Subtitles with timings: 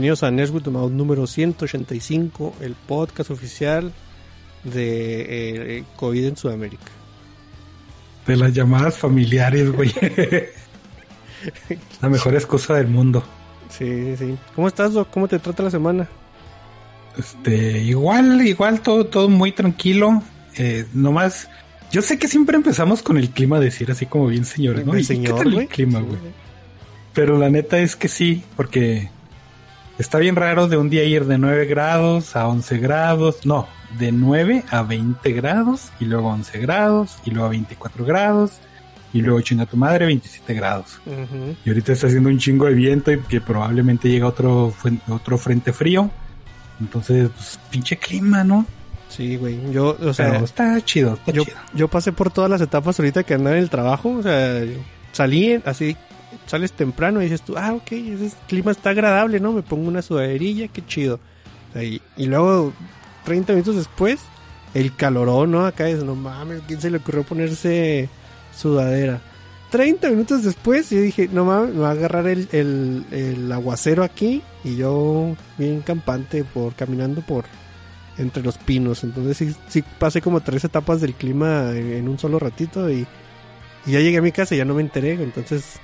[0.00, 3.92] Bienvenidos a Nerdwood Mouth número 185, el podcast oficial
[4.64, 6.90] de eh, COVID en Sudamérica.
[8.26, 9.92] De las llamadas familiares, güey.
[12.00, 13.22] la mejor excusa del mundo.
[13.68, 14.38] Sí, sí.
[14.54, 15.10] ¿Cómo estás, Doc?
[15.10, 16.08] ¿Cómo te trata la semana?
[17.18, 20.22] Este, igual, igual, todo, todo muy tranquilo.
[20.56, 21.50] Eh, nomás,
[21.92, 24.94] yo sé que siempre empezamos con el clima decir así como bien señores, ¿no?
[25.02, 26.18] Señor, ¿Qué tal el clima, Sí, güey?
[27.12, 29.10] Pero la neta es que sí, porque
[30.00, 33.68] está bien raro de un día ir de 9 grados a 11 grados, no,
[33.98, 38.52] de 9 a 20 grados, y luego 11 grados, y luego a 24 grados,
[39.12, 41.00] y luego chinga tu madre 27 grados.
[41.64, 44.72] Y ahorita está haciendo un chingo de viento y que probablemente llega otro,
[45.08, 46.10] otro frente frío.
[46.80, 48.64] Entonces, pues, pinche clima, ¿no?
[49.08, 49.58] Sí, güey.
[49.72, 51.56] Yo, o sea, Pero está chido, está yo, chido.
[51.74, 54.10] yo pasé por todas las etapas ahorita que andaba en el trabajo.
[54.10, 54.62] O sea,
[55.12, 55.96] salí así,
[56.46, 59.52] sales temprano y dices tú, ah, ok, ese clima está agradable, ¿no?
[59.52, 61.20] Me pongo una sudaderilla, qué chido.
[61.74, 62.72] Y, luego,
[63.24, 64.20] 30 minutos después,
[64.74, 65.66] el calorón, ¿no?
[65.66, 68.08] Acá es, no mames, ¿quién se le ocurrió ponerse
[68.56, 69.20] sudadera?
[69.70, 74.02] 30 minutos después, yo dije, no mames, me va a agarrar el, el, el aguacero
[74.02, 77.44] aquí y yo bien campante por caminando por
[78.18, 79.04] entre los pinos.
[79.04, 83.06] Entonces sí, pasé como tres etapas del clima en, en un solo ratito y,
[83.86, 85.12] y ya llegué a mi casa y ya no me enteré.
[85.12, 85.78] Entonces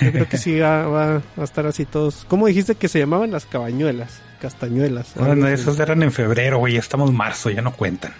[0.00, 2.24] yo creo que sí va, va a estar así todos.
[2.28, 4.20] ¿Cómo dijiste que se llamaban las cabañuelas?
[4.40, 5.12] Castañuelas.
[5.16, 6.74] Bueno, esos eran en febrero, güey.
[6.74, 8.12] Ya estamos en marzo, ya no cuentan.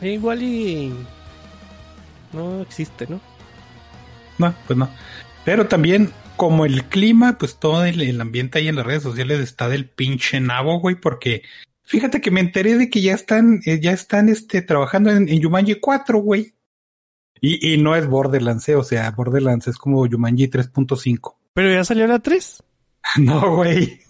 [0.00, 0.92] Eh, Igual y
[2.32, 3.20] no existe, ¿no?
[4.38, 4.90] No, pues no.
[5.44, 9.40] Pero también, como el clima, pues todo el, el ambiente ahí en las redes sociales
[9.40, 11.42] está del pinche nabo, güey, porque
[11.84, 15.42] fíjate que me enteré de que ya están, eh, ya están este, trabajando en, en
[15.42, 16.54] Jumanji 4, güey.
[17.40, 21.34] Y, y no es Borderlands, eh, o sea, Borderlands es como Jumanji 3.5.
[21.54, 22.62] Pero ya salió la 3.
[23.18, 24.00] No, güey.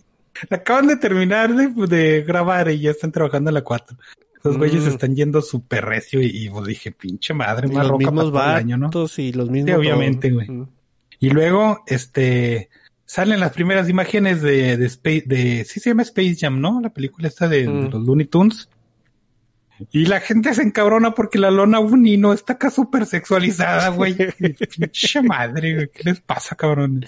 [0.50, 3.96] Acaban de terminar de, de grabar y ya están trabajando en la 4.
[4.44, 4.88] Los güeyes Mm.
[4.88, 8.76] están yendo súper recio y, y, pues dije, pinche madre, más roca mismos para año,
[8.76, 8.90] ¿no?
[9.16, 9.70] y los mismos.
[9.70, 10.48] Sí, obviamente, güey.
[10.50, 10.68] Mm.
[11.18, 12.68] Y luego, este,
[13.06, 16.80] salen las primeras imágenes de, de Space, de, sí se llama Space Jam, ¿no?
[16.82, 17.90] La película esta de, de Mm.
[17.90, 18.68] los Looney Tunes.
[19.90, 24.14] Y la gente se encabrona porque la lona Uni no está acá súper sexualizada, güey.
[24.78, 25.90] Pinche madre, güey.
[25.92, 27.04] ¿Qué les pasa, cabrón?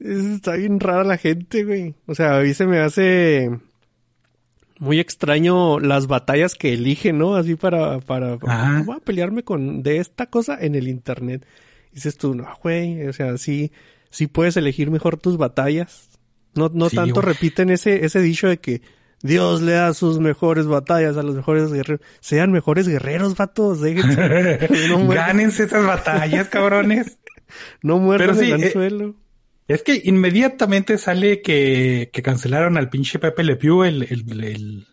[0.00, 1.94] Está bien rara la gente, güey.
[2.06, 3.50] O sea, a mí se me hace
[4.78, 7.34] muy extraño las batallas que eligen, ¿no?
[7.34, 8.82] Así para, para, Ajá.
[8.86, 11.44] voy a pelearme con de esta cosa en el internet.
[11.92, 13.72] Dices tú, no, güey, o sea, sí,
[14.10, 16.10] sí puedes elegir mejor tus batallas.
[16.54, 17.26] No, no Sí, tanto güey.
[17.34, 18.82] repiten ese, ese dicho de que
[19.22, 22.06] Dios le da sus mejores batallas a los mejores guerreros.
[22.20, 24.68] Sean mejores guerreros, vatos, déjense.
[24.88, 27.18] No Gánense esas batallas, cabrones.
[27.82, 29.14] no muerdan sí, el eh, anzuelo.
[29.66, 34.86] Es que inmediatamente sale que, que cancelaron al pinche Pepe Le Pew, el, el, el,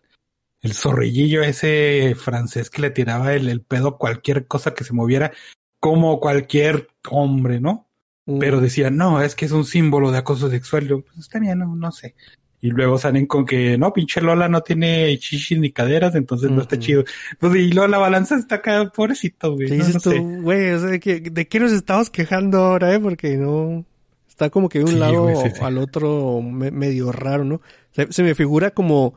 [0.61, 4.93] el zorrillillo ese francés que le tiraba el, el pedo a cualquier cosa que se
[4.93, 5.31] moviera,
[5.79, 7.87] como cualquier hombre, ¿no?
[8.25, 8.39] Mm.
[8.39, 10.87] Pero decían, no, es que es un símbolo de acoso sexual.
[10.87, 12.15] Yo, pues está bien, no, no sé.
[12.61, 16.61] Y luego salen con que, no, pinche Lola no tiene chichis ni caderas, entonces no
[16.61, 17.03] está chido.
[17.39, 19.67] Pues y luego la balanza está acá, pobrecito, güey.
[19.67, 20.71] ¿Qué dices no tú, güey?
[20.71, 22.99] O sea, ¿de qué, ¿de qué nos estamos quejando ahora, eh?
[22.99, 23.85] Porque no...
[24.27, 25.61] Está como que de un Sí, lado güey, sí, sí.
[25.63, 27.61] al otro me- medio raro, ¿no?
[27.91, 29.13] Se, se me figura como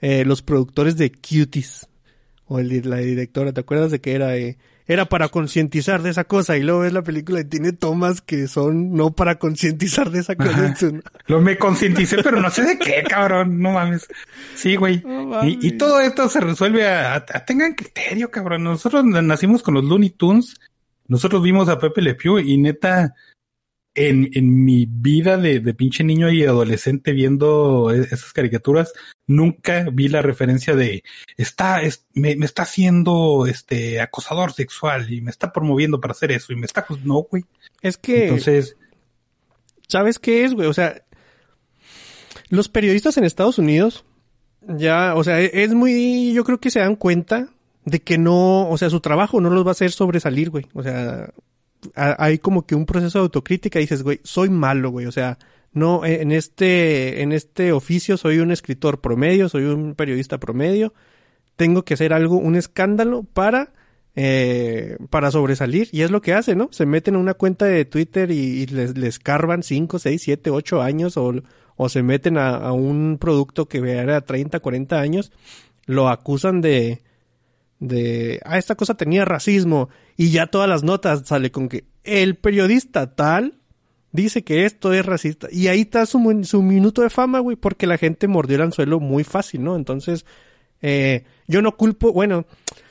[0.00, 1.88] eh, los productores de Cuties.
[2.46, 4.36] O el, la directora, ¿te acuerdas de que era...
[4.36, 4.58] eh,
[4.92, 8.48] era para concientizar de esa cosa y luego ves la película y tiene tomas que
[8.48, 10.74] son no para concientizar de esa cosa.
[11.26, 13.60] Lo me concienticé, pero no sé de qué, cabrón.
[13.60, 14.08] No mames.
[14.56, 15.00] Sí, güey.
[15.04, 15.44] No.
[15.46, 18.64] Y, y todo esto se resuelve a, a- a- tengan criterio, cabrón.
[18.64, 20.56] Nosotros nacimos con los Looney Tunes.
[21.06, 23.14] Nosotros vimos a Pepe Le Pew y neta,
[23.94, 28.92] en, en mi vida de, de pinche niño y adolescente viendo e- esas caricaturas,
[29.26, 31.02] nunca vi la referencia de
[31.36, 36.30] está, es- me, me está haciendo este acosador sexual y me está promoviendo para hacer
[36.32, 37.44] eso y me está, no, güey.
[37.82, 38.24] es que...
[38.24, 38.76] Entonces,
[39.88, 40.68] ¿Sabes qué es, güey?
[40.68, 41.02] O sea,
[42.48, 44.04] los periodistas en Estados Unidos
[44.68, 47.48] ya, o sea, e- es muy, yo creo que se dan cuenta
[47.84, 50.66] de que no, o sea, su trabajo no los va a hacer sobresalir, güey.
[50.74, 51.32] O sea,
[51.94, 55.06] hay como que un proceso de autocrítica y dices, güey, soy malo, güey.
[55.06, 55.38] O sea,
[55.72, 60.92] no, e- en este, en este oficio soy un escritor promedio, soy un periodista promedio.
[61.56, 63.72] Tengo que hacer algo, un escándalo para
[64.16, 65.88] eh, para sobresalir.
[65.92, 66.68] Y es lo que hace, ¿no?
[66.72, 70.82] Se meten a una cuenta de Twitter y, les, les carban 5, 6, 7, 8
[70.82, 71.32] años o,
[71.76, 75.32] o se meten a, a un producto que era 30, 40 años,
[75.86, 77.02] lo acusan de,
[77.80, 82.36] de, ah, esta cosa tenía racismo y ya todas las notas sale con que el
[82.36, 83.58] periodista tal
[84.12, 85.48] dice que esto es racista.
[85.50, 89.00] Y ahí está su, su minuto de fama, güey, porque la gente mordió el anzuelo
[89.00, 89.76] muy fácil, ¿no?
[89.76, 90.26] Entonces,
[90.82, 92.46] eh, yo no culpo, bueno,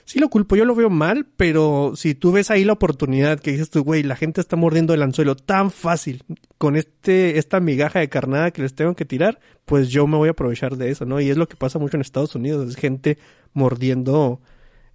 [0.06, 3.52] sí lo culpo, yo lo veo mal, pero si tú ves ahí la oportunidad que
[3.52, 6.24] dices tú, güey, la gente está mordiendo el anzuelo tan fácil
[6.58, 10.30] con este, esta migaja de carnada que les tengo que tirar, pues yo me voy
[10.30, 11.20] a aprovechar de eso, ¿no?
[11.20, 13.18] Y es lo que pasa mucho en Estados Unidos, es gente
[13.54, 14.42] mordiendo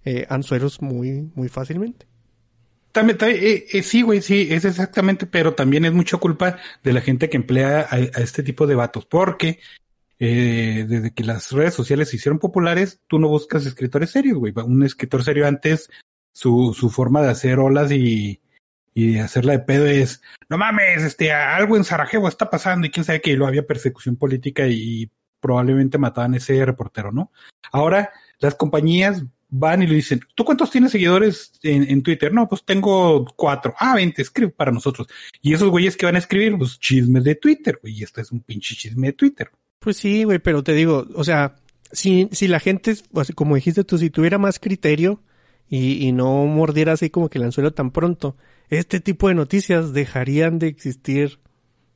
[0.05, 2.07] eh, anzuelos muy, muy fácilmente.
[2.95, 7.01] También, eh, eh, sí, güey, sí, es exactamente, pero también es mucha culpa de la
[7.01, 9.59] gente que emplea a, este tipo de vatos, porque
[10.17, 14.53] eh, desde que las redes sociales se hicieron populares, tú no buscas escritores serios, güey.
[14.55, 15.89] Un escritor serio antes,
[16.31, 18.39] su, su forma de hacer olas y,
[18.93, 23.03] y hacerla de pedo es, no mames, este, algo en Sarajevo está pasando y quién
[23.03, 25.11] sabe que lo había persecución política y
[25.41, 27.29] probablemente mataban ese reportero, ¿no?
[27.73, 32.33] Ahora, las compañías van y le dicen, ¿tú cuántos tienes seguidores en, Twitter?
[32.33, 33.73] No, pues tengo cuatro.
[33.79, 35.07] Ah, vente, escribe para nosotros.
[35.41, 37.99] Y esos güeyes que van a escribir, pues chismes de Twitter, güey.
[37.99, 39.49] Y esto es un pinche chisme de Twitter.
[39.79, 41.55] Pues sí, güey, pero te digo, o sea,
[41.91, 42.95] si, si la gente,
[43.35, 45.21] como dijiste tú, si tuviera más criterio
[45.69, 48.35] y, y no mordiera así como que el anzuelo tan pronto,
[48.69, 51.39] este tipo de noticias dejarían de existir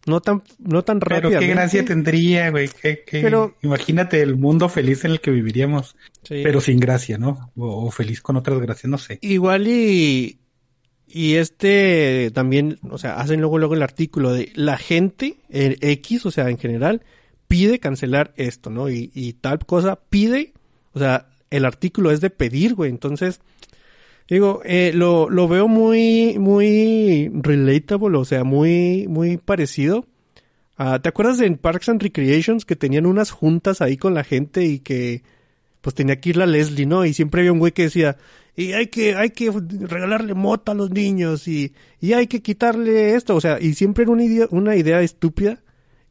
[0.05, 1.29] no tan, no tan rápido.
[1.29, 2.69] Pero qué gracia tendría, güey.
[3.11, 5.95] Pero, imagínate el mundo feliz en el que viviríamos.
[6.27, 7.51] Pero sin gracia, ¿no?
[7.55, 9.19] O, feliz con otras gracias, no sé.
[9.21, 10.39] Igual y,
[11.07, 16.25] y este también, o sea, hacen luego, luego el artículo de la gente, el X,
[16.25, 17.01] o sea, en general,
[17.47, 18.89] pide cancelar esto, ¿no?
[18.89, 20.53] Y, y tal cosa pide,
[20.93, 22.89] o sea, el artículo es de pedir, güey.
[22.89, 23.41] Entonces,
[24.29, 30.05] Digo, eh, lo, lo veo muy, muy relatable, o sea, muy, muy parecido.
[31.01, 34.79] ¿Te acuerdas en Parks and Recreations que tenían unas juntas ahí con la gente y
[34.79, 35.23] que
[35.81, 37.05] pues tenía que ir la Leslie, ¿no?
[37.05, 38.15] Y siempre había un güey que decía,
[38.55, 43.15] y hay que, hay que regalarle mota a los niños y, y hay que quitarle
[43.15, 45.61] esto, o sea, y siempre era una idea, una idea estúpida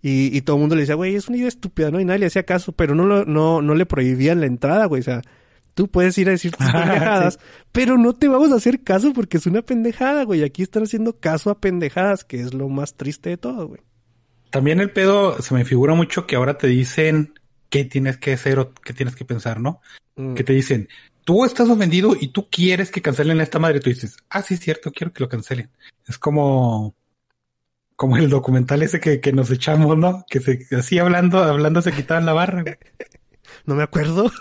[0.02, 2.00] y, y todo el mundo le decía, güey, es una idea estúpida, ¿no?
[2.00, 5.00] Y nadie le hacía caso, pero no, lo, no, no le prohibían la entrada, güey,
[5.00, 5.22] o sea,
[5.78, 7.38] Tú puedes ir a decir tus pendejadas,
[7.70, 10.42] pero no te vamos a hacer caso porque es una pendejada, güey.
[10.42, 13.80] Aquí están haciendo caso a pendejadas, que es lo más triste de todo, güey.
[14.50, 17.38] También el pedo, se me figura mucho que ahora te dicen
[17.70, 19.80] qué tienes que hacer o qué tienes que pensar, ¿no?
[20.16, 20.34] Mm.
[20.34, 20.88] Que te dicen,
[21.22, 23.78] tú estás ofendido y tú quieres que cancelen a esta madre.
[23.78, 25.70] Tú dices, ah, sí, es cierto, quiero que lo cancelen.
[26.08, 26.96] Es como,
[27.94, 30.24] como el documental ese que, que nos echamos, ¿no?
[30.28, 32.64] Que se, así hablando, hablando se quitaban la barra.
[33.68, 34.32] No me acuerdo.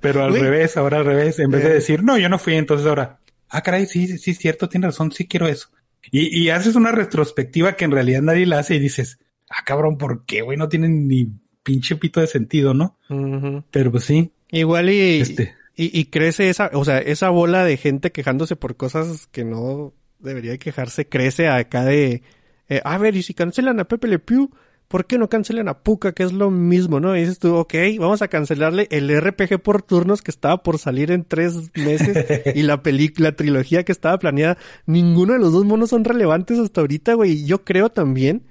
[0.00, 1.74] Pero al revés, ahora al revés, en vez de eh.
[1.74, 3.18] decir, no, yo no fui, entonces ahora,
[3.48, 5.68] ah, caray, sí, sí, es cierto, tiene razón, sí quiero eso.
[6.10, 9.18] Y, y haces una retrospectiva que en realidad nadie la hace y dices,
[9.50, 10.56] ah, cabrón, ¿por qué, güey?
[10.56, 11.28] No tienen ni
[11.62, 12.96] pinche pito de sentido, ¿no?
[13.70, 14.32] Pero pues sí.
[14.50, 15.54] Igual y, este.
[15.76, 19.92] y, y, crece esa, o sea, esa bola de gente quejándose por cosas que no
[20.18, 22.22] debería quejarse, crece acá de,
[22.68, 24.50] eh, a ver, y si cancelan a Pepe Le Pew,
[24.92, 26.12] ¿por qué no cancelan a Puka?
[26.12, 27.16] Que es lo mismo, ¿no?
[27.16, 31.10] Y dices tú, ok, vamos a cancelarle el RPG por turnos que estaba por salir
[31.10, 34.58] en tres meses y la película, trilogía que estaba planeada.
[34.84, 37.32] Ninguno de los dos monos son relevantes hasta ahorita, güey.
[37.32, 38.44] Y yo creo también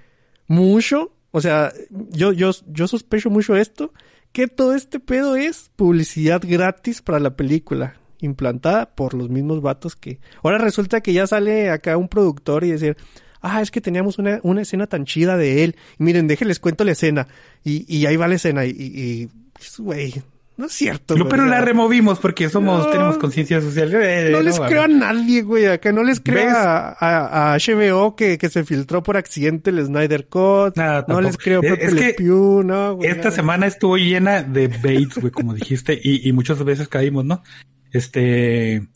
[0.48, 1.74] mucho, o sea,
[2.10, 3.94] yo, yo, yo sospecho mucho esto,
[4.32, 9.96] que todo este pedo es publicidad gratis para la película implantada por los mismos vatos
[9.96, 10.20] que...
[10.42, 12.98] Ahora resulta que ya sale acá un productor y decir,
[13.41, 15.75] ah, es que teníamos una, una escena tan chida de él.
[15.98, 17.27] miren, déjenles cuento la escena.
[17.63, 18.65] Y, y ahí va la escena.
[18.65, 19.29] Y, y,
[19.79, 20.13] güey,
[20.57, 21.15] no es cierto.
[21.15, 23.91] No, pero la removimos porque somos, tenemos conciencia social.
[23.95, 25.65] Eh, no, les creo a nadie, güey.
[25.65, 30.27] Acá no les creo a, a, HBO que, que se filtró por accidente el Snyder
[30.27, 30.77] Cut.
[30.77, 33.10] Nada, no les creo a Pepe es que Pew, no, güey.
[33.10, 37.41] Esta semana estuvo llena de baits, güey, como dijiste, y, y muchas veces caímos, ¿no?
[37.91, 38.88] Este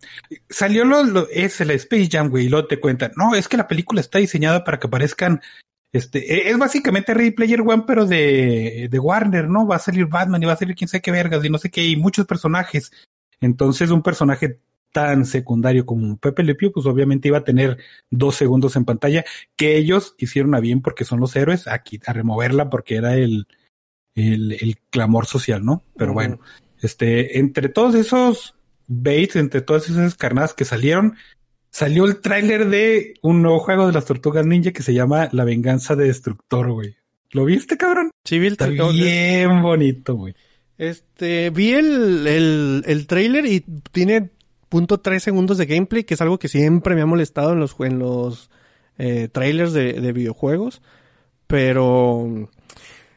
[0.50, 3.58] salió lo, lo es el Space Jam, güey, y luego te cuentan, no, es que
[3.58, 5.42] la película está diseñada para que aparezcan,
[5.92, 9.68] este, e, es básicamente Ready Player One, pero de, de Warner, ¿no?
[9.68, 11.70] Va a salir Batman y va a salir quién sabe qué vergas y no sé
[11.70, 12.92] qué, y muchos personajes.
[13.42, 14.60] Entonces, un personaje
[14.96, 17.78] tan secundario como Pepe Le Pew, pues obviamente iba a tener
[18.10, 19.26] dos segundos en pantalla,
[19.58, 23.46] que ellos hicieron a bien porque son los héroes, aquí, a removerla porque era el,
[24.16, 25.84] el, el clamor social, ¿no?
[25.98, 26.40] Pero bueno,
[26.82, 28.55] este, entre todos esos
[28.88, 31.16] Bates, entre todas esas carnadas que salieron,
[31.70, 35.44] salió el tráiler de un nuevo juego de las tortugas ninja que se llama La
[35.44, 36.96] venganza de Destructor, güey.
[37.32, 38.12] ¿Lo viste, cabrón?
[38.24, 38.94] Sí, vi el trailer.
[38.94, 40.36] Bien bonito, güey.
[40.78, 43.62] Este, vi el, el, el trailer y
[43.92, 44.30] tiene
[44.70, 47.76] punto tres segundos de gameplay, que es algo que siempre me ha molestado en los,
[47.80, 48.50] en los
[48.98, 50.82] eh, trailers de, de videojuegos.
[51.48, 52.50] Pero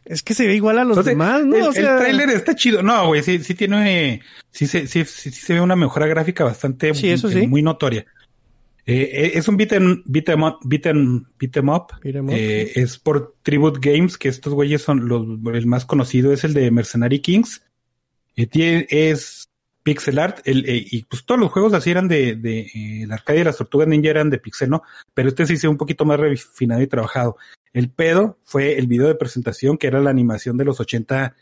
[0.08, 1.56] es que se ve igual a los demás, ¿no?
[1.56, 1.94] El, o sea...
[1.94, 2.82] el trailer está chido.
[2.82, 6.94] No, güey, sí, sí tiene, sí se, sí, sí, se ve una mejora gráfica bastante
[6.94, 7.46] sí, eso sí.
[7.46, 8.06] muy notoria.
[8.86, 11.92] Eh, es un beat'em, beat'em up, beat'em, beat'em up.
[12.02, 16.32] Beat'em up, Eh, es por Tribute Games, que estos güeyes son los, el más conocido
[16.32, 17.62] es el de Mercenary Kings.
[18.34, 19.50] Eh, tiene, es
[19.82, 23.12] pixel art, el, eh, y pues todos los juegos así eran de, de eh, el
[23.12, 24.82] arcade de las tortugas ninja eran de pixel, ¿no?
[25.14, 27.36] Pero este sí se ve un poquito más refinado y trabajado.
[27.72, 31.34] El pedo fue el video de presentación, que era la animación de los 80.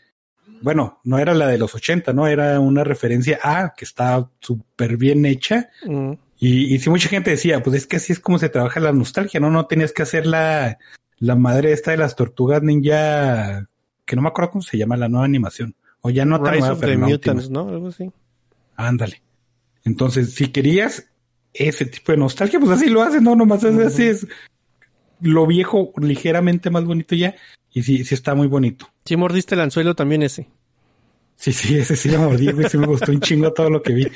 [0.61, 2.27] Bueno, no era la de los 80, ¿no?
[2.27, 5.69] Era una referencia a que está súper bien hecha.
[5.85, 6.13] Mm.
[6.39, 8.93] Y, y si mucha gente decía, pues es que así es como se trabaja la
[8.93, 9.49] nostalgia, ¿no?
[9.49, 10.77] No tenías que hacer la,
[11.19, 13.67] la madre esta de las tortugas ninja,
[14.05, 15.75] que no me acuerdo cómo se llama la nueva animación.
[16.01, 16.97] O ya no Rise of the.
[16.97, 17.67] Mutants, ¿no?
[17.67, 18.11] Algo así.
[18.75, 19.21] Ándale.
[19.83, 21.09] Entonces, si querías
[21.53, 23.35] ese tipo de nostalgia, pues así lo haces, ¿no?
[23.35, 24.27] Nomás es así es
[25.21, 27.35] lo viejo ligeramente más bonito ya.
[27.73, 28.87] Y sí, sí está muy bonito.
[29.05, 30.47] Sí mordiste el anzuelo también ese.
[31.35, 32.67] Sí, sí, ese sí lo mordí, güey.
[32.69, 34.07] Sí me gustó un chingo todo lo que vi.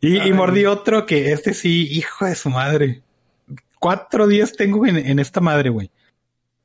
[0.00, 3.02] Y, y mordí otro que este sí, hijo de su madre.
[3.78, 5.90] Cuatro días tengo en, en esta madre, güey.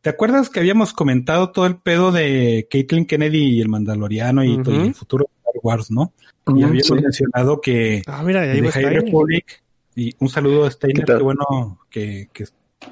[0.02, 4.62] ¿Te acuerdas que habíamos comentado todo el pedo de Caitlyn Kennedy y el Mandaloriano y
[4.64, 4.86] todo Ujú.
[4.86, 6.14] el futuro de Star Wars, no?
[6.48, 6.94] Y habíamos sí.
[6.94, 8.86] mencionado que Ah, mira, ahí de High.
[8.86, 9.62] Republic
[9.96, 12.46] y un saludo a Steiner, ¿Qué qué bueno que, que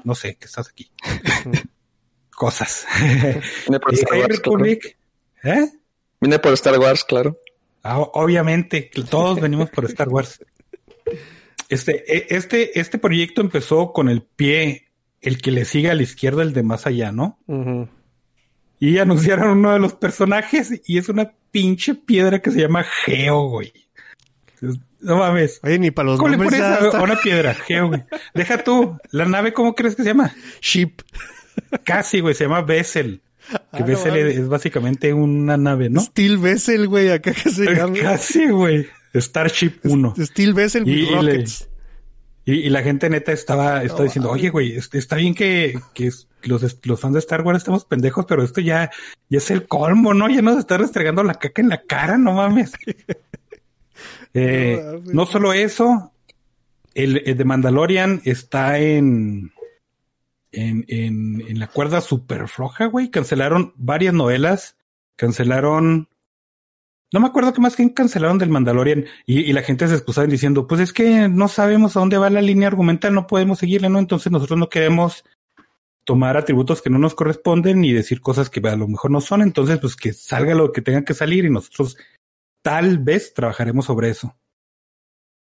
[0.04, 0.90] no sé, que estás aquí.
[2.30, 2.86] Cosas.
[3.66, 4.64] Vine por Star Wars, claro.
[4.64, 5.70] ¿eh?
[6.20, 7.38] Vine por Star Wars, claro.
[7.82, 10.44] Ah, obviamente, que todos venimos por Star Wars.
[11.68, 14.88] Este, e- este, este proyecto empezó con el pie,
[15.20, 17.38] el que le sigue a la izquierda, el de más allá, ¿no?
[18.78, 23.48] Y anunciaron uno de los personajes y es una pinche piedra que se llama Geo,
[23.48, 23.72] güey.
[25.00, 25.60] No mames.
[25.62, 27.54] Oye, ni para los ¿Cómo le pones a, una piedra?
[27.54, 28.04] Geo, güey.
[28.34, 28.96] Deja tú.
[29.10, 30.32] ¿La nave cómo crees que se llama?
[30.60, 30.92] Ship.
[31.84, 32.34] Casi, güey.
[32.34, 33.22] Se llama Vessel.
[33.72, 36.00] Que Ah, Vessel es, es básicamente una nave, ¿no?
[36.00, 37.94] Steel Vessel, güey, acá que se llama.
[38.00, 38.86] Casi, güey.
[39.14, 40.14] Starship 1.
[40.18, 41.68] Steel Vessel with Y- Rockets.
[42.44, 46.06] Y, y la gente neta estaba, estaba No, diciendo, oye, güey, está bien que, que
[46.08, 48.90] es- los, los fans de Star Wars estamos pendejos, pero esto ya,
[49.28, 50.28] ya es el colmo, ¿no?
[50.28, 52.72] Ya nos está restregando la caca en la cara, no mames.
[54.34, 56.12] Eh, No solo eso,
[56.94, 59.52] el, el de Mandalorian está en,
[60.52, 63.10] en, en, en la cuerda súper floja, güey.
[63.10, 64.76] Cancelaron varias novelas,
[65.16, 66.08] cancelaron
[67.12, 70.26] no me acuerdo qué más que cancelaron del Mandalorian y, y la gente se excusaba
[70.26, 73.88] diciendo, pues es que no sabemos a dónde va la línea argumental, no podemos seguirla,
[73.88, 73.98] ¿no?
[73.98, 75.24] Entonces nosotros no queremos
[76.04, 79.42] tomar atributos que no nos corresponden y decir cosas que a lo mejor no son,
[79.42, 81.96] entonces pues que salga lo que tenga que salir y nosotros
[82.66, 84.36] tal vez trabajaremos sobre eso.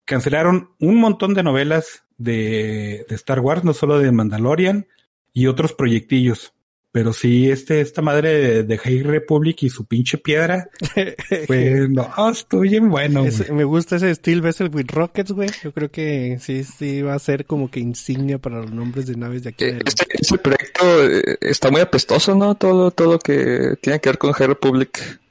[0.05, 4.85] Cancelaron un montón de novelas de, de Star Wars, no solo de Mandalorian
[5.33, 6.53] y otros proyectillos.
[6.91, 10.69] Pero sí, este, esta madre de, de High Republic y su pinche piedra,
[11.47, 13.25] pues no, estuvo bien bueno.
[13.51, 15.49] Me gusta ese Steel Vessel with Rockets, güey.
[15.63, 19.15] Yo creo que sí, sí va a ser como que insignia para los nombres de
[19.15, 19.65] naves de aquí.
[19.65, 19.79] Eh.
[19.83, 22.53] Este, este proyecto eh, está muy apestoso, ¿no?
[22.53, 25.24] Todo, todo lo que tiene que ver con High Republic.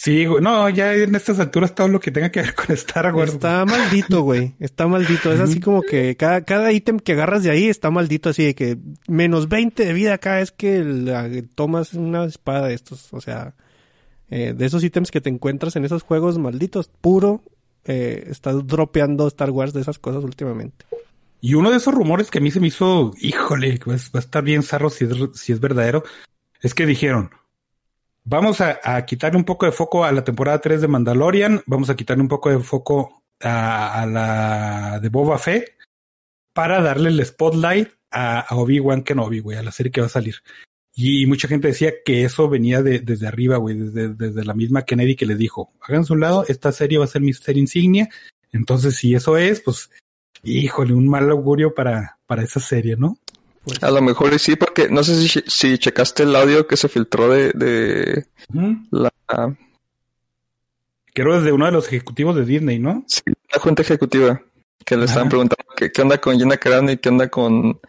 [0.00, 3.12] Sí, güey, no, ya en estas alturas todo lo que tenga que ver con Star
[3.12, 3.32] Wars.
[3.32, 4.54] Está maldito, güey.
[4.60, 5.32] Está maldito.
[5.32, 8.54] Es así como que cada, cada ítem que agarras de ahí está maldito, así de
[8.54, 8.78] que
[9.08, 13.12] menos 20 de vida cada vez que la- tomas una espada de estos.
[13.12, 13.56] O sea,
[14.30, 17.42] eh, de esos ítems que te encuentras en esos juegos malditos, puro,
[17.84, 20.86] eh, estás dropeando Star Wars de esas cosas últimamente.
[21.40, 24.22] Y uno de esos rumores que a mí se me hizo, híjole, pues va a
[24.22, 26.04] estar bien zarro si es, si es verdadero,
[26.62, 27.30] es que dijeron,
[28.24, 31.90] vamos a, a quitarle un poco de foco a la temporada 3 de Mandalorian, vamos
[31.90, 35.76] a quitarle un poco de foco a, la de Boba Fett
[36.52, 40.10] para darle el spotlight a, a Obi-Wan Kenobi, güey, a la serie que va a
[40.10, 40.36] salir.
[40.94, 44.82] Y mucha gente decía que eso venía de, desde arriba, güey, desde, desde la misma
[44.82, 48.08] Kennedy que les dijo, háganse un lado, esta serie va a ser mi serie insignia.
[48.50, 49.90] Entonces, si eso es, pues,
[50.42, 53.16] híjole, un mal augurio para, para esa serie, ¿no?
[53.68, 56.88] Pues, A lo mejor sí, porque no sé si, si checaste el audio que se
[56.88, 58.26] filtró de, de
[58.90, 59.12] la,
[61.22, 63.04] era desde uno de los ejecutivos de Disney, ¿no?
[63.06, 63.22] sí,
[63.52, 64.40] la junta ejecutiva,
[64.84, 67.80] que le estaban preguntando qué, qué onda con Gina Carano y qué onda con,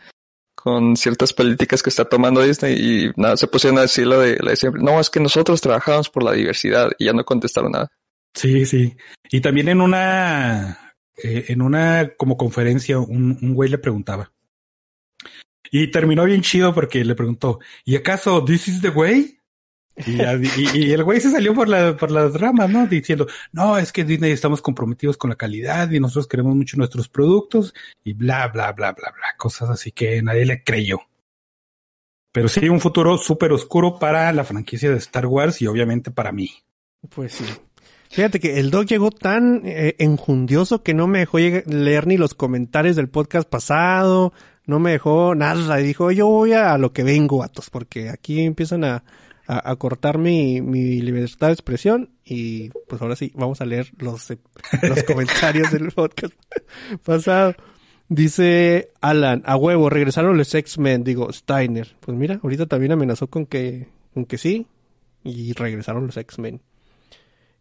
[0.56, 4.38] con ciertas políticas que está tomando Disney y nada, se pusieron a decir lo de,
[4.42, 7.72] la de siempre, no, es que nosotros trabajamos por la diversidad y ya no contestaron
[7.72, 7.90] nada.
[8.34, 8.96] Sí, sí.
[9.32, 14.32] Y también en una, eh, en una como conferencia, un, un güey le preguntaba.
[15.72, 19.38] Y terminó bien chido porque le preguntó, ¿y acaso this is the way?
[20.06, 22.88] Y, y- y el güey se salió por la, por las ramas, ¿no?
[22.88, 27.10] Diciendo, no, es que Disney estamos comprometidos con la calidad y nosotros queremos mucho nuestros
[27.10, 27.74] productos
[28.04, 31.00] y bla, bla, bla, bla, bla, cosas así que nadie le creyó.
[32.32, 36.32] Pero sí, un futuro súper oscuro para la franquicia de Star Wars y obviamente para
[36.32, 36.52] mí.
[37.10, 37.46] pues sí.
[38.12, 42.34] Fíjate que el Doc llegó tan eh, enjundioso que no me dejó leer ni los
[42.34, 44.34] comentarios del podcast pasado,
[44.70, 45.78] no me dejó nada.
[45.78, 49.04] Dijo, yo voy a, lo que vengo, vatos, porque aquí empiezan a,
[49.48, 52.12] a, cortar mi, mi libertad de expresión.
[52.24, 54.32] Y pues ahora sí, vamos a leer los,
[54.84, 56.34] los comentarios del podcast
[57.04, 57.56] pasado.
[58.10, 61.96] Dice Alan, a huevo, regresaron los X-Men, digo, Steiner.
[62.00, 64.68] Pues mira, ahorita también amenazó con que, con que sí,
[65.24, 66.62] y regresaron los X-Men.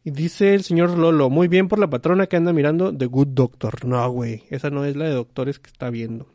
[0.05, 3.29] Y dice el señor Lolo, muy bien por la patrona que anda mirando The Good
[3.29, 3.87] Doctor.
[3.87, 6.27] No, güey, esa no es la de doctores que está viendo.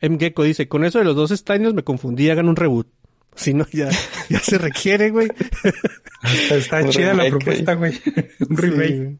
[0.00, 0.18] M.
[0.18, 2.88] Gecko dice, con eso de los dos Steiners me confundí, hagan un reboot.
[3.36, 3.88] Si no, ya,
[4.28, 5.28] ya se requiere, güey.
[6.50, 7.92] Está, Un chida la propuesta, güey.
[8.48, 9.08] Un remake.
[9.08, 9.18] Sí.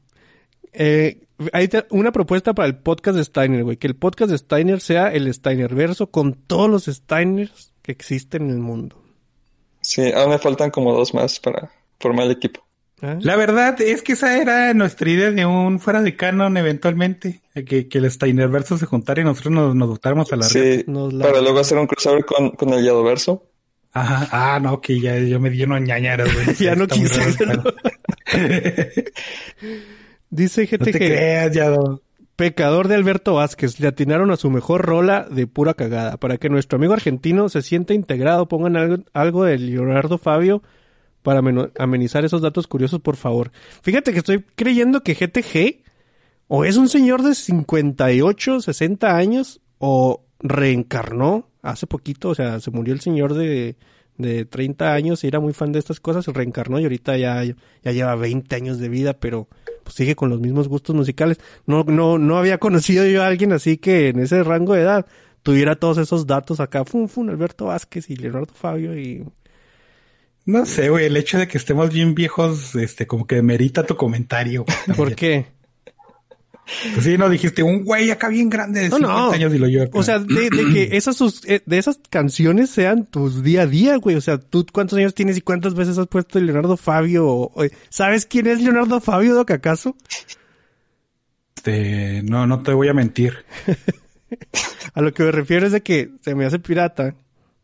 [0.72, 1.20] Eh,
[1.52, 3.76] hay una propuesta para el podcast de Steiner, güey.
[3.76, 8.42] Que el podcast de Steiner sea el Steiner verso con todos los Steiners que existen
[8.42, 9.02] en el mundo.
[9.80, 12.66] Sí, aún me faltan como dos más para formar el equipo.
[13.02, 13.16] ¿Ah?
[13.20, 17.40] La verdad es que esa era nuestra idea de un fuera de canon eventualmente.
[17.54, 20.80] Que, que el Steinerverso se juntara y nosotros nos, nos votáramos a la red.
[20.80, 23.46] Sí, Nos la- para luego hacer un crossover con, con el Yadoverso.
[23.92, 24.28] Ajá.
[24.30, 26.54] Ah, no, que ya yo me di unos ñañaras, güey.
[26.58, 27.64] Ya no quise hacerlo.
[30.30, 32.02] Dice No gente te que creas, Yado.
[32.36, 33.80] pecador de Alberto Vázquez.
[33.80, 36.16] Le atinaron a su mejor rola de pura cagada.
[36.18, 40.62] Para que nuestro amigo argentino se sienta integrado, pongan algo, algo de Leonardo Fabio
[41.22, 41.40] para
[41.78, 43.52] amenizar esos datos curiosos, por favor.
[43.82, 45.82] Fíjate que estoy creyendo que GTG
[46.48, 52.70] o es un señor de 58, 60 años o reencarnó hace poquito, o sea, se
[52.70, 53.76] murió el señor de,
[54.16, 57.42] de 30 años y era muy fan de estas cosas, se reencarnó y ahorita ya,
[57.44, 59.48] ya lleva 20 años de vida, pero
[59.82, 61.38] pues sigue con los mismos gustos musicales.
[61.66, 65.06] No, no, no había conocido yo a alguien así que en ese rango de edad
[65.42, 69.24] tuviera todos esos datos acá, fun, fun, Alberto Vázquez y Leonardo Fabio y
[70.50, 73.96] No sé, güey, el hecho de que estemos bien viejos, este, como que merita tu
[73.96, 74.64] comentario.
[74.86, 75.46] güey, ¿por qué?
[76.94, 79.30] Pues sí, no dijiste un güey acá bien grande de No, 50 no.
[79.32, 79.84] años y lo yo.
[79.92, 83.66] O sea, de, de que esas sus, eh, de esas canciones sean tus día a
[83.66, 84.14] día, güey.
[84.14, 87.26] O sea, tú cuántos años tienes y cuántas veces has puesto Leonardo Fabio.
[87.26, 87.52] o-
[87.88, 89.96] ¿Sabes quién es Leonardo Fabio, Doc, acaso?
[91.56, 93.34] este, no, no te voy a mentir.
[94.94, 97.14] A lo que me refiero es de que se me hace pirata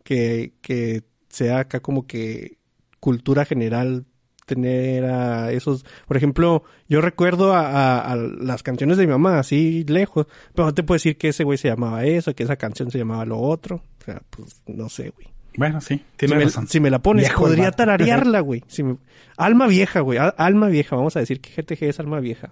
[0.03, 2.59] que, que sea acá como que
[3.01, 4.05] cultura general
[4.47, 9.41] tener a esos, por ejemplo, yo recuerdo a, a- a las canciones de mi mamá
[9.41, 12.55] así lejos, pero no te puedo decir que ese güey se llamaba eso, que esa
[12.57, 15.27] canción se llamaba lo otro, o sea, pues no sé, güey.
[15.59, 16.69] Bueno, sí, Si tienes me, razón.
[16.69, 18.63] si me la pones, Viejo podría tararearla, güey.
[18.69, 18.99] Si me-
[19.39, 20.19] Alma vieja, güey.
[20.19, 20.95] Al- Alma vieja.
[20.97, 22.51] Vamos a decir que GTG es alma vieja.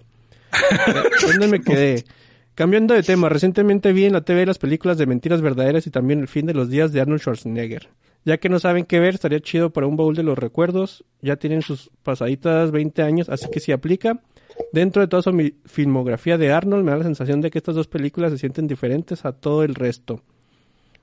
[1.21, 2.03] ¿Dónde me quedé?
[2.55, 6.19] Cambiando de tema, recientemente vi en la TV las películas de Mentiras Verdaderas y también
[6.21, 7.89] El fin de los días de Arnold Schwarzenegger.
[8.25, 11.05] Ya que no saben qué ver, estaría chido para un baúl de los recuerdos.
[11.21, 14.19] Ya tienen sus pasaditas 20 años, así que si aplica.
[14.71, 17.87] Dentro de toda su filmografía de Arnold, me da la sensación de que estas dos
[17.87, 20.23] películas se sienten diferentes a todo el resto.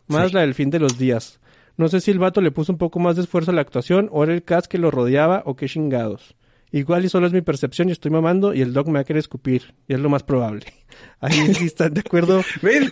[0.09, 0.35] Más Sí.
[0.35, 1.39] la del fin de los días.
[1.77, 4.09] No sé si el vato le puso un poco más de esfuerzo a la actuación,
[4.11, 6.35] o era el cast que lo rodeaba, o qué chingados.
[6.73, 9.05] Igual y solo es mi percepción y estoy mamando, y el doc me va a
[9.05, 10.67] querer escupir, y es lo más probable.
[11.21, 12.43] Ahí sí están de acuerdo.
[12.63, 12.91] ¿Ves?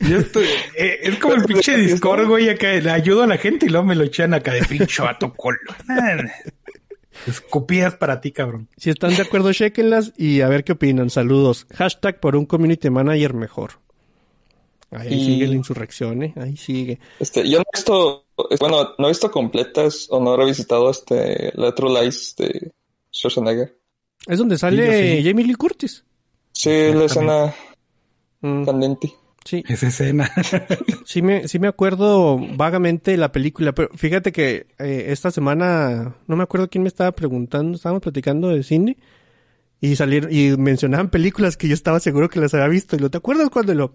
[0.00, 3.66] Yo estoy, eh, es como el pinche Discord, güey, acá le ayudo a la gente
[3.66, 5.58] y luego me lo echan acá de pinche vato colo.
[7.26, 8.68] Escupidas para ti, cabrón.
[8.76, 11.10] Si están de acuerdo, chequenlas y a ver qué opinan.
[11.10, 11.66] Saludos.
[11.74, 13.72] Hashtag por un community manager mejor.
[14.90, 16.32] Ahí Y- sigue la insurrección, ¿eh?
[16.36, 17.00] Ahí sigue.
[17.18, 18.24] Este, yo no he visto,
[18.60, 22.72] bueno, no he visto completas o no he revisitado este, la True Lies de
[23.12, 23.76] Schwarzenegger.
[24.26, 25.28] Es donde sale sí.
[25.28, 26.04] Jamie Lee Curtis.
[26.52, 27.54] Sí, la escena
[28.40, 29.12] Mm, candente.
[29.48, 29.64] Sí.
[29.68, 30.30] Esa escena.
[31.04, 36.36] Sí me, sí me acuerdo vagamente la película, pero fíjate que eh, esta semana, no
[36.36, 38.98] me acuerdo quién me estaba preguntando, estábamos platicando de cine
[39.80, 43.10] y salieron, y mencionaban películas que yo estaba seguro que las había visto y lo,
[43.10, 43.94] ¿te acuerdas cuando lo?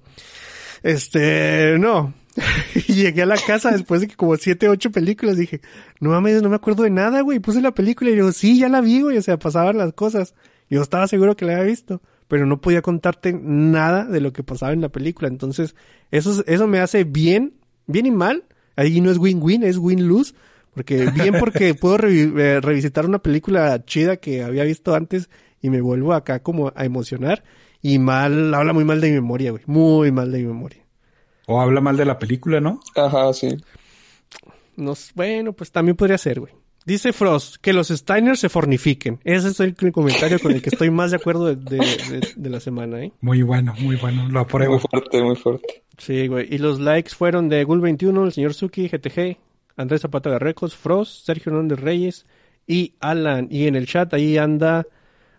[0.81, 2.15] Este, no.
[2.87, 5.61] y llegué a la casa después de que como siete, ocho películas dije,
[5.99, 8.69] no mames, no me acuerdo de nada, güey, puse la película y digo, sí, ya
[8.69, 10.33] la vi, güey, o sea, pasaban las cosas.
[10.67, 14.43] Yo estaba seguro que la había visto, pero no podía contarte nada de lo que
[14.43, 15.27] pasaba en la película.
[15.27, 15.75] Entonces,
[16.11, 17.53] eso, eso me hace bien,
[17.87, 18.45] bien y mal.
[18.75, 20.33] Ahí no es win-win, es win-lose.
[20.73, 25.29] Porque bien porque puedo eh, revisitar una película chida que había visto antes
[25.61, 27.43] y me vuelvo acá como a emocionar.
[27.81, 29.63] Y mal, habla muy mal de mi memoria, güey.
[29.67, 30.83] Muy mal de mi memoria.
[31.47, 32.79] O habla mal de la película, ¿no?
[32.95, 33.49] Ajá, sí.
[34.75, 36.53] No, s- bueno, pues también podría ser, güey.
[36.85, 39.19] Dice Frost que los Steiners se fornifiquen.
[39.23, 42.49] Ese es el comentario con el que estoy más de acuerdo de, de- de- de
[42.49, 43.11] la semana, ¿eh?
[43.21, 44.27] Muy bueno, muy bueno.
[44.29, 44.73] Lo apruebo.
[44.73, 45.83] Muy fuerte, muy fuerte.
[45.97, 46.47] Sí, güey.
[46.53, 49.37] Y los likes fueron de Gul21, el señor Suki, GTG,
[49.77, 52.25] Andrés Zapata Garrecos, Frost, Sergio Hernández Reyes
[52.67, 53.47] y Alan.
[53.49, 54.85] Y en el chat ahí anda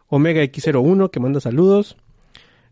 [0.09, 1.97] Omega X01 que manda saludos.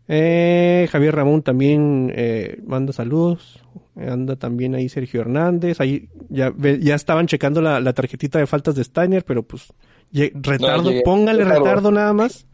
[0.07, 3.59] Eh, Javier Ramón también eh, manda saludos.
[3.95, 5.79] Anda también ahí Sergio Hernández.
[5.79, 9.71] Ahí ya, ya estaban checando la, la tarjetita de faltas de Steiner, pero pues
[10.11, 11.63] retardo, póngale Retardo.
[11.65, 12.45] retardo nada más.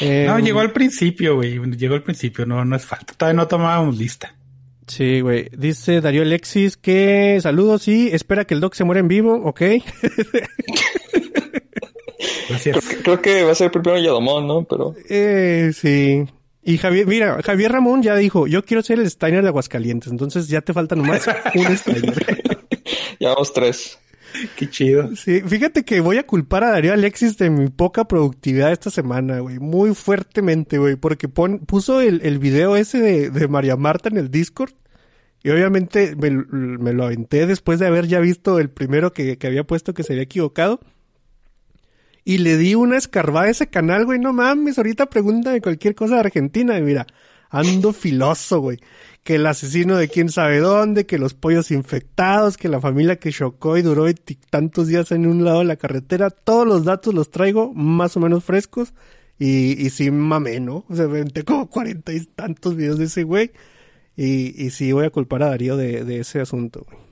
[0.00, 1.58] Eh, No, llegó al principio, güey.
[1.76, 3.14] Llegó al principio, no, no es falta.
[3.14, 4.34] Todavía no tomábamos lista.
[4.86, 5.48] Sí, güey.
[5.56, 9.60] Dice Darío Alexis que saludos y espera que el Doc se muera en vivo, ¿ok?
[12.48, 12.78] Gracias.
[12.78, 14.64] Creo que, creo que va a ser primero Yadomón, ¿no?
[14.64, 16.24] Pero Eh, sí.
[16.68, 20.48] Y Javier, mira, Javier Ramón ya dijo, yo quiero ser el Steiner de Aguascalientes, entonces
[20.48, 22.42] ya te falta nomás un Steiner.
[23.18, 23.98] ya vamos tres.
[24.54, 25.16] Qué chido.
[25.16, 29.38] Sí, fíjate que voy a culpar a Darío Alexis de mi poca productividad esta semana,
[29.38, 34.10] güey, muy fuertemente, güey, porque pon, puso el, el video ese de, de María Marta
[34.10, 34.72] en el Discord
[35.42, 39.46] y obviamente me, me lo aventé después de haber ya visto el primero que, que
[39.46, 40.80] había puesto que se había equivocado.
[42.28, 44.18] Y le di una escarbada a ese canal, güey.
[44.18, 46.76] No mames, ahorita pregúntame cualquier cosa de Argentina.
[46.76, 47.06] Y mira,
[47.48, 48.80] ando filoso, güey.
[49.22, 53.32] Que el asesino de quién sabe dónde, que los pollos infectados, que la familia que
[53.32, 54.04] chocó y duró
[54.50, 56.28] tantos días en un lado de la carretera.
[56.28, 58.92] Todos los datos los traigo más o menos frescos.
[59.38, 60.84] Y, y sí mamé, ¿no?
[60.90, 63.52] O sea, me aventé como cuarenta y tantos videos de ese güey.
[64.16, 67.07] Y, y sí voy a culpar a Darío de, de ese asunto, güey.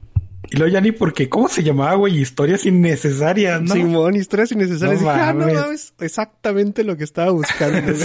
[0.51, 2.21] Y luego ya ni porque, ¿cómo se llamaba, güey?
[2.21, 3.75] Historias innecesarias, ¿no?
[3.75, 5.03] Simón, historias innecesarias.
[5.03, 5.95] No Dije, ah, no mames.
[6.01, 7.93] exactamente lo que estaba buscando.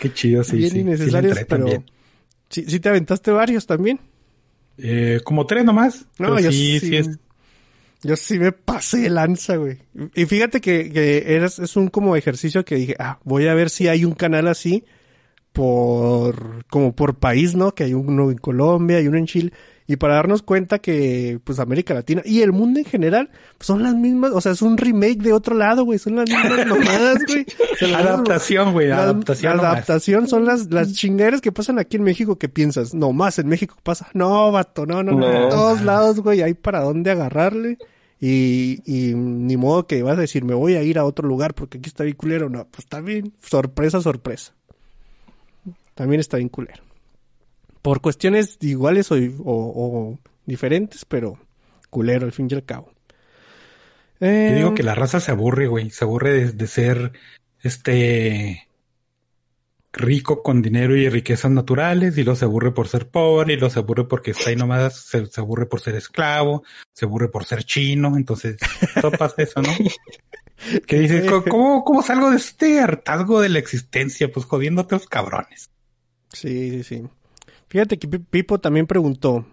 [0.00, 0.76] Qué chido, sí, Bien sí.
[0.76, 1.90] sí le innecesarios, entré pero también.
[2.48, 4.00] sí, sí te aventaste varios también.
[4.78, 6.06] Eh, como tres nomás.
[6.18, 7.18] No, yo sí, sí, sí es.
[8.02, 9.78] yo sí me pasé de lanza, güey.
[10.14, 13.70] Y fíjate que, que eras, es un como ejercicio que dije, ah, voy a ver
[13.70, 14.84] si hay un canal así
[15.52, 17.74] por, como por país, ¿no?
[17.74, 19.52] Que hay uno en Colombia y uno en Chile.
[19.86, 23.82] Y para darnos cuenta que, pues, América Latina y el mundo en general, pues, son
[23.82, 27.18] las mismas, o sea, es un remake de otro lado, güey, son las mismas mamadas,
[27.26, 27.46] güey.
[27.72, 28.90] O sea, Adaptación, güey.
[28.90, 29.56] Adaptación.
[29.56, 33.38] la adaptación son las, las chingaderas que pasan aquí en México que piensas, no más
[33.38, 34.08] en México pasa.
[34.14, 35.18] No, vato, no, no, no.
[35.18, 35.44] No.
[35.44, 37.78] En todos lados, güey, hay para dónde agarrarle.
[38.20, 41.54] Y, y ni modo que vas a decir, me voy a ir a otro lugar
[41.54, 42.48] porque aquí está bien culero.
[42.48, 43.32] No, pues está bien.
[43.40, 44.54] Sorpresa, sorpresa.
[45.94, 46.84] También está bien culero.
[47.82, 51.38] Por cuestiones iguales o, o- o diferentes, pero
[51.90, 52.92] culero al fin y al cabo.
[54.20, 55.90] Yo digo que la raza se aburre, güey.
[55.90, 57.12] Se aburre de, de ser
[57.60, 58.68] este
[59.92, 63.72] rico con dinero y riquezas naturales, y luego se aburre por ser pobre, y luego
[63.72, 66.62] se aburre porque está ahí nomás, se, se aburre por ser esclavo,
[66.94, 68.56] se aburre por ser chino, entonces
[69.00, 69.68] todo pasa eso, ¿no?
[70.86, 74.30] Que dices, "¿Cómo- ¿cómo, ¿cómo salgo de este hartazgo de la existencia?
[74.30, 75.68] Pues jodiéndote los cabrones.
[76.32, 77.02] Sí, sí, sí.
[77.72, 79.46] Fíjate que Pi- Pipo también preguntó,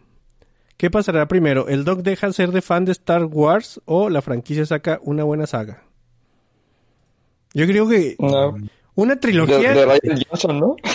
[0.75, 1.69] ¿qué pasará primero?
[1.69, 5.47] ¿El Doc deja ser de fan de Star Wars o la franquicia saca una buena
[5.47, 5.84] saga?
[7.53, 8.55] Yo creo que No.
[8.95, 9.73] una De, trilogía...
[9.73, 10.75] de Ryan Johnson, ¿no?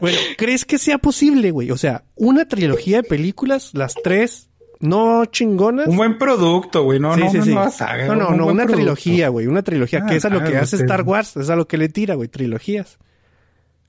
[0.00, 1.70] Bueno, ¿crees que sea posible, güey?
[1.70, 4.48] O sea, una trilogía de películas, las tres,
[4.80, 5.86] no chingonas.
[5.86, 7.54] Un buen producto, güey, no, Sí, no, sí, no, sí.
[7.54, 8.74] no, saga, no, no, un no, una producto.
[8.74, 11.56] trilogía, güey, una trilogía, que Ah, es a lo que hace Star Wars, es a
[11.56, 12.98] lo que le tira, güey, trilogías.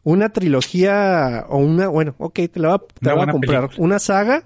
[0.03, 3.61] Una trilogía o una, bueno, ok, te la va, te Una la voy a comprar.
[3.67, 3.85] película.
[3.85, 4.43] Una saga,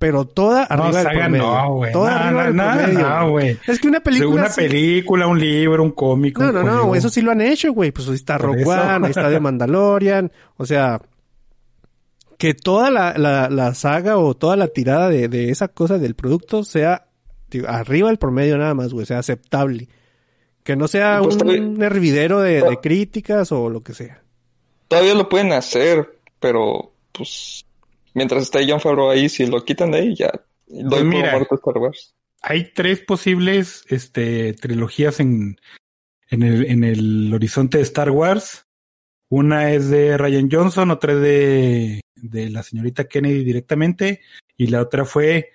[0.00, 1.44] pero toda No, arriba del saga promedio.
[1.46, 1.92] no, güey.
[1.92, 3.30] Toda No, arriba no, del promedio.
[3.30, 3.58] güey.
[3.68, 4.30] Es que una De película...
[4.42, 7.40] una sí- película, un libro, un cómic, No, un no, no, eso sí lo han
[7.40, 7.92] hecho, güey.
[7.92, 8.66] Pues ahí está Rock.
[8.66, 10.32] One, ahí está The Mandalorian.
[10.56, 11.00] O sea,
[12.38, 16.14] que toda la, la, la saga o toda la tirada de, de esa cosa del
[16.14, 17.06] producto sea
[17.68, 19.88] arriba del promedio nada más, güey, sea aceptable.
[20.64, 24.22] Que no sea Pues, un también- hervidero de, de críticas o lo que sea.
[24.90, 27.64] Todavía lo pueden hacer, pero pues
[28.12, 30.32] mientras esté John Favreau ahí, si lo quitan de ahí, ya
[30.66, 31.30] doy por Pues mira.
[31.30, 32.14] muerto Star Wars.
[32.42, 35.60] Hay tres posibles este, trilogías en,
[36.28, 38.66] en, el, en el horizonte de Star Wars.
[39.28, 44.22] Una es de Ryan Johnson, otra es de, de la señorita Kennedy directamente,
[44.56, 45.50] y la otra fue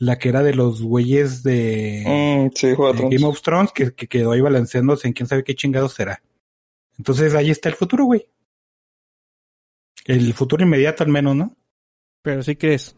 [0.00, 2.74] la que era de los güeyes de, Mm, sí, de.
[3.10, 6.22] Game of Thrones, que, que quedó ahí balanceándose en quién sabe qué chingados será.
[6.96, 8.26] Entonces ahí está el futuro, güey.
[10.08, 11.56] El futuro inmediato al menos, ¿no?
[12.22, 12.96] Pero sí crees.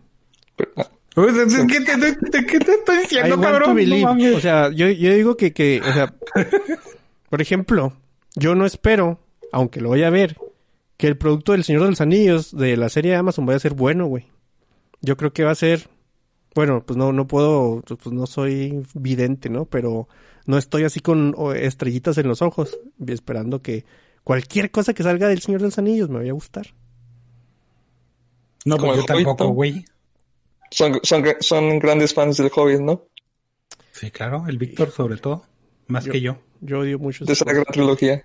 [0.57, 3.71] ¿Qué te, te- qué te estoy I diciendo, cabrón?
[3.71, 4.05] No believe.
[4.05, 4.37] mames.
[4.37, 6.15] o sea, yo, yo digo que, que, o sea,
[7.29, 7.93] por ejemplo,
[8.37, 9.19] yo no espero,
[9.53, 10.37] aunque lo voy a ver,
[10.97, 13.61] que el producto del Señor de los Anillos de la serie de Amazon vaya a
[13.61, 14.27] ser bueno, güey.
[15.03, 15.89] Yo creo que va a ser,
[16.55, 19.65] bueno, pues no, no puedo, pues no soy vidente, ¿no?
[19.65, 20.09] Pero
[20.47, 23.85] no estoy así con estrellitas en los ojos, esperando que
[24.23, 26.69] cualquier cosa que salga del Señor de los Anillos me vaya a gustar.
[28.65, 29.85] No, Como pues yo tampoco, güey.
[30.71, 33.05] son, son, son grandes fans del Hobbit, ¿no?
[33.93, 35.45] Sí, claro, el Víctor sobre todo,
[35.89, 36.39] más Yo- que yo.
[36.63, 38.25] Yo odio mucho De esa gran trilogía.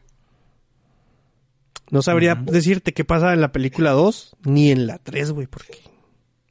[1.92, 5.80] No sabría decirte qué pasa en la película 2 ni en la 3, güey, porque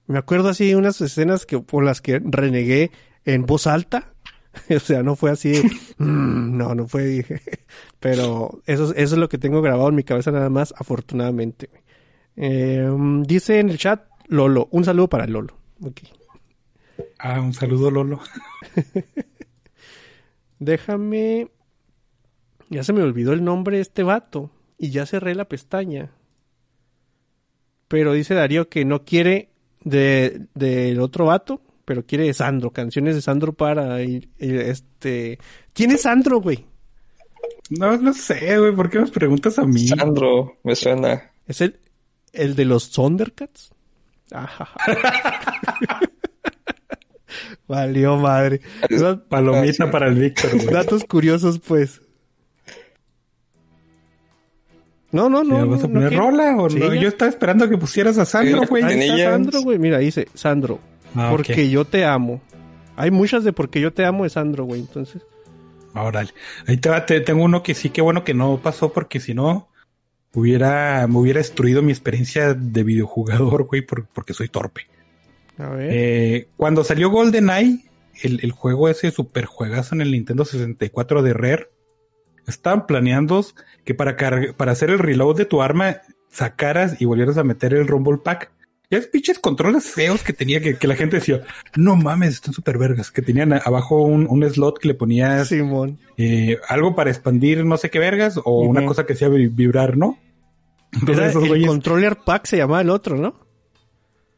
[0.07, 2.91] me acuerdo así de unas escenas que por las que renegué
[3.25, 4.11] en voz alta.
[4.71, 5.63] O sea, no fue así, de,
[5.99, 7.27] "Mm", no, no fue,
[8.01, 11.69] pero eso, es- eso es lo que tengo grabado en mi cabeza nada más, afortunadamente.
[11.71, 11.83] güey.
[12.37, 12.89] Eh,
[13.23, 15.57] dice en el chat Lolo, un saludo para Lolo.
[15.83, 16.01] Ok.
[17.19, 18.21] Ah, un saludo, Lolo.
[20.59, 21.49] Déjame,
[22.71, 26.11] ya se me olvidó el nombre de este vato y ya cerré la pestaña.
[27.89, 29.51] Pero dice Darío que no quiere
[29.83, 35.39] de del otro vato, pero quiere de Sandro, canciones de Sandro para ir, ir, este.
[35.73, 36.67] ¿Quién es Sandro, güey?
[37.71, 39.89] No, no sé, güey, ¿por qué me preguntas a mí?
[39.89, 41.31] Sandro, me suena.
[41.47, 41.79] ¿Es el,
[42.35, 43.73] el de los Thundercats?
[44.33, 44.69] Ajá.
[47.67, 48.61] Valió madre.
[49.29, 50.67] Palomita para el Víctor, güey.
[50.67, 52.01] Datos curiosos, pues.
[55.11, 55.65] No, no, no.
[55.65, 56.93] ¿Le vas a poner rola o Sí, no?
[56.95, 58.83] Yo estaba esperando que pusieras a Sandro, güey.
[58.83, 59.31] Ahí está.
[59.33, 59.79] Sandro, güey.
[59.79, 60.81] Mira, dice Sandro.
[61.15, 62.41] Ah, porque yo te amo.
[62.97, 64.81] Hay muchas de porque yo te amo de Sandro, güey.
[64.81, 65.23] Entonces,
[65.95, 66.31] Órale.
[66.67, 69.33] Ahí te va, te- tengo uno que sí, que bueno que no pasó, porque si
[69.33, 69.69] no,
[70.35, 74.83] hubiera, me hubiera destruido mi experiencia de videojugador, güey, por- porque soy torpe.
[75.59, 75.89] a ver.
[75.93, 77.85] Eh, cuando salió GoldenEye,
[78.23, 81.69] el, el juego ese super juegazo en el Nintendo 64 de Rare,
[82.47, 83.45] estaban planeando
[83.85, 84.17] que para,
[84.57, 85.99] para hacer el reload de tu arma
[86.31, 88.51] sacaras y volvieras a meter el Rumble Pack.
[88.91, 91.41] Ya es pinches controles feos que tenía que, que la gente decía,
[91.75, 95.99] no mames, están super vergas, que tenían abajo un, un slot que le ponías Simón.
[96.19, 99.97] eh, algo para expandir no sé qué vergas o una cosa que hacía vi- vibrar,
[99.97, 100.19] ¿no?
[100.93, 103.41] Entonces Era esos el güeyes- controller pack se llamaba el otro, ¿no?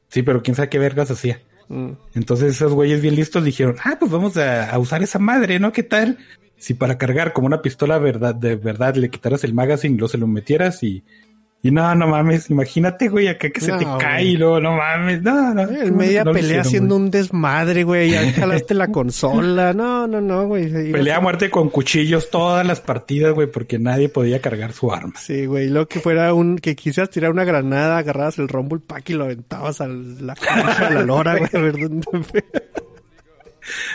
[0.08, 1.42] sí, pero quién sabe qué vergas hacía.
[1.68, 1.90] Mm.
[2.14, 5.72] Entonces esos güeyes bien listos dijeron, ah, pues vamos a, a usar esa madre, ¿no?
[5.72, 6.18] ¿Qué tal?
[6.56, 10.16] Si para cargar como una pistola verdad, de verdad le quitaras el magazine, luego se
[10.18, 11.02] lo metieras y,
[11.62, 14.76] y no, no mames, imagínate, güey, acá que se No, te cae y luego no
[14.76, 15.62] mames, no, no.
[15.62, 17.04] El media no lo pelea hicieron, haciendo güey.
[17.06, 18.10] un desmadre, güey.
[18.10, 19.72] Ya jalaste la consola.
[19.76, 20.70] No, no, no, güey.
[20.92, 25.14] Pelea a muerte con cuchillos todas las partidas, güey, porque nadie podía cargar su arma.
[25.18, 29.10] Sí, güey, lo que fuera un, que quisieras tirar una granada, agarrabas el Rumble Pack
[29.10, 32.06] y lo aventabas a la cancha, a la lora, güey, a ver dónde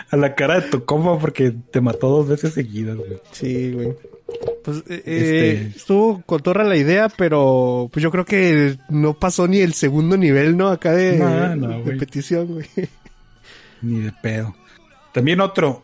[0.09, 3.21] A la cara de tu compa porque te mató dos veces seguidas, güey.
[3.31, 3.93] Sí, güey.
[4.63, 9.47] Pues, eh, Este- eh, estuvo cotorra la idea, pero pues yo creo que no pasó
[9.47, 10.69] ni el segundo nivel, ¿no?
[10.69, 11.97] Acá de, No, no, de güey.
[11.97, 12.65] petición, güey.
[13.81, 14.55] Ni de pedo.
[15.13, 15.83] También otro.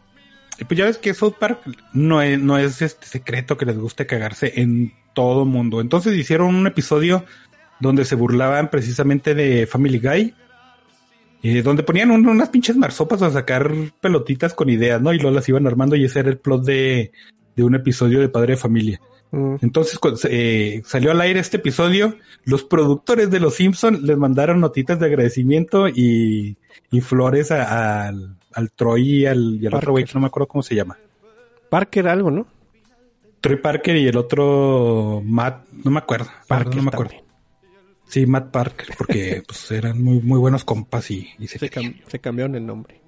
[0.60, 1.60] Y Pues ya ves que South Park
[1.94, 5.82] no es, no es este secreto que les guste cagarse en todo mundo.
[5.82, 7.26] Entonces hicieron un episodio
[7.80, 10.34] donde se burlaban precisamente de Family Guy.
[11.44, 15.14] eh, donde ponían un- unas pinches marsopas a sacar pelotitas con ideas, ¿no?
[15.14, 17.12] Y luego las iban armando y ese era el plot de,
[17.58, 19.02] de un episodio de Padre de Familia.
[19.32, 19.56] Mm.
[19.62, 22.16] Entonces, cuando eh, salió al aire este episodio,
[22.46, 26.56] los productores de Los Simpson les mandaron notitas de agradecimiento y,
[26.92, 30.28] y flores a- al, al Troy y al, y al otro güey que no me
[30.28, 30.98] acuerdo cómo se llama.
[31.70, 32.48] Parker algo, ¿no?
[33.42, 36.28] Troy Parker y el otro Matt, no me acuerdo.
[36.50, 37.12] verdad no me acuerdo.
[37.12, 37.28] también.
[38.08, 41.96] Sí, Matt Parker, porque pues eran muy, muy buenos compas y, y se Se, querían.
[41.96, 43.02] cam- se cambiaron el nombre.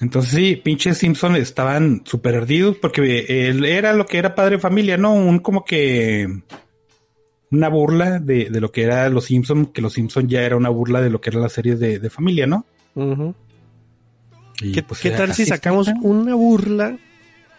[0.00, 4.62] Entonces sí, pinches Simpson estaban súper ardidos porque él era lo que era padre de
[4.62, 5.12] familia, ¿no?
[5.12, 6.26] Un como que
[7.50, 10.68] una burla de, de lo que era los Simpson, que los Simpson ya era una
[10.68, 12.64] burla de lo que eran las series de, de familia, ¿no?
[14.62, 16.00] Y, ¿Qué, pues, qué tal si sacamos está.
[16.02, 16.98] una burla,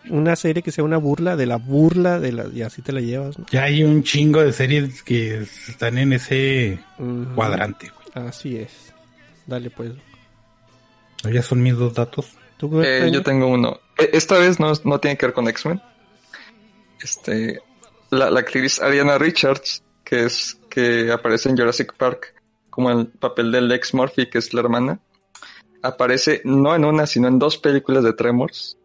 [0.09, 3.01] una serie que sea una burla de la burla de la, y así te la
[3.01, 3.45] llevas, ¿no?
[3.51, 6.79] Ya hay un chingo de series que están en ese
[7.35, 8.27] cuadrante, güey.
[8.27, 8.93] Así es.
[9.45, 9.91] Dale, pues.
[11.23, 12.27] Ya son mis dos datos.
[12.57, 13.79] ¿Tú, Eh, yo tengo uno.
[13.97, 15.81] E- Esta vez no, no tiene que ver con X-Men.
[17.01, 17.59] Este,
[18.09, 22.35] la, la actriz Ariana Richards, que es que aparece en Jurassic Park
[22.69, 24.99] como el papel del ex Murphy, que es la hermana,
[25.81, 28.77] aparece no en una, sino en dos películas de Tremors,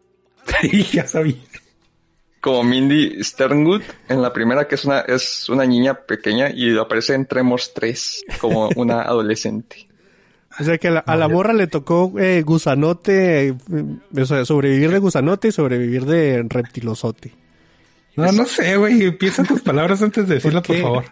[0.91, 1.35] ya sabía.
[2.41, 7.13] como Mindy Sternwood en la primera, que es una, es una niña pequeña, y aparece
[7.13, 9.86] en Tremors 3 como una adolescente.
[10.59, 13.53] O sea que a la, a la morra le tocó eh, gusanote, eh,
[14.19, 17.33] o sea, sobrevivir de gusanote y sobrevivir de reptilosote.
[18.15, 19.11] No, no sé, güey.
[19.17, 21.05] Piensa tus palabras antes de decirlo, por, favor.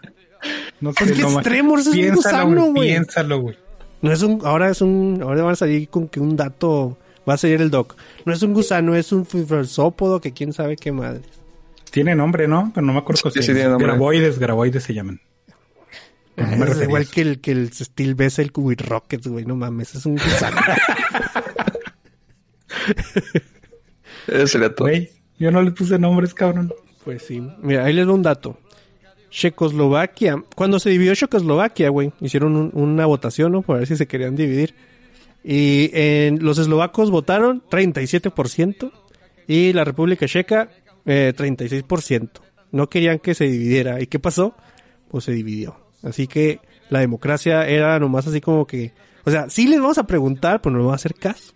[0.81, 2.89] No sé, Es que no es ma- Tremors, es un gusano, güey.
[2.89, 3.57] Piénsalo, güey.
[4.01, 7.35] No es un, ahora es un, ahora van a salir con que un dato, va
[7.35, 7.95] a salir el doc.
[8.25, 11.21] No es un gusano, es un fibroisópodo que quién sabe qué madre.
[11.91, 12.71] Tiene nombre, ¿no?
[12.73, 13.87] Pero no me acuerdo Sí, si sí tiene nombre.
[13.87, 15.21] Graboides, graboides se llaman.
[16.37, 19.95] No me es igual que el, que el Steel Vessel with Rockets, güey, no mames,
[19.95, 20.57] es un gusano.
[24.27, 24.87] Eso sería todo.
[24.87, 26.73] Güey, yo no le puse nombres, cabrón.
[27.03, 27.41] Pues sí.
[27.61, 28.57] Mira, ahí les doy un dato.
[29.29, 33.61] Checoslovaquia, cuando se dividió Checoslovaquia, güey, hicieron un- una votación, ¿no?
[33.61, 34.73] Para ver si se querían dividir.
[35.43, 38.91] Y en, los eslovacos votaron 37%
[39.47, 40.69] y la República Checa
[41.05, 42.29] eh, 36%.
[42.71, 44.01] No querían que se dividiera.
[44.01, 44.55] ¿Y qué pasó?
[45.09, 45.77] Pues se dividió.
[46.05, 48.93] Así que la democracia era nomás así como que...
[49.25, 51.53] O sea, sí les vamos a preguntar, pero no les vamos a hacer caso.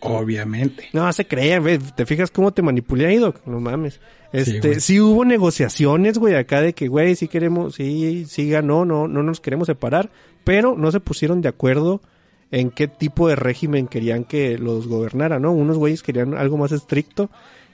[0.00, 0.88] Obviamente.
[0.92, 1.78] No, se crean, güey.
[1.78, 3.34] ¿Te fijas cómo te manipulé, Ido?
[3.46, 4.00] No mames.
[4.32, 9.08] Este, sí, hubo negociaciones, güey, acá de que, güey, sí queremos, sí, sí ganó, no,
[9.08, 10.10] no nos queremos separar,
[10.44, 12.02] pero no se pusieron de acuerdo
[12.50, 15.52] en qué tipo de régimen querían que los gobernara, ¿no?
[15.52, 17.30] Unos güeyes querían algo más estricto,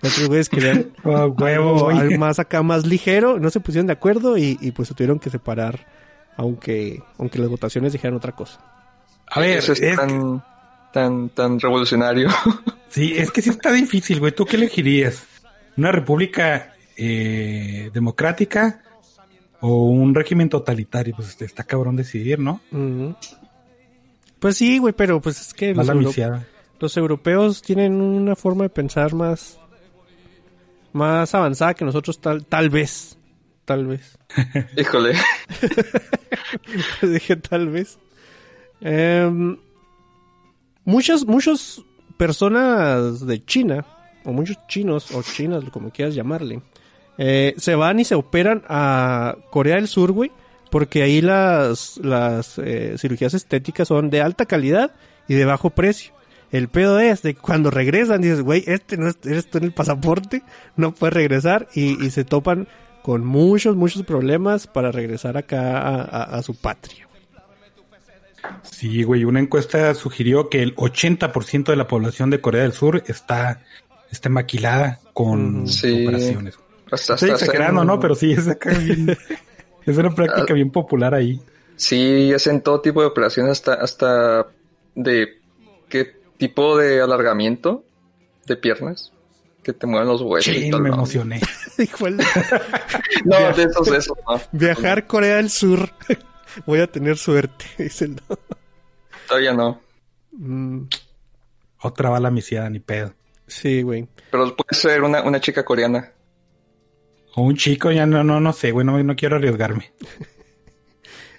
[0.08, 4.36] otros güeyes querían Oh, huevo, algo, más acá, más ligero, no se pusieron de acuerdo
[4.38, 5.86] y, y pues se tuvieron que separar,
[6.36, 8.60] aunque, aunque las votaciones dijeran otra cosa.
[9.26, 10.42] A ver, Eso es, es- tan,
[10.92, 12.28] tan, tan revolucionario.
[12.88, 14.32] sí, es que sí está difícil, güey.
[14.32, 15.24] ¿Tú qué elegirías?
[15.76, 18.80] ¿Una república eh, democrática
[19.60, 21.14] o un régimen totalitario?
[21.16, 22.60] Pues está cabrón decidir, ¿no?
[24.38, 26.12] Pues sí, güey, pero pues es que los, euro-
[26.78, 29.58] los europeos tienen una forma de pensar más
[30.94, 33.18] más avanzada que nosotros tal tal vez
[33.64, 34.18] tal vez.
[34.76, 35.14] Híjole.
[37.02, 37.98] dije tal vez.
[38.80, 39.57] Em,
[40.85, 41.83] muchas muchas
[42.16, 43.85] personas de China
[44.24, 46.62] o muchos chinos o chinas como quieras llamarle
[47.18, 50.30] eh, se van y se operan a Corea del Sur güey
[50.70, 54.92] porque ahí las las eh, cirugías estéticas son de alta calidad
[55.28, 56.13] y de bajo precio
[56.56, 59.64] el pedo es de que cuando regresan dices güey este no es, eres tú en
[59.64, 60.42] el pasaporte
[60.76, 62.68] no puedes regresar y, y se topan
[63.02, 67.06] con muchos muchos problemas para regresar acá a, a- a su patria
[68.62, 73.02] Sí, güey, una encuesta sugirió que el 80% de la población de Corea del Sur
[73.06, 73.62] está,
[74.10, 75.66] está maquilada con.
[75.66, 76.06] Sí.
[76.06, 76.58] operaciones.
[76.90, 78.00] Hasta, Estoy hasta- exagerando, hasta ¿no?
[78.00, 79.16] Pero sí, es acá bien-
[79.86, 81.40] es una práctica bien popular ahí.
[81.76, 84.46] Sí, hacen todo tipo de operaciones hasta, hasta
[84.94, 85.40] de
[85.88, 86.12] qué
[86.48, 87.85] tipo de alargamiento
[88.46, 89.12] de piernas
[89.62, 90.54] que te mueven los huesos.
[90.54, 91.40] Sí, me emocioné.
[93.24, 94.40] No, de esos, de esos, no.
[94.52, 95.90] Viajar a Corea del Sur.
[96.66, 98.38] Voy a tener suerte, dice el no.
[99.26, 99.80] Todavía no.
[100.33, 100.83] Mm,
[101.80, 103.14] Otra bala misiada, ni pedo.
[103.46, 104.07] sí, güey.
[104.30, 106.12] Pero puede ser una, una chica coreana.
[107.35, 109.92] O un chico, ya no, no, no sé, güey, no, no quiero arriesgarme.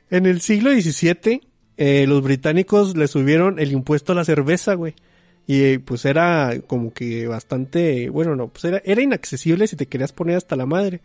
[0.10, 1.42] En el siglo XVII,
[1.78, 4.94] eh, los británicos le subieron el impuesto a la cerveza, güey.
[5.48, 9.86] Y eh, pues era como que bastante, bueno, no, pues era, era inaccesible si te
[9.88, 11.02] querías poner hasta la madre.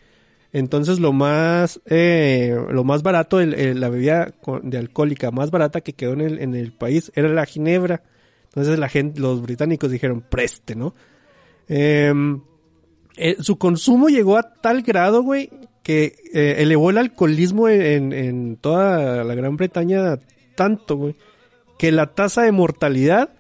[0.53, 5.81] Entonces lo más, eh, lo más barato, el- el- la bebida de alcohólica más barata
[5.83, 8.03] que quedó en el, en el país era la ginebra.
[8.47, 10.95] Entonces la gente, los británicos dijeron, preste, ¿no?
[11.69, 12.41] Em,
[13.17, 15.51] eh, su consumo llegó a tal grado, güey,
[15.85, 20.19] que eh, elevó el alcoholismo en toda la Gran Bretaña
[20.61, 21.17] tanto, güey,
[21.79, 23.31] que la tasa de mortalidad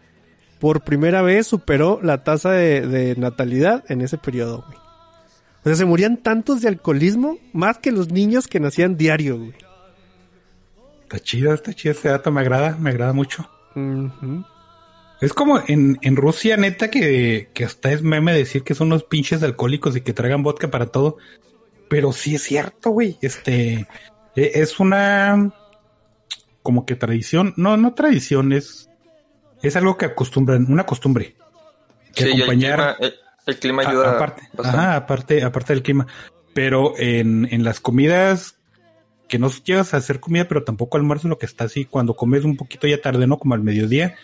[0.59, 4.79] por primera vez superó la tasa de, de natalidad en ese periodo, güey.
[4.79, 9.53] O sea, se morían tantos de alcoholismo más que los niños que nacían diario, güey.
[11.03, 13.47] Está chido, está chido este dato, me agrada, me agrada mucho.
[15.21, 19.05] Es como en, en Rusia, neta, que, que hasta es meme decir que son unos
[19.05, 21.19] pinches alcohólicos y que traigan vodka para todo.
[21.91, 23.19] Pero sí es cierto, güey.
[23.21, 23.87] Este
[24.37, 25.53] e- es una
[26.63, 28.89] como que tradición, no, no tradición, es,
[29.63, 31.37] es algo que acostumbran, una costumbre.
[32.15, 33.15] Que Sí, y el acompañar clima, el,
[33.47, 36.07] el clima a- ayuda aparte, ajá, aparte, aparte del clima.
[36.53, 38.57] Pero en, en las comidas
[39.29, 42.43] que no llegas a hacer comida, pero tampoco almuerzo, lo que está así, cuando comes
[42.45, 43.39] un poquito ya tarde, ¿no?
[43.39, 44.17] Como al mediodía,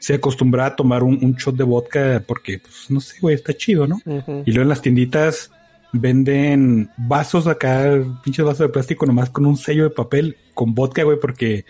[0.00, 3.54] se acostumbra a tomar un, un shot de vodka porque, pues, no sé, güey, está
[3.56, 4.00] chido, ¿no?
[4.44, 5.52] Y luego en las tienditas
[5.92, 11.04] venden vasos acá, pinches vasos de plástico nomás con un sello de papel con vodka,
[11.04, 11.64] güey, porque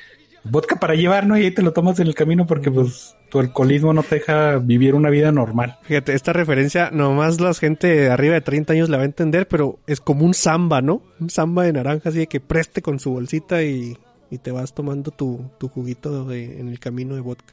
[0.44, 1.36] vodka para llevar, ¿no?
[1.38, 4.56] Y ahí te lo tomas en el camino porque, pues, tu alcoholismo no te deja
[4.58, 5.78] vivir una vida normal.
[5.82, 9.46] Fíjate, esta referencia nomás la gente de arriba de 30 años la va a entender,
[9.48, 11.02] pero es como un samba, ¿no?
[11.20, 13.98] Un samba de naranja así de que preste con su bolsita y,
[14.30, 17.52] y te vas tomando tu, tu juguito de- en el camino de vodka.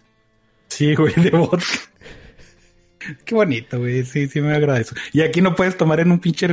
[0.69, 1.63] Sí, güey, de vodka.
[3.25, 4.03] Qué bonito, güey.
[4.03, 4.95] Sí, sí me agrada eso.
[5.13, 6.47] Y aquí no puedes tomar en un pinche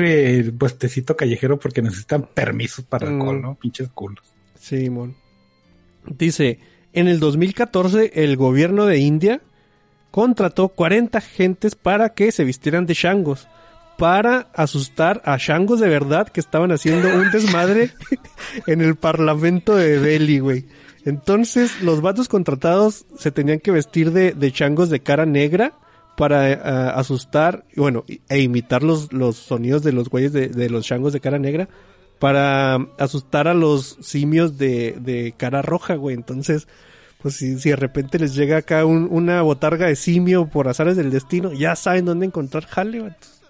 [0.53, 3.43] puestecito callejero porque necesitan permisos para alcohol, Mm.
[3.43, 3.55] ¿no?
[3.55, 4.23] Pinches culos.
[4.59, 5.15] Sí, mon.
[6.07, 6.59] Dice,
[6.93, 9.41] en el 2014 el gobierno de India
[10.11, 13.49] contrató 40 gentes para que se vistieran de changos.
[13.99, 17.93] Para asustar a changos de verdad que estaban haciendo un desmadre
[18.67, 20.67] en el parlamento de Delhi, güey.
[21.05, 25.73] Entonces los vatos contratados se tenían que vestir de, de changos de cara negra
[26.17, 26.59] para eh,
[26.95, 31.21] asustar, bueno, e imitar los, los sonidos de los güeyes de, de los changos de
[31.21, 31.69] cara negra
[32.23, 36.15] para asustar a los simios de, de cara roja, güey.
[36.15, 36.69] Entonces,
[37.21, 40.97] pues si, si de repente les llega acá un- una botarga de simio por azares
[40.97, 43.41] del destino, ya saben dónde encontrar jale, vatos.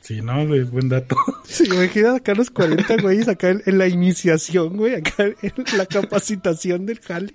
[0.00, 1.14] Sí, no, güey, buen dato.
[1.44, 5.86] Se imagina acá los 40 güeyes acá en, en la iniciación, güey, acá en la
[5.86, 7.30] capacitación del jale.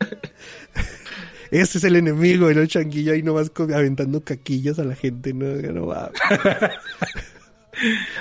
[1.52, 5.86] Ese es el enemigo, el changuillo ahí nomás aventando caquillas a la gente, no, no
[5.88, 6.12] va.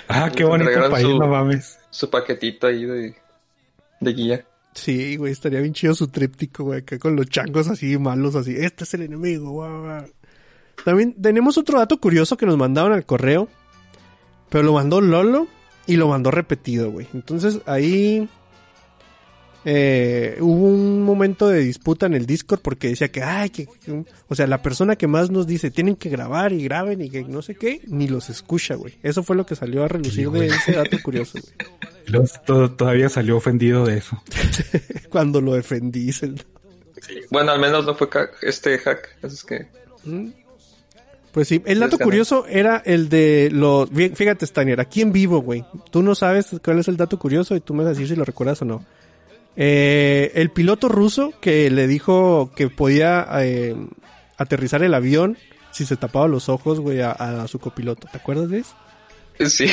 [0.08, 1.78] Ah, qué bonito país, su- no mames.
[1.90, 3.14] Su paquetito ahí de,
[4.00, 4.44] de guía.
[4.74, 8.56] Sí, güey, estaría bien chido su tríptico, güey, acá con los changos así malos, así.
[8.56, 10.04] Este es el enemigo, guau, guau.
[10.84, 13.48] También tenemos otro dato curioso que nos mandaron al correo,
[14.50, 15.46] pero lo mandó Lolo
[15.86, 17.06] y lo mandó repetido, güey.
[17.14, 18.28] Entonces ahí
[19.64, 24.04] eh, hubo un momento de disputa en el Discord porque decía que, ay, que, que-
[24.28, 27.22] o sea, la persona que más nos dice tienen que grabar y graben y que
[27.24, 28.94] no sé qué, ni los escucha, güey.
[29.02, 32.26] Eso fue lo que salió a relucir de ese dato curioso, güey.
[32.76, 34.22] Todavía salió ofendido de eso.
[35.10, 36.42] Cuando lo defendí, Zelda.
[37.30, 38.08] Bueno, al menos no fue
[38.42, 39.16] este hack.
[39.22, 39.66] Así es que.
[41.32, 43.90] Pues sí, el dato curioso era el de los...
[43.90, 45.64] fí- Fíjate, Stanier, aquí en vivo, güey.
[45.90, 48.14] Tú no sabes cuál es el dato curioso y tú me vas a decir si
[48.14, 48.84] lo recuerdas o no.
[49.56, 53.76] Eh, el piloto ruso que le dijo que podía eh,
[54.36, 55.36] aterrizar el avión
[55.70, 58.08] si se tapaba los ojos, güey, a, a su copiloto.
[58.10, 58.74] ¿Te acuerdas de eso?
[59.40, 59.64] Sí.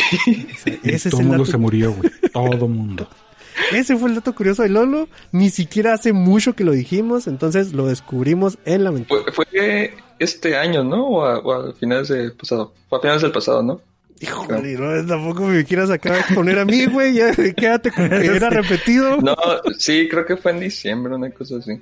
[0.84, 2.12] Ese es todo el mundo dato- se murió, güey.
[2.34, 3.08] Todo mundo.
[3.72, 5.08] Ese fue el dato curioso de Lolo.
[5.32, 8.92] Ni siquiera hace mucho que lo dijimos, entonces lo descubrimos en la.
[8.92, 11.06] Fue, fue este año, ¿no?
[11.08, 12.74] O a, o a finales del pasado.
[12.90, 13.82] Fue a finales del pasado, ¿no?
[14.22, 17.16] Híjole, no, tampoco me quieras acá poner a mí, güey.
[17.16, 19.18] Ya quédate con que era repetido.
[19.18, 19.36] No,
[19.80, 21.82] sí, creo que fue en diciembre, una cosa así.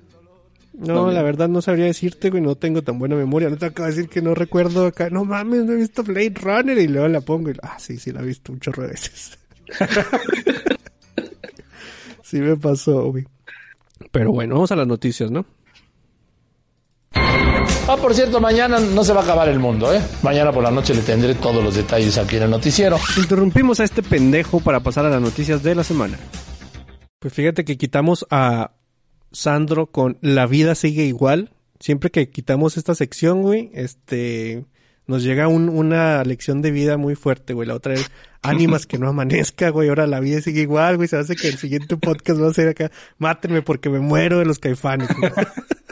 [0.74, 3.50] No, No, la verdad no sabría decirte, güey, no tengo tan buena memoria.
[3.50, 5.10] No te acabo de decir que no recuerdo acá.
[5.10, 7.56] No mames, no he visto Blade Runner y luego la pongo y...
[7.62, 9.38] Ah, sí, sí, la he visto un chorro de veces.
[12.24, 13.28] sí me pasó, güey.
[14.12, 15.46] Pero bueno, vamos a las noticias, ¿no?
[17.92, 20.00] Ah, por cierto, mañana no se va a acabar el mundo, ¿eh?
[20.22, 22.98] Mañana por la noche le tendré todos los detalles aquí en el noticiero.
[23.18, 26.20] Interrumpimos a este pendejo para pasar a las noticias de la semana.
[27.18, 28.74] Pues fíjate que quitamos a
[29.32, 31.50] Sandro con La vida sigue igual.
[31.80, 34.66] Siempre que quitamos esta sección, güey, este
[35.08, 37.68] nos llega un- una lección de vida muy fuerte, güey.
[37.68, 38.12] La otra es
[38.44, 39.90] ánimas que no amanezca, güey.
[39.90, 41.08] Ahora la vida sigue igual, güey.
[41.08, 44.46] Se hace que el siguiente podcast va a ser acá, mátenme porque me muero de
[44.46, 45.10] los caifanes.
[45.18, 45.32] güey.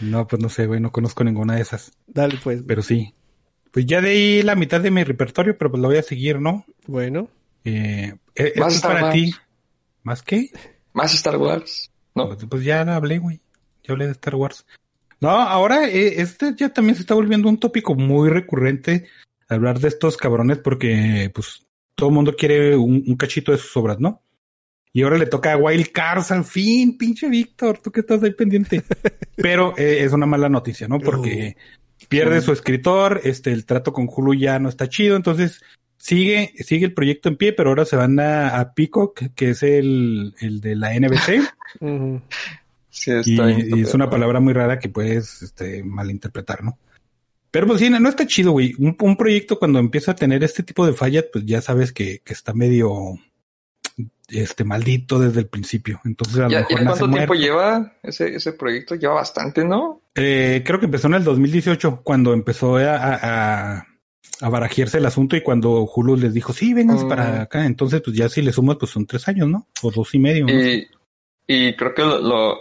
[0.00, 0.80] No, pues no sé, güey.
[0.80, 1.92] No conozco ninguna de esas.
[2.06, 2.62] Dale, pues.
[2.66, 3.14] Pero sí.
[3.70, 6.40] Pues ya de ahí la mitad de mi repertorio, pero pues lo voy a seguir,
[6.40, 6.64] ¿no?
[6.86, 7.28] Bueno,
[7.64, 9.14] Eh, eh, Más Star para Wars.
[9.14, 9.34] ti.
[10.02, 10.50] ¿Más qué?
[10.92, 11.90] Más Star Wars.
[12.14, 12.28] No.
[12.28, 13.40] Pues, pues ya hablé, güey.
[13.82, 14.66] Ya hablé de Star Wars.
[15.20, 19.06] No, ahora eh, este ya también se está volviendo un tópico muy recurrente
[19.48, 23.74] hablar de estos cabrones porque pues todo el mundo quiere un, un cachito de sus
[23.76, 24.20] obras, ¿no?
[24.96, 28.30] Y ahora le toca a Wild Cars al fin, pinche Víctor, tú que estás ahí
[28.30, 28.84] pendiente.
[29.36, 31.00] Pero eh, es una mala noticia, ¿no?
[31.00, 31.56] Porque
[32.08, 35.62] pierde su escritor, este, el trato con Hulu ya no está chido, entonces
[35.98, 39.64] sigue, sigue el proyecto en pie, pero ahora se van a, a Peacock, que es
[39.64, 41.42] el, el de la NBC.
[42.96, 46.78] Sí, Y, está y es una palabra muy rara que puedes este, malinterpretar, ¿no?
[47.50, 48.72] Pero pues sí, no, no está chido, güey.
[48.78, 52.20] Un, un proyecto cuando empieza a tener este tipo de fallas, pues ya sabes que,
[52.24, 53.18] que está medio
[54.28, 56.00] este maldito desde el principio.
[56.04, 57.34] Entonces a lo ¿Ya, mejor ya cuánto tiempo muerto.
[57.34, 58.94] lleva ese, ese proyecto?
[58.94, 60.00] Lleva bastante, ¿no?
[60.14, 63.86] Eh, creo que empezó en el 2018, cuando empezó a, a,
[64.40, 67.08] a- barajearse el asunto y cuando Hulu les dijo, sí, vénganse Mm.
[67.08, 67.66] para acá.
[67.66, 69.66] Entonces, pues ya si le sumas, pues son tres años, ¿no?
[69.82, 70.46] O dos y medio.
[70.46, 70.52] ¿no?
[70.52, 70.88] Y,
[71.46, 72.60] y creo que lo,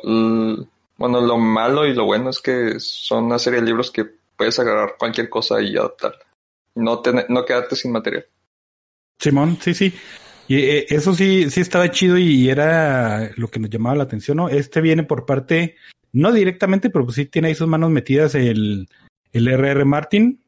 [0.98, 4.06] bueno, lo malo y lo bueno es que son una serie de libros que
[4.38, 6.14] puedes agarrar cualquier cosa y adaptar.
[6.76, 8.26] No, tener- no quedarte sin material.
[9.20, 9.94] Simón, sí, sí.
[10.48, 14.38] Y eh, eso sí, sí estaba chido y era lo que nos llamaba la atención,
[14.38, 14.50] ¿no?
[14.50, 15.76] Este viene por parte,
[16.12, 18.88] no directamente, pero pues sí tiene ahí sus manos metidas el,
[19.32, 19.86] el R.R.
[19.86, 20.42] Martin.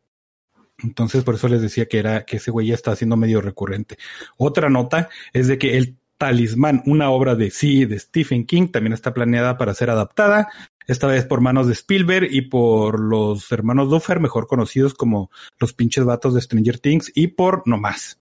[0.83, 3.97] Entonces, por eso les decía que era, que ese güey ya está haciendo medio recurrente.
[4.37, 8.93] Otra nota es de que el Talismán, una obra de sí, de Stephen King, también
[8.93, 10.49] está planeada para ser adaptada,
[10.87, 15.73] esta vez por manos de Spielberg y por los hermanos Duffer, mejor conocidos como los
[15.73, 18.19] pinches vatos de Stranger Things, y por No Más.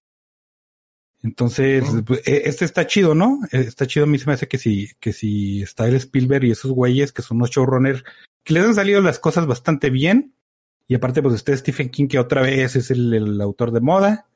[1.24, 3.40] Entonces, pues, eh, este está chido, ¿no?
[3.50, 6.44] Eh, Está chido, a mí se me hace que si, que si está el Spielberg
[6.44, 8.04] y esos güeyes que son unos showrunners,
[8.44, 10.34] que les han salido las cosas bastante bien.
[10.86, 14.26] Y aparte, pues está Stephen King, que otra vez es el, el autor de moda.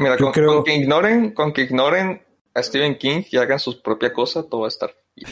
[0.00, 2.20] Mira, con, creo- con que ignoren, con que ignoren
[2.54, 4.90] a Stephen King y hagan su propia cosa, todo va a estar.
[5.14, 5.30] bien.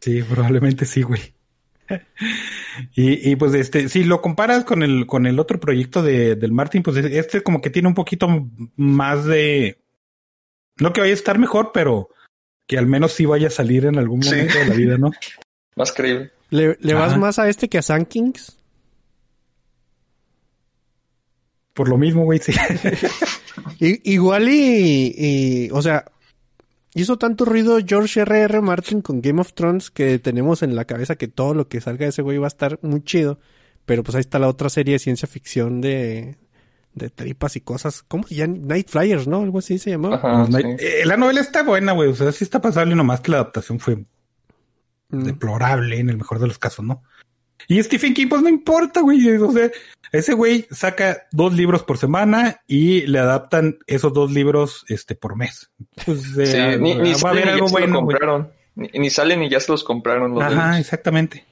[0.00, 1.20] Sí, probablemente sí, güey.
[2.94, 6.52] y, y pues este, si lo comparas con el, con el otro proyecto de, del
[6.52, 8.28] Martin, pues este como que tiene un poquito
[8.76, 9.78] más de,
[10.78, 12.10] no que vaya a estar mejor, pero
[12.66, 14.58] que al menos sí vaya a salir en algún momento Sí.
[14.58, 15.10] de la vida, ¿no?
[15.76, 16.30] Más creíble.
[16.50, 18.58] ¿Le, le vas más a este que a Sun Kings?
[21.74, 22.52] Por lo mismo, güey, sí.
[23.78, 26.04] Igual y, y, o sea,
[27.02, 28.40] hizo tanto ruido George R.
[28.40, 28.60] R.
[28.60, 32.04] Martin con Game of Thrones que tenemos en la cabeza que todo lo que salga
[32.04, 33.38] de ese güey va a estar muy chido.
[33.86, 36.36] Pero pues ahí está la otra serie de ciencia ficción de,
[36.94, 38.02] de tripas y cosas.
[38.02, 38.56] ¿Cómo se llama?
[38.60, 39.42] Night Flyers, ¿no?
[39.42, 40.16] Algo así se llamaba.
[40.16, 40.62] Ajá, sí.
[40.78, 43.80] eh, la novela está buena, güey, o sea, sí está pasable, nomás que la adaptación
[43.80, 44.04] fue
[45.10, 45.22] Mm.
[45.24, 47.02] deplorable en el mejor de los casos, ¿no?
[47.66, 49.28] Y Stephen King, pues no importa, güey.
[49.36, 49.70] O sea,
[50.12, 55.36] ese güey saca dos libros por semana y le adaptan esos dos libros este por
[55.36, 55.70] mes.
[56.06, 58.50] Pues, Sí, eh, ni, ni va a haber algo bueno, compraron.
[58.74, 60.80] Ni, ni salen y ya se los compraron los Ajá, demás.
[60.80, 61.44] exactamente.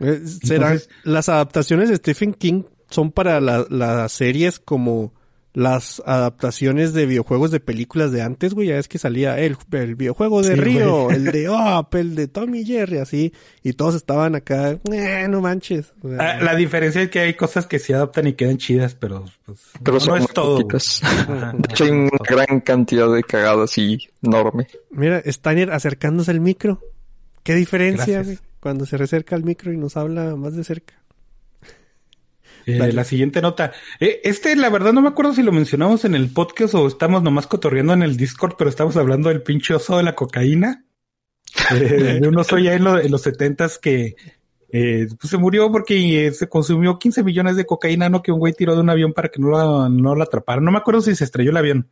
[0.00, 5.12] Eh, será- Entonces- las adaptaciones de Stephen King son para la- las series como
[5.54, 8.68] las adaptaciones de videojuegos de películas de antes, güey.
[8.68, 11.16] Ya es que salía el, el videojuego de Sí, Río, güey.
[11.16, 13.32] el de Up, el de Tommy Jerry, así.
[13.62, 15.92] Y todos estaban acá, "Eh, no manches.
[16.02, 18.94] O sea, Ah, la diferencia es que hay cosas que se adaptan y quedan chidas,
[18.94, 20.56] pero pues, Pero no, son es muy todo.
[20.58, 24.68] De hecho, hay una gran cantidad de cagadas y enorme.
[24.90, 26.80] Mira, Steiner acercándose al micro.
[27.42, 28.38] ¿Qué diferencia, güey?
[28.60, 30.94] Cuando se recerca al micro y nos habla más de cerca.
[32.66, 33.72] Eh, la siguiente nota.
[34.00, 37.22] Eh, este, la verdad, no me acuerdo si lo mencionamos en el podcast o estamos
[37.22, 40.84] nomás cotorreando en el Discord, pero estamos hablando del pinche oso de la cocaína.
[41.70, 41.74] Eh,
[42.22, 44.14] de un oso ya en, lo- en los setentas que
[44.70, 48.54] eh, pues se murió porque se consumió 15 millones de cocaína, no que un güey
[48.54, 50.64] tiró de un avión para que no lo, no atraparan.
[50.64, 51.88] No me acuerdo si se estrelló el avión.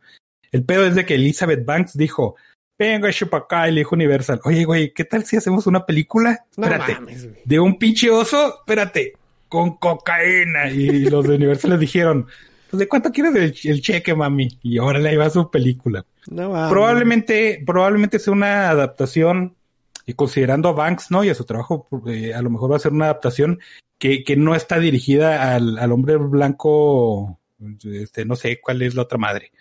[0.51, 2.35] El pedo es de que Elizabeth Banks dijo,
[2.77, 6.45] venga, acá, y le dijo Universal, oye, güey, ¿qué tal si hacemos una película?
[6.57, 9.13] No Espérate mames, de un pinche oso, espérate,
[9.51, 10.71] con cocaína.
[10.71, 12.25] Y los de Universal les dijeron,
[12.69, 14.47] pues de cuánto quieres el, el cheque, mami.
[14.63, 16.05] Y ahora le va su película.
[16.29, 16.71] No mames.
[16.71, 19.55] Probablemente, probablemente sea una adaptación,
[20.05, 21.25] y considerando a Banks, ¿no?
[21.25, 23.59] Y a su trabajo, eh, a lo mejor va a ser una adaptación
[23.99, 27.39] que, que no está dirigida al, al hombre blanco,
[27.83, 29.51] este, no sé cuál es la otra madre.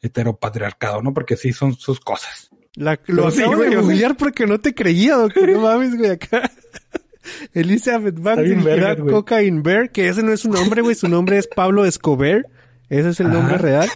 [0.00, 1.14] Heteropatriarcado, ¿no?
[1.14, 2.50] Porque sí son sus cosas.
[2.74, 5.48] La, lo Pero sí, acabo de googlear porque no te creía, doctor.
[5.48, 6.50] No mames, güey, acá.
[7.52, 8.96] Elizabeth Banks dirigirá.
[8.96, 10.94] Cocaine Bear, que ese no es su nombre, güey.
[10.94, 12.46] Su nombre es Pablo Escobar.
[12.88, 13.88] Ese es el nombre real.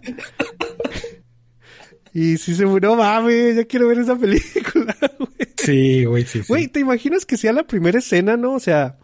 [2.13, 5.49] Y si se murió, mames, ya quiero ver esa película, güey.
[5.59, 6.47] Sí, güey, sí, sí.
[6.49, 8.55] Güey, ¿te imaginas que sea la primera escena, no?
[8.55, 8.97] O sea,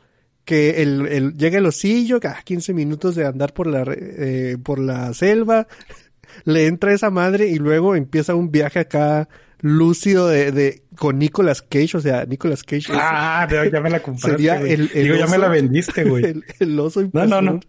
[0.47, 4.79] que el, el llega el osillo, ah, 15 minutos de andar por la, eh, por
[4.79, 5.69] la selva,
[6.45, 9.29] le entra esa madre y luego empieza un viaje acá
[9.61, 14.01] lúcido de, de con Nicolas Cage, o sea, Nicolas Cage Ah, no, ya me la
[14.03, 14.43] compraste.
[14.73, 15.39] El- el Digo, ya me oso.
[15.39, 16.25] la vendiste, güey.
[16.25, 17.61] el, el oso No, no, no.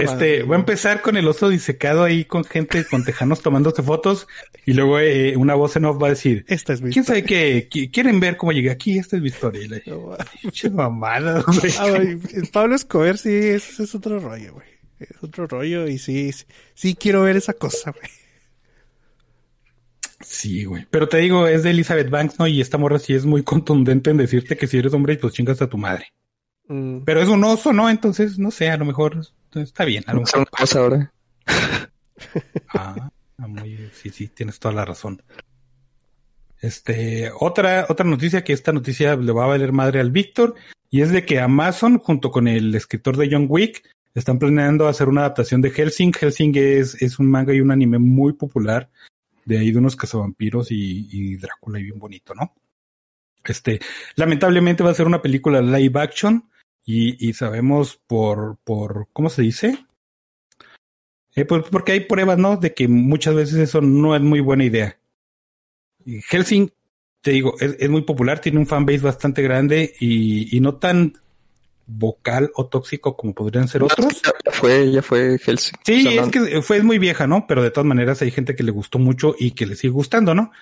[0.00, 3.82] Este, mames, voy a empezar con el oso disecado ahí con gente, con tejanos tomándose
[3.82, 4.26] fotos
[4.66, 7.22] y luego eh, una voz en off va a decir, Esta es mi ¿quién sabe
[7.22, 7.68] qué?
[7.70, 8.98] Qui- ¿Quieren ver cómo llegué aquí?
[8.98, 9.62] Esta es mi historia.
[9.62, 10.26] Dije, No mames.
[10.42, 11.72] "Pinches mamadas, güey".
[11.78, 12.18] Ah, güey,
[12.52, 14.66] Pablo Escobar sí, es, es otro rollo, güey.
[14.98, 16.44] Es otro rollo y sí, sí,
[16.74, 18.10] sí quiero ver esa cosa, güey.
[20.20, 20.86] Sí, güey.
[20.90, 22.46] Pero te digo, es de Elizabeth Banks, ¿no?
[22.46, 25.62] Y esta morra sí es muy contundente en decirte que si eres hombre, pues chingas
[25.62, 26.12] a tu madre.
[26.66, 27.00] Mm.
[27.04, 27.88] Pero es un oso, ¿no?
[27.88, 29.20] Entonces, no sé, a lo mejor
[29.54, 30.04] está bien.
[30.06, 31.12] A lo Es una mejor cosa ahora.
[32.74, 35.22] Ah, ah, muy, sí, sí, tienes toda la razón.
[36.60, 40.56] Este, otra, otra noticia que esta noticia le va a valer madre al Víctor,
[40.90, 43.88] y es de que Amazon, junto con el escritor de John Wick,
[44.18, 46.12] están planeando hacer una adaptación de Helsing.
[46.12, 48.90] Helsing es, es un manga y un anime muy popular,
[49.44, 52.54] de ahí de unos cazavampiros y, y Drácula y bien bonito, ¿no?
[53.44, 53.80] Este,
[54.16, 56.50] lamentablemente va a ser una película live action,
[56.84, 59.84] y, y sabemos por, por, ¿cómo se dice?
[61.34, 62.56] Eh, pues porque hay pruebas, ¿no?
[62.56, 64.98] De que muchas veces eso no es muy buena idea.
[66.06, 66.72] Helsing,
[67.20, 71.12] te digo, es, es muy popular, tiene un fanbase bastante grande y, y no tan
[71.90, 74.20] vocal o tóxico como podrían ser otros.
[74.22, 75.78] Ya, fue, ya fue Helsing.
[75.84, 77.46] Sí, O sea, es que fue muy vieja, ¿no?
[77.48, 80.34] Pero de todas maneras hay gente que le gustó mucho y que le sigue gustando,
[80.34, 80.52] ¿no?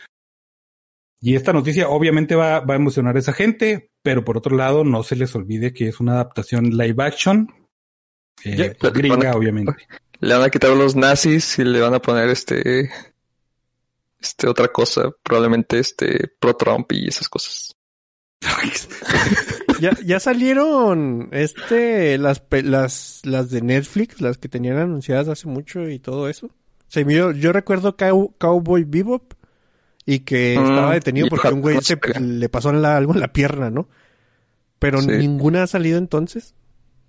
[1.20, 4.84] Y esta noticia obviamente va, va a emocionar a esa gente, pero por otro lado
[4.84, 7.52] no se les olvide que es una adaptación live action.
[8.44, 9.74] eh, pues, gringa, a- obviamente.
[10.20, 12.90] Le van a quitar los nazis y le van a poner este.
[14.20, 15.10] Este, otra cosa.
[15.22, 17.65] Probablemente este, pro-Trump y esas cosas.
[19.80, 25.86] Ya, ya salieron este las las las de Netflix, las que tenían anunciadas hace mucho
[25.90, 26.48] y todo eso.
[26.88, 29.34] Se dio- yo recuerdo Cow- Cowboy Bebop
[30.06, 33.32] y que Mm, estaba detenido porque un güey se, le pasó la- algo en la
[33.34, 33.86] pierna, ¿no?
[34.78, 35.08] Pero Sí.
[35.10, 36.54] ninguna ha salido entonces.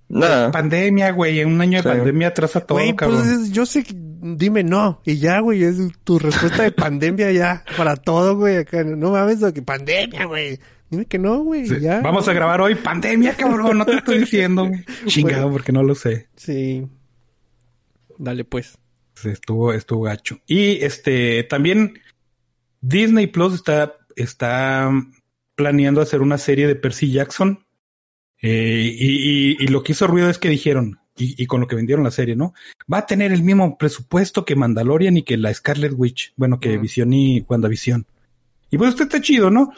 [0.10, 0.52] Nada.
[0.52, 1.40] Pandemia, güey.
[1.40, 1.88] En un año Sí.
[1.88, 3.22] de pandemia atrasa todo, Güey, cabrón.
[3.22, 5.02] pues es- yo sé que, dime no.
[5.06, 8.84] Y ya, güey, es tu respuesta de pandemia ya, para todo, güey, acá.
[8.84, 10.60] No mames, lo que pandemia, güey.
[10.90, 11.80] Dime que no, güey, Sí.
[11.82, 12.00] ya.
[12.02, 13.78] Vamos a grabar hoy pandemia, cabrón.
[13.78, 14.70] No te estoy diciendo.
[15.06, 16.28] Chingado, porque no lo sé.
[16.36, 16.88] Sí.
[18.18, 18.78] Dale, pues.
[19.24, 20.40] Estuvo, estuvo gacho.
[20.48, 22.00] Y este, también
[22.82, 24.92] Disney Plus está, está
[25.56, 27.66] planeando hacer una serie de Percy Jackson.
[28.42, 31.68] Eh, y, y- y lo que hizo ruido es que dijeron, y, y con lo
[31.68, 32.54] que vendieron la serie, ¿no?
[32.92, 36.34] Va a tener el mismo presupuesto que Mandalorian y que la Scarlet Witch.
[36.36, 36.82] Bueno, que Ujú.
[36.84, 38.06] Visión y WandaVision.
[38.70, 39.72] Y pues esto está chido, ¿no?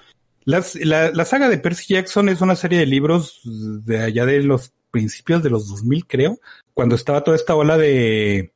[0.45, 4.41] Las- la, la saga de Percy Jackson es una serie de libros de allá de
[4.43, 6.39] los principios de los 2000, creo,
[6.73, 8.51] cuando estaba toda esta ola de,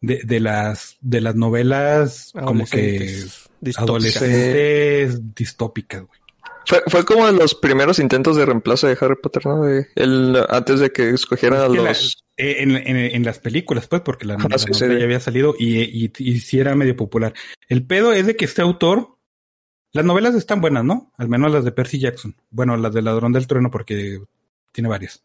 [0.00, 4.22] de, de las, de las novelas como que Adolescentes, distópicas.
[4.22, 6.20] adolescentes distópicas, güey.
[6.68, 9.62] Fue, fue como de los primeros intentos de reemplazo de Harry Potter, ¿no?
[9.62, 12.24] De, el, antes de que escogieran a la- los...
[12.36, 14.98] eh, en, en- en las películas, pues, porque la, Ajá, la sí, novela sí.
[14.98, 17.34] ya había salido y, y, y sí era medio popular.
[17.68, 19.15] El pedo es de que este autor,
[19.96, 21.12] las novelas están buenas, ¿no?
[21.16, 22.36] Al menos las de Percy Jackson.
[22.50, 24.20] Bueno, las de Ladrón del Trueno porque
[24.72, 25.24] tiene varias.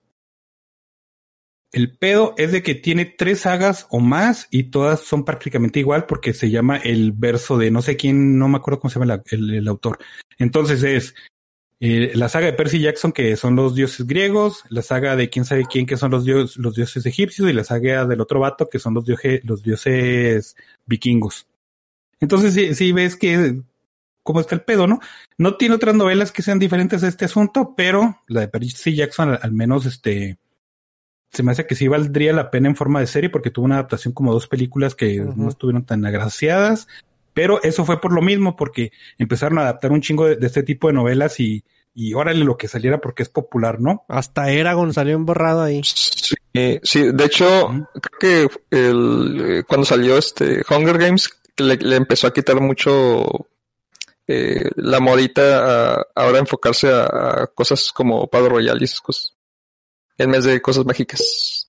[1.71, 6.05] El pedo es de que tiene tres sagas o más y todas son prácticamente igual
[6.05, 9.05] porque se llama el verso de no sé quién, no me acuerdo cómo se llama
[9.15, 9.99] la- el, autor.
[10.37, 11.15] Entonces es
[11.79, 15.45] eh, la saga de Percy Jackson, que son los dioses griegos, la saga de quién
[15.45, 18.69] sabe quién, que son los, dios, los dioses egipcios, y la saga del otro vato,
[18.69, 20.55] que son los, dioje- los dioses
[20.85, 21.47] vikingos.
[22.19, 23.61] Entonces, sí, sí ves que
[24.23, 24.99] cómo está el pedo, ¿no?
[25.37, 29.29] No tiene otras novelas que sean diferentes a este asunto, pero la de Percy Jackson,
[29.29, 30.37] al, al menos, este,
[31.31, 33.75] se me hace que sí valdría la pena en forma de serie, porque tuvo una
[33.75, 36.87] adaptación como dos películas que no estuvieron tan agraciadas.
[37.33, 40.63] Pero eso fue por lo mismo, porque empezaron a adaptar un chingo de, de este
[40.63, 41.63] tipo de novelas y,
[41.93, 44.05] y órale lo que saliera porque es popular, ¿no?
[44.07, 45.81] Hasta Eragon salió emborrado ahí.
[45.83, 47.69] Sí, eh, sí, de hecho,
[48.19, 53.47] creo que el, eh, cuando salió este Hunger Games, le, le empezó a quitar mucho
[54.31, 57.05] eh, la modita a ahora enfocarse a,
[57.43, 59.35] a cosas como Padre Royal y esas cosas.
[60.17, 61.67] En vez de cosas mágicas.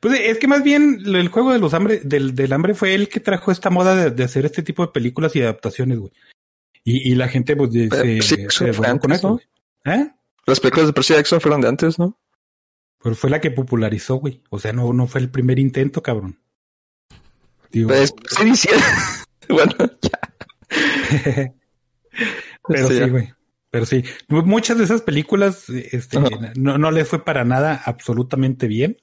[0.00, 3.08] Pues es que más bien el juego de los hambre, del, del hambre fue el
[3.08, 6.12] que trajo esta moda de, de hacer este tipo de películas y adaptaciones, güey.
[6.82, 9.34] Y, y la gente, pues, de- se, sí, se eso fue con antes, eso, ¿no?
[9.34, 9.98] güey.
[10.00, 10.10] ¿Eh?
[10.46, 12.18] Las películas de Percy Jackson fueron de antes, ¿no?
[13.02, 14.42] Pero fue la que popularizó, güey.
[14.50, 16.40] O sea, no, no fue el primer intento, cabrón.
[17.70, 18.82] Digo, Pues, sí, diciendo.
[19.48, 19.72] bueno.
[22.68, 23.32] pero Sí, güey.
[23.70, 26.18] Pero sí, muchas de esas películas este,
[26.56, 28.96] no, no les fue para nada absolutamente bien.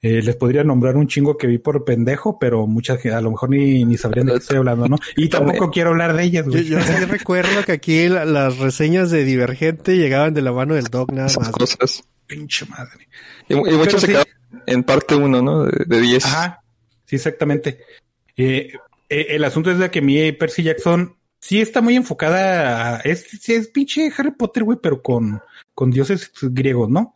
[0.00, 3.30] Eh, les podría nombrar un chingo que vi por pendejo, pero muchas que a lo
[3.32, 4.96] mejor ni, ni sabrían de qué estoy hablando, ¿no?
[5.16, 6.64] Y tampoco quiero hablar de ellas, Yo, güey.
[6.64, 10.84] yo sí recuerdo que aquí la- las reseñas de Divergente llegaban de la mano del
[10.84, 11.50] Dog nada Esas más.
[11.52, 12.04] cosas.
[12.26, 13.08] Pinche madre.
[13.48, 14.12] Y, y muchos se sí.
[14.12, 14.32] quedaron
[14.66, 15.64] en parte uno, ¿no?
[15.64, 16.24] De, de 10.
[16.26, 16.62] Ajá,
[17.04, 17.80] sí, exactamente.
[18.36, 18.72] Eh,
[19.08, 23.48] eh, el asunto es de que mi Percy Jackson sí está muy enfocada a, es,
[23.48, 25.40] es pinche Harry Potter, güey, pero con,
[25.74, 27.14] con dioses griegos, ¿no?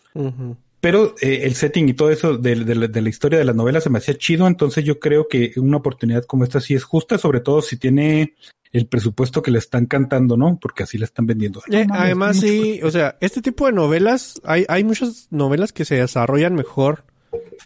[0.81, 3.53] Pero eh, el setting y todo eso de, de la- de la historia de la
[3.53, 6.83] novela se me hacía chido, entonces yo creo que una oportunidad como esta sí es
[6.85, 8.35] justa, sobre todo si tiene
[8.73, 10.59] el presupuesto que le están cantando, ¿no?
[10.61, 11.61] Porque así la están vendiendo.
[11.71, 15.85] Eh, mames, además, sí, o sea, este tipo de novelas, hay, hay muchas novelas que
[15.85, 17.05] se desarrollan mejor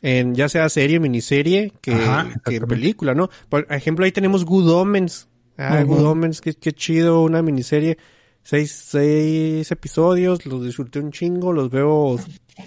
[0.02, 3.28] en ya sea serie, miniserie, que, Ajá, que película, ¿no?
[3.48, 5.28] Por ejemplo, ahí tenemos Good Omens.
[5.58, 5.94] Ah, Ujú.
[5.96, 7.96] Good Omens, qué, qué chido, una miniserie.
[8.42, 12.16] Seis, seis episodios, los disfruté un chingo, los veo,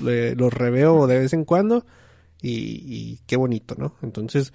[0.01, 1.85] le- los reveo de vez en cuando
[2.41, 2.51] y,
[2.85, 3.95] y qué bonito, ¿no?
[4.01, 4.51] Entonces,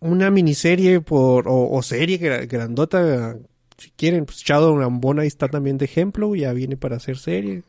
[0.00, 3.36] una miniserie por, o, o serie gra- grandota,
[3.78, 7.62] si quieren, pues Shadow Rambon ahí está también de ejemplo, ya viene para hacer serie.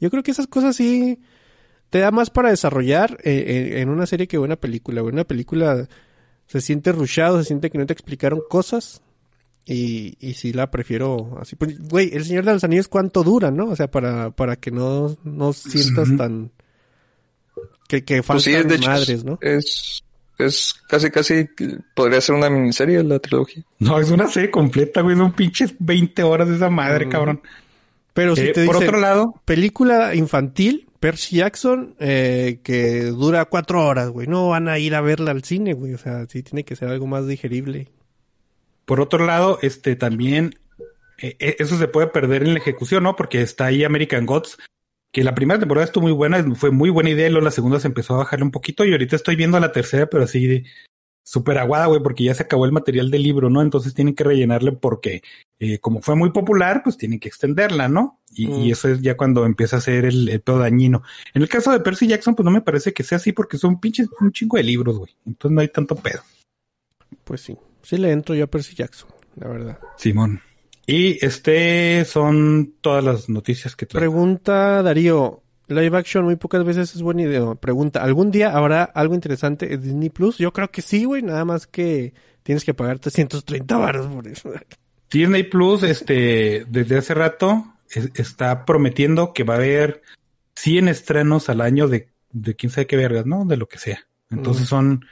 [0.00, 1.18] Yo creo que esas cosas sí
[1.90, 5.02] te da más para desarrollar eh, en, en una serie que una película.
[5.02, 5.88] Una película
[6.46, 9.02] se siente rushado, se siente que no te explicaron cosas.
[9.66, 11.54] Y, y sí la prefiero así.
[11.54, 13.66] Pues, Güey, El Señor de los Anillos, ¿cuánto dura, no?
[13.68, 16.50] O sea, para, para que no, no sientas tan...
[17.88, 19.38] Que, que Pues sí, faltan de hecho, madres, ¿no?
[19.40, 20.02] es,
[20.38, 21.48] es casi, casi,
[21.94, 23.64] podría ser una miniserie la trilogía.
[23.80, 27.40] No, es una serie completa, güey, son pinches 20 horas de esa madre, cabrón.
[28.14, 33.46] Pero si Eh, te por dicen, otro lado, película infantil, Percy Jackson, eh, que dura
[33.46, 34.26] cuatro horas, güey.
[34.26, 35.94] No van a ir a verla al cine, güey.
[35.94, 37.88] O sea, sí tiene que ser algo más digerible.
[38.84, 40.54] Por otro lado, este también
[41.20, 43.16] eh, eh, eso se puede perder en la ejecución, ¿no?
[43.16, 44.58] Porque está ahí American Gods,
[45.12, 47.80] que la primera temporada estuvo muy buena, fue muy buena idea, y luego la segunda
[47.80, 50.64] se empezó a bajarle un poquito y ahorita estoy viendo la tercera, pero así
[51.22, 53.62] súper aguada, güey, porque ya se acabó el material del libro, ¿no?
[53.62, 55.22] Entonces tienen que rellenarle porque,
[55.58, 58.20] eh, como fue muy popular, pues tienen que extenderla, ¿no?
[58.32, 58.52] Y, Mm.
[58.62, 61.02] y eso es ya cuando empieza a ser el, el pedo dañino.
[61.34, 63.80] En el caso de Percy Jackson, pues no me parece que sea así porque son
[63.80, 65.14] pinches un chingo de libros, güey.
[65.26, 66.20] Entonces no hay tanto pedo.
[67.24, 67.56] Pues sí.
[67.82, 69.78] Sí le entro yo a Percy Jackson, la verdad.
[69.96, 70.40] Simón.
[70.86, 74.12] Y este son todas las noticias que traigo.
[74.12, 75.39] Pregunta Darío.
[75.70, 77.54] Live action muy pocas veces es buena idea.
[77.54, 80.38] Pregunta, ¿algún día habrá algo interesante en Disney Plus?
[80.38, 81.22] Yo creo que sí, güey.
[81.22, 82.12] Nada más que
[82.42, 84.50] tienes que pagar 330 baros por eso.
[85.10, 90.02] Disney Plus, este, desde hace rato, es- está prometiendo que va a haber
[90.56, 93.44] 100 estrenos al año de, de quién sabe qué vergas, ¿no?
[93.44, 94.06] De lo que sea.
[94.30, 94.66] Entonces Mm.
[94.66, 95.04] son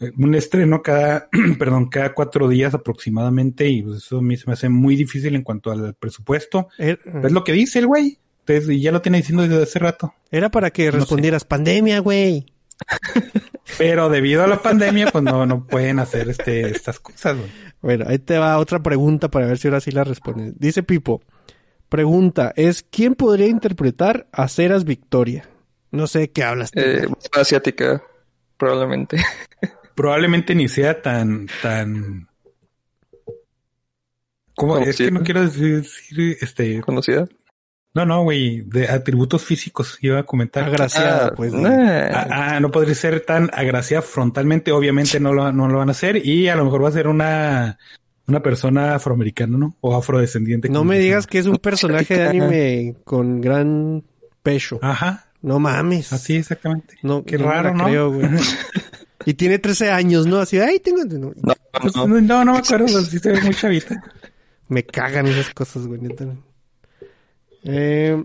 [0.00, 1.28] eh, un estreno cada,
[1.58, 5.34] perdón, cada cuatro días aproximadamente y pues, eso a mí se me hace muy difícil
[5.34, 6.68] en cuanto al presupuesto.
[6.78, 6.98] Es
[7.32, 8.18] lo que dice el güey.
[8.58, 10.14] Y ya lo tiene diciendo desde hace rato.
[10.30, 10.98] Era para que No sé.
[10.98, 12.46] respondieras, pandemia, güey.
[13.78, 17.50] Pero debido a la pandemia, pues no, no pueden hacer este, estas cosas, güey.
[17.82, 20.54] Bueno, ahí te va otra pregunta para ver si ahora sí la respondes.
[20.58, 21.22] Dice Pipo,
[21.88, 25.48] pregunta es, ¿quién podría interpretar a Ceras Victoria?
[25.90, 26.70] No sé qué hablas.
[26.74, 28.02] Eh, asiática,
[28.56, 29.18] probablemente.
[29.94, 32.28] probablemente ni sea tan, tan.
[34.54, 34.74] ¿Cómo?
[34.74, 36.80] ¿Cómo Es que no quiero decir, decir, este.
[36.80, 37.28] ¿Conocida?
[37.92, 40.62] No, no, güey, de atributos físicos iba a comentar.
[40.64, 41.52] Agraciada, Ah, pues.
[41.52, 42.06] nah.
[42.12, 45.92] Ah, ah, no podría ser tan agraciada frontalmente, obviamente no lo, no lo van a
[45.92, 47.78] hacer y a lo mejor va a ser una,
[48.28, 49.76] una persona afroamericana, ¿no?
[49.80, 50.68] O afrodescendiente.
[50.68, 54.04] No me digas que es un personaje de anime con gran
[54.44, 54.78] pecho.
[54.82, 56.12] Ajá, No mames.
[56.12, 56.94] así exactamente.
[57.02, 57.84] No, Qué no me raro, ¿no?
[57.86, 58.28] creo, güey.
[59.26, 60.38] y tiene 13 años, ¿no?
[60.38, 61.04] Así, ay, tengo...
[61.06, 64.00] no, No, Pues, no, no, no, me acuerdo, sí se ve muy chavita.
[64.68, 66.00] Me cagan esas cosas, güey.
[66.00, 66.24] neta.
[67.64, 68.22] Eh,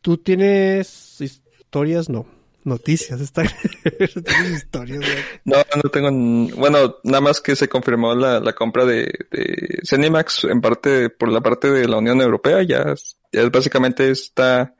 [0.00, 2.08] ¿Tú tienes historias?
[2.08, 2.26] No.
[2.64, 3.20] Noticias.
[3.20, 3.42] Está...
[4.54, 5.04] historias.
[5.44, 6.10] No, no tengo.
[6.56, 11.28] Bueno, nada más que se confirmó la, la compra de, de Cinemax en parte por
[11.30, 12.62] la parte de la Unión Europea.
[12.62, 12.94] Ya,
[13.32, 14.74] ya básicamente está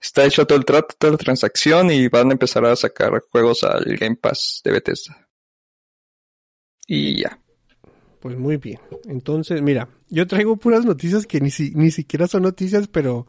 [0.00, 3.64] está hecho todo el trato, toda la transacción y van a empezar a sacar juegos
[3.64, 5.28] al Game Pass de Bethesda.
[6.86, 7.40] Y ya.
[8.26, 8.80] Pues muy bien.
[9.04, 13.28] Entonces, mira, yo traigo puras noticias que ni, si- ni siquiera son noticias, pero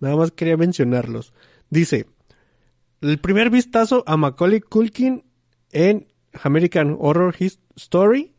[0.00, 1.32] nada más quería mencionarlos.
[1.70, 2.06] Dice,
[3.02, 5.22] el primer vistazo a Macaulay Culkin
[5.70, 6.08] en
[6.42, 8.32] American Horror His- Story,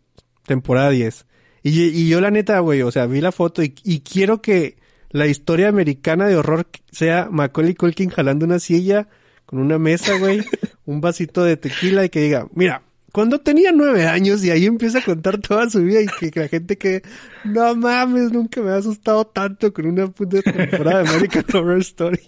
[0.45, 1.25] temporada 10.
[1.63, 4.75] Y, y yo la neta, güey, o sea, vi la foto y, y quiero que
[5.09, 9.07] la historia americana de horror sea Macaulay Culkin jalando una silla
[9.45, 10.41] con una mesa, güey,
[10.85, 12.83] un vasito de tequila y que diga, mira,
[13.13, 16.47] cuando tenía nueve años y ahí empieza a contar toda su vida y que, la
[16.47, 17.03] gente que,
[17.45, 22.19] no mames, nunca me ha asustado tanto con una puta temporada de American Horror Story.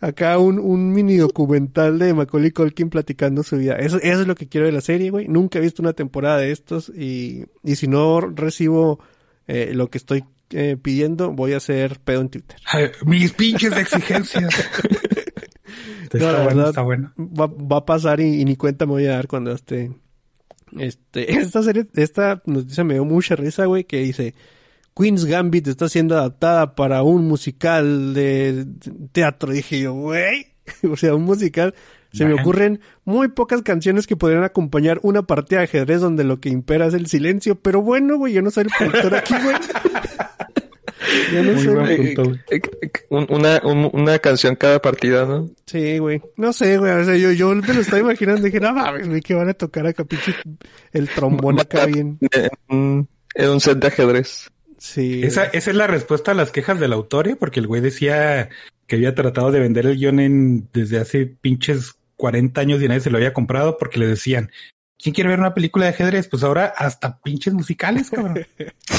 [0.00, 3.76] Acá un, un mini documental de Macaulay Culkin platicando su vida.
[3.76, 5.28] Eso, eso es lo que quiero de la serie, güey.
[5.28, 8.98] Nunca he visto una temporada de estos y, y si no recibo
[9.46, 12.56] eh, lo que estoy eh, pidiendo, voy a hacer pedo en Twitter.
[12.66, 14.52] Ay, mis pinches exigencias.
[16.02, 17.12] está No, bueno, está bueno.
[17.18, 19.90] Va, va a pasar y, y ni cuenta me voy a dar cuando esté.
[20.78, 24.34] Este, esta serie, esta noticia me dio mucha risa, güey, que dice
[24.96, 28.66] Queen's Gambit está siendo adaptada para un musical de
[29.12, 29.52] teatro.
[29.52, 30.46] Dije yo, güey,
[30.90, 31.74] o sea, un musical.
[32.12, 36.40] Se me ocurren muy pocas canciones que podrían acompañar una partida de ajedrez donde lo
[36.40, 37.54] que impera es el silencio.
[37.54, 39.54] Pero bueno, güey, yo no soy el productor aquí, güey.
[41.32, 42.36] Yo no Muy soy- buen Eh, punto, güey.
[42.50, 45.50] eh, eh, un- una, un- una canción cada partida, ¿no?
[45.66, 46.20] Sí, güey.
[46.36, 46.92] No sé, güey.
[46.92, 48.42] O sea, yo, yo me lo estaba imaginando.
[48.42, 50.34] Dije, no mames, güey, que van a tocar acá, pinche
[50.92, 52.18] el trombón acá bien.
[52.32, 54.50] En un, en un set de ajedrez.
[54.78, 55.20] Sí.
[55.22, 57.36] Esa, esa es la respuesta a las quejas del autor, ¿eh?
[57.38, 58.48] porque el güey decía
[58.86, 63.00] que había tratado de vender el guion en, desde hace pinches 40 años y nadie
[63.00, 64.50] se lo había comprado porque le decían,
[65.02, 66.28] ¿quién quiere ver una película de ajedrez?
[66.28, 68.38] Pues ahora hasta pinches musicales, cabrón.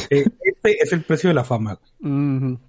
[0.10, 1.80] Eh, este es el precio de la fama.
[1.99, 2.12] güey.
[2.14, 2.60] Ujú.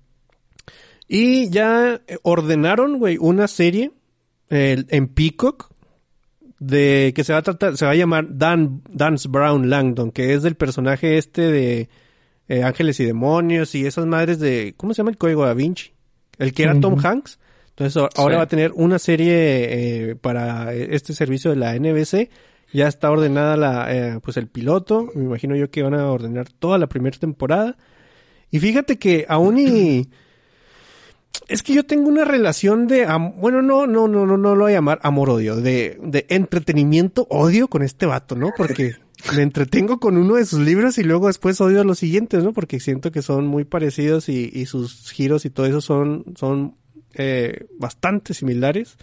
[1.09, 3.91] Y ya eh, ordenaron, güey, una serie
[4.51, 5.71] eh, en Peacock
[6.61, 10.33] de que se va a tratar, se va a llamar Dan, Dance Brown Langdon, que
[10.35, 11.89] es del personaje este de
[12.49, 15.93] eh, Ángeles y Demonios y esas madres de, ¿cómo se llama el código da Vinci?
[16.39, 16.97] El que era Tom.
[17.05, 17.39] Hanks.
[17.71, 18.39] Entonces ahora Sí.
[18.39, 22.31] va a tener una serie eh, para este servicio de la NBC.
[22.73, 25.11] Ya está ordenada la, eh, pues el piloto.
[25.15, 27.77] Me imagino yo que van a ordenar toda la primera temporada.
[28.51, 30.09] Y fíjate que aún y...
[31.49, 33.07] Es que yo tengo una relación de...
[33.37, 35.57] Bueno, no, no, no, no, no lo voy a llamar amor-odio.
[35.57, 38.53] De, de entretenimiento-odio con este vato, ¿no?
[38.57, 38.97] Porque
[39.37, 42.53] me entretengo con uno de sus libros y luego después odio a los siguientes, ¿no?
[42.53, 46.77] Porque siento que son muy parecidos y, y sus giros y todo eso son, son
[47.15, 48.97] eh, bastante similares.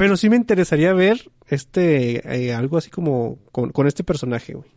[0.00, 4.70] Pero sí me interesaría ver este, eh, algo así como con, con este personaje, güey.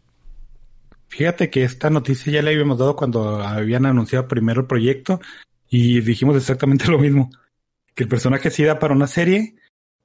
[1.07, 5.21] Fíjate que esta noticia ya la habíamos dado cuando habían anunciado primero el proyecto
[5.69, 7.29] y dijimos exactamente lo mismo.
[7.95, 9.55] Que el personaje sí da para una serie,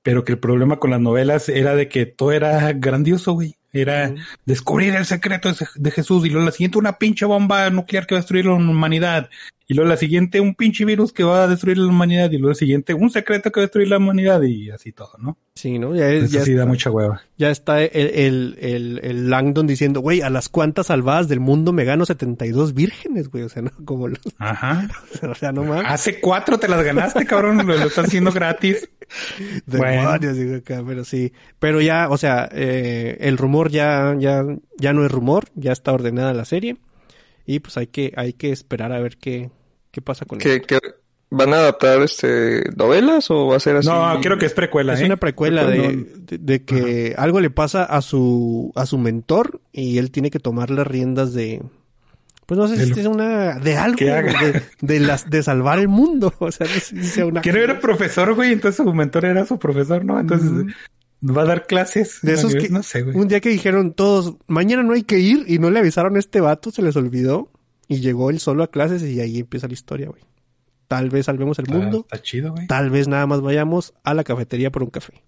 [0.04, 3.56] pero que el problema con las novelas era de que todo era grandioso, güey.
[3.72, 4.14] Era
[4.46, 8.14] descubrir el secreto de- de Jesús y luego la siguiente una pinche bomba nuclear que
[8.14, 9.30] va a destruir la humanidad.
[9.70, 12.30] Y luego la siguiente un pinche virus que va a destruir la humanidad.
[12.30, 15.10] Y luego la siguiente un secreto que va a destruir la humanidad y así todo,
[15.18, 15.36] ¿no?
[15.54, 15.94] Sí, ¿no?
[15.94, 17.20] Ya, es- Eso ya sí da mucha hueva.
[17.36, 21.72] ya está el, el, el, el Langdon diciendo, güey, a las cuantas salvadas del mundo
[21.74, 23.44] me gano 72 vírgenes, güey.
[23.44, 24.88] O sea, no, como los- Ajá.
[25.30, 25.84] o sea, no mames.
[25.86, 27.58] Hace cuatro te las ganaste, cabrón.
[27.58, 28.88] Lo, lo estás haciendo gratis.
[29.66, 31.32] Digo acá, pero sí.
[31.58, 34.44] Pero ya, o sea, eh, el rumor ya, ya,
[34.78, 36.76] ya no es rumor, ya está ordenada la serie.
[37.48, 39.50] Y pues hay que, hay que esperar a ver qué,
[39.90, 40.66] qué pasa con ¿Que, eso.
[40.66, 40.78] que
[41.30, 43.88] van a adaptar este novelas o va a ser así?
[43.88, 45.06] No, creo que es precuela, Es ¿eh?
[45.06, 49.60] una precuela de, No, de, de que algo le pasa a su, a su mentor
[49.72, 51.62] y él tiene que tomar las riendas de,
[52.44, 55.78] pues no sé De si lo- es una, de algo, de, de las, de salvar
[55.78, 56.34] el mundo.
[56.40, 57.40] O sea, no sé si sea una.
[57.40, 60.20] Que no era profesor, güey, entonces su mentor era su profesor, ¿no?
[60.20, 60.50] Entonces
[61.22, 62.18] va a dar clases.
[62.22, 63.16] De esos No, que No sé, güey.
[63.16, 66.18] un día que dijeron todos, mañana no hay que ir y no le avisaron a
[66.18, 67.50] este vato, se les olvidó
[67.88, 70.22] y llegó él solo a clases y ahí empieza la historia, güey.
[70.88, 72.66] Tal vez salvemos el Está- mundo, Está chido, güey.
[72.66, 75.22] tal vez nada más vayamos a la cafetería por un café.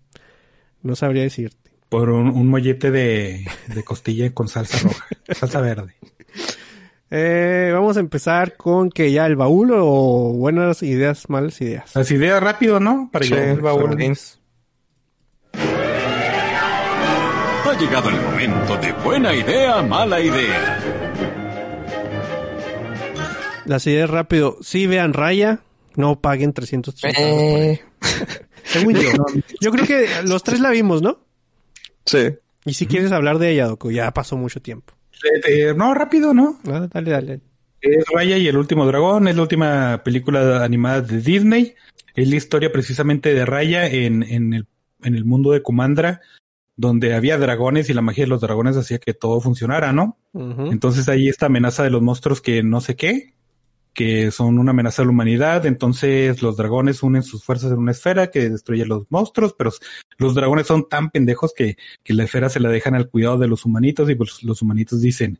[0.82, 1.70] No sabría decirte.
[1.90, 5.06] Por un, un mollete de, de costilla con salsa roja.
[5.34, 5.96] salsa verde.
[7.10, 11.94] Eh, vamos a empezar con que ya el baúl o buenas ideas, malas ideas.
[11.96, 13.10] Las ideas rápido, ¿no?
[13.12, 13.96] Para Sí, llegar al baúl.
[17.80, 20.78] Llegado el momento de buena idea, mala idea.
[23.64, 24.58] Las ideas rápido.
[24.60, 25.60] Sí vean Raya,
[25.96, 27.72] no paguen 380 pesos por ella.
[27.72, 27.80] Eh,
[28.64, 29.10] Según yo.
[29.60, 31.20] Yo creo que los tres la vimos, ¿no?
[32.04, 32.28] sí.
[32.66, 34.92] Y si quieres hablar de ella, Doco, ya pasó mucho tiempo.
[35.24, 36.60] Eh, eh, no, rápido, ¿no?
[36.68, 37.40] Ah, dale, dale.
[37.80, 41.74] Es Raya y el último dragón, es la última película animada de Disney.
[42.14, 44.66] Es la historia precisamente de Raya en, en, el,
[45.02, 46.20] en el mundo de Kumandra,
[46.80, 50.16] donde había dragones y la magia de los dragones hacía que todo funcionara, ¿no?
[50.32, 53.34] Entonces hay esta amenaza de los monstruos que no sé qué,
[53.92, 55.66] que son una amenaza a la humanidad.
[55.66, 59.72] Entonces los dragones unen sus fuerzas en una esfera que destruye a los monstruos, pero
[60.16, 63.48] los dragones son tan pendejos que, que la esfera se la dejan al cuidado de
[63.48, 65.38] los humanitos y pues los humanitos dicen,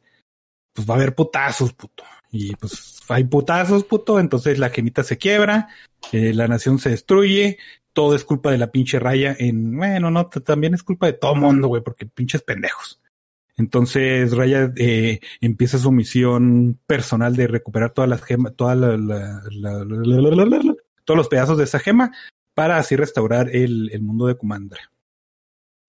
[0.74, 2.04] pues va a haber putazos, puto.
[2.30, 4.20] Y pues hay putazos, puto.
[4.20, 5.68] Entonces la gemita se quiebra,
[6.12, 7.56] eh, la nación se destruye.
[7.92, 11.34] Todo es culpa de la pinche raya en, bueno, no, también es culpa de todo
[11.34, 13.00] mundo, güey, porque pinches pendejos.
[13.56, 19.42] Entonces Raya eh, empieza su misión personal de recuperar todas las gemas, toda la-
[21.04, 22.10] todos los pedazos de esa gema
[22.54, 24.90] para así restaurar el, el mundo de Kumandra.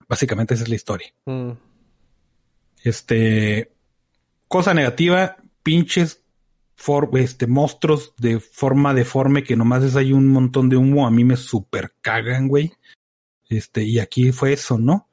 [0.09, 1.13] Básicamente esa es la historia.
[1.25, 1.51] Mm.
[2.83, 3.71] Este,
[4.47, 6.20] cosa negativa, pinches
[6.81, 11.11] for, este, monstruos de forma deforme que nomás es ahí un montón de humo, a
[11.11, 12.73] mí me super cagan, güey.
[13.49, 15.07] Este, y aquí fue eso, ¿no?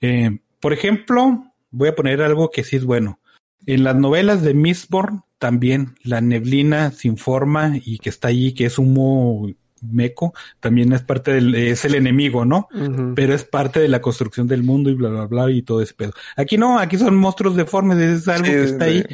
[0.00, 3.18] Eh, por ejemplo, voy a poner algo que sí es bueno.
[3.66, 8.66] En las novelas de Mistborn, también la neblina sin forma y que está allí, que
[8.66, 9.48] es humo
[9.82, 12.68] meco, también es parte del, es el enemigo, ¿no?
[13.14, 15.92] Pero es parte de la construcción del mundo y bla, bla, bla, y todo ese
[15.94, 16.12] pedo.
[16.36, 19.04] Aquí no, aquí son monstruos deformes, es algo Sí, que está de- ahí.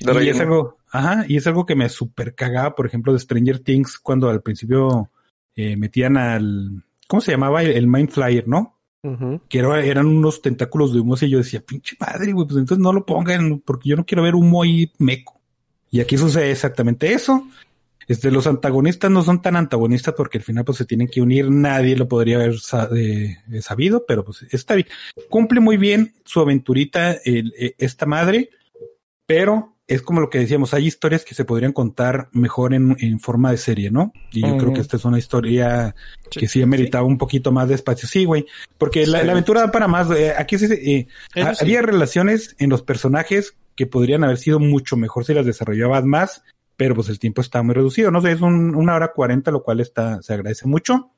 [0.00, 3.18] de y es algo, ajá, y es algo que me super cagaba, por ejemplo, de
[3.18, 5.10] Stranger Things, cuando al principio
[5.54, 7.62] eh, metían al, ¿cómo se llamaba?
[7.62, 8.72] El, el Mind Flyer, ¿no?
[9.48, 12.82] Que era- eran unos tentáculos de humo y yo decía, pinche madre, güey, pues entonces
[12.82, 15.40] no lo pongan, porque yo no quiero ver humo ahí meco.
[15.90, 17.46] Y aquí sucede exactamente eso.
[18.08, 21.50] Este, los antagonistas no son tan antagonistas porque al final pues se tienen que unir,
[21.50, 22.54] nadie lo podría haber
[22.96, 24.86] eh, eh, sabido, pero pues está bien.
[25.28, 28.50] Cumple muy bien su aventurita el- esta madre,
[29.26, 33.20] pero es como lo que decíamos, hay historias que se podrían contar mejor en, en
[33.20, 34.12] forma de serie, ¿no?
[34.32, 35.94] Y yo creo que esta es una historia
[36.30, 38.08] que sí meritaba un poquito más de espacio.
[38.08, 38.46] Sí, güey,
[38.78, 39.26] porque la, Sí.
[39.26, 40.10] la aventura da para más.
[40.10, 41.40] eh, aquí sí, eh, sí.
[41.60, 46.42] había relaciones en los personajes que podrían haber sido mucho mejor si las desarrollabas más,
[46.76, 48.10] pero pues el tiempo está muy reducido.
[48.10, 51.12] No sé, es un, una hora cuarenta, lo cual está, se agradece mucho.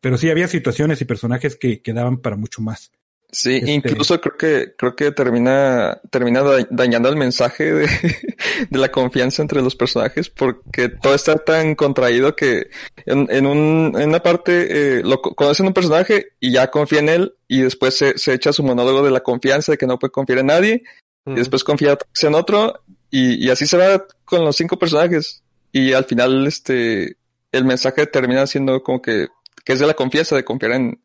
[0.00, 2.92] Pero sí había situaciones y personajes que, que daban para mucho más.
[3.36, 7.86] Sí, Este- incluso creo que creo que termina termina da- dañando el mensaje de,
[8.70, 12.68] de la confianza entre los personajes porque todo está tan contraído que
[13.06, 17.00] en, en, un, en una parte eh, lo co- conocen un personaje y ya confía
[17.00, 19.98] en él y después se, se echa su monólogo de la confianza de que no
[19.98, 20.82] puede confiar en nadie
[21.26, 25.92] y después confía en otro y, y así se va con los cinco personajes y
[25.92, 27.16] al final este
[27.50, 29.26] el mensaje termina siendo como que
[29.64, 31.00] que es de la confianza, de confiar en,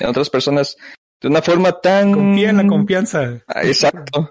[0.00, 0.76] en otras personas
[1.20, 2.12] de una forma tan...
[2.12, 3.42] Confía en la confianza.
[3.46, 4.30] Ah, exacto,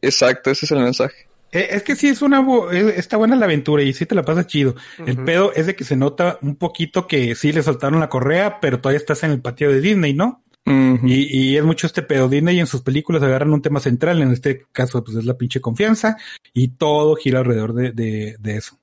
[0.00, 1.26] exacto, ese es el mensaje.
[1.50, 4.14] Eh, Es que sí es una bu- eh, está buena la aventura y sí te
[4.14, 4.74] la pasa chido.
[5.06, 8.60] El pedo es de que se nota un poquito que sí le soltaron la correa,
[8.60, 10.42] pero todavía estás en el patio de Disney, ¿no?
[10.66, 12.28] Y, y es mucho este pedo.
[12.28, 15.62] Disney en sus películas agarran un tema central, en este caso pues es la pinche
[15.62, 16.18] confianza
[16.52, 18.78] y todo gira alrededor de, de, de eso.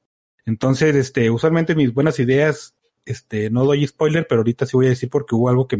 [0.48, 2.74] Entonces, este, usualmente mis buenas ideas,
[3.06, 5.78] este, no doy spoiler, pero ahorita sí voy a decir porque hubo algo que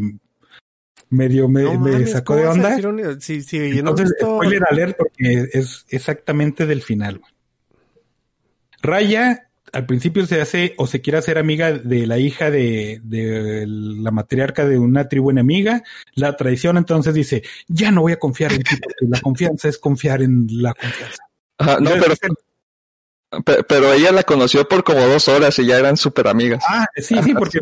[1.10, 2.88] medio me, No me mames, sacó ¿cómo de onda.
[2.88, 7.20] un- Sí, sí, no Entonces, visto- spoiler alert porque es exactamente del final.
[8.82, 9.42] Raya
[9.72, 14.10] al principio se hace o se quiere hacer amiga de la hija de, de la
[14.10, 15.82] matriarca de una tribu enemiga,
[16.14, 19.76] la traiciona, entonces dice, ya no voy a confiar en ti porque la confianza es
[19.78, 21.22] confiar en la confianza.
[21.58, 22.28] Ajá, no, pero, pe-
[23.68, 26.64] pero ella la conoció por como dos horas y ya eran súper amigas.
[26.68, 27.58] Ah, sí, sí, porque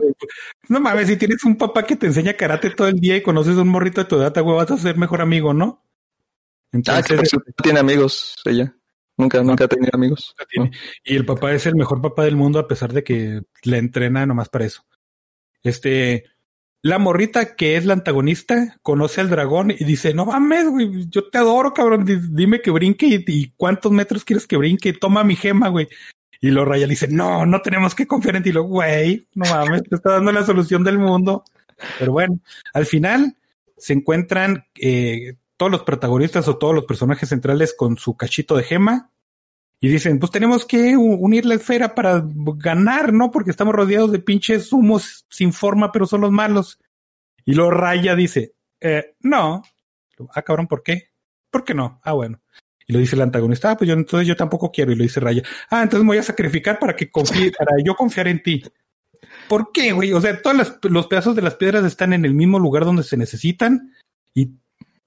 [0.68, 3.56] no mames, si tienes un papá que te enseña karate todo el día y conoces
[3.56, 5.82] a un morrito de tu edad, güey, vas a ser mejor amigo, ¿no?
[6.88, 8.74] Ah, que Entonces, no tiene amigos ella.
[9.16, 10.34] Nunca, nunca ha tenido amigos.
[11.04, 14.26] Y el papá es el mejor papá del mundo a pesar de que la entrena
[14.26, 14.84] nomás para eso.
[15.62, 16.24] Este,
[16.84, 21.30] la morrita que es la antagonista conoce al dragón y dice, no mames, güey, yo
[21.30, 25.24] te adoro, cabrón, di- dime que brinque y, y cuántos metros quieres que brinque, toma
[25.24, 25.88] mi gema, güey.
[26.42, 29.48] Y lo Raya le dice, no, no tenemos que confiar en ti, lo güey, no
[29.48, 31.42] mames, te está dando la solución del mundo.
[31.98, 32.38] Pero bueno,
[32.74, 33.34] al final
[33.78, 38.64] se encuentran eh, todos los protagonistas o todos los personajes centrales con su cachito de
[38.64, 39.10] gema
[39.84, 42.24] y dicen, pues tenemos que unir la esfera para
[42.56, 43.30] ganar, ¿no?
[43.30, 46.78] Porque estamos rodeados de pinches humos sin forma, pero son los malos.
[47.44, 49.62] Y lo Raya dice, eh, no.
[50.34, 51.10] Ah, cabrón, ¿por qué?
[51.50, 52.00] ¿Por qué no?
[52.02, 52.40] Ah, bueno.
[52.86, 54.90] Y lo dice el antagonista, ah, pues yo entonces yo tampoco quiero.
[54.92, 57.94] Y lo dice Raya, ah, entonces me voy a sacrificar para que confíe, para yo
[57.94, 58.62] confiar en ti.
[59.48, 60.14] ¿Por qué, güey?
[60.14, 63.02] O sea, todos las- los pedazos de las piedras están en el mismo lugar donde
[63.02, 63.92] se necesitan
[64.32, 64.52] y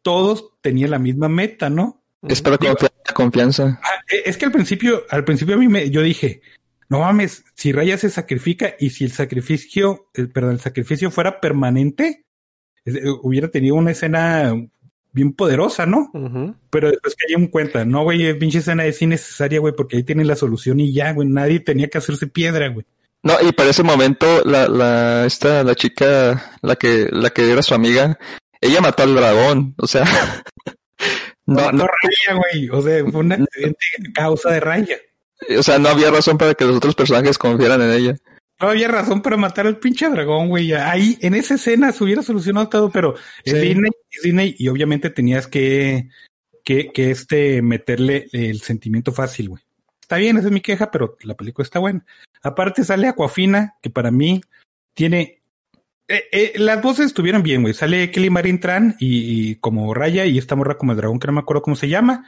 [0.04, 2.04] todos tenían la misma meta, ¿no?
[2.28, 3.80] Es para confiar en la confianza.
[3.84, 6.42] Ah, eh, es que al principio, al principio a mí me, yo dije,
[6.90, 11.40] no mames, si Raya se sacrifica y si el sacrificio, eh, perdón, el sacrificio fuera
[11.40, 12.26] permanente,
[12.86, 14.54] es- eh, hubiera tenido una escena
[15.14, 16.12] bien poderosa, ¿no?
[16.70, 20.28] Pero después caí en cuenta, no, güey, pinche escena es innecesaria, güey, porque ahí tienen
[20.28, 22.86] la solución y ya, güey, nadie tenía que hacerse piedra, güey.
[23.24, 27.64] No, y para ese momento, la, la, esta, la chica, la que, la que era
[27.64, 28.18] su amiga,
[28.62, 30.06] ella mató al dragón, o sea.
[31.48, 34.98] no, no, Raya, güey, o sea, fue un accidente a causa de Raya.
[35.58, 38.16] o sea, no había razón para que los otros personajes confiaran en ella.
[38.60, 40.74] No había razón para matar al pinche dragón, güey.
[40.74, 43.54] Ahí, en esa escena se hubiera solucionado todo, pero es.
[43.54, 46.10] Disney, es Disney, y obviamente tenías que,
[46.64, 49.64] que, que este, meterle el sentimiento fácil, güey.
[50.02, 52.06] Está bien, esa es mi queja, pero la película está buena.
[52.42, 54.42] Aparte sale Aquafina, que para mí
[54.94, 55.37] tiene...
[56.08, 57.74] eh, eh, las voces estuvieron bien, güey.
[57.74, 61.28] Sale Kelly Marin Tran y, y como Raya y esta morra como el dragón, que
[61.28, 62.26] no me acuerdo cómo se llama.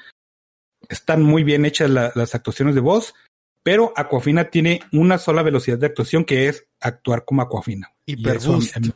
[0.90, 3.14] Están muy bien hechas la- las actuaciones de voz,
[3.64, 7.94] pero Aquafina tiene una sola velocidad de actuación que es actuar como Aquafina.
[8.06, 8.92] Y eso a mí-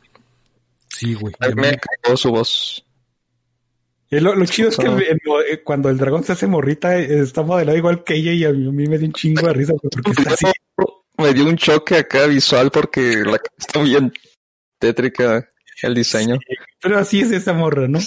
[0.89, 1.33] Sí, güey.
[1.55, 2.85] Me cagó su voz.
[4.11, 5.19] Eh, Lo, lo chido es que el- el-
[5.49, 8.51] eh, cuando el dragón se hace morrita, eh, está modelado igual que ella y a
[8.51, 10.45] mí, a mí me dio un chingo de risa porque está así.
[11.17, 14.11] Me dio un choque acá visual porque la está bien
[14.83, 15.47] tétrica
[15.81, 16.37] el diseño.
[16.81, 17.99] Pero así es esa morra, ¿no?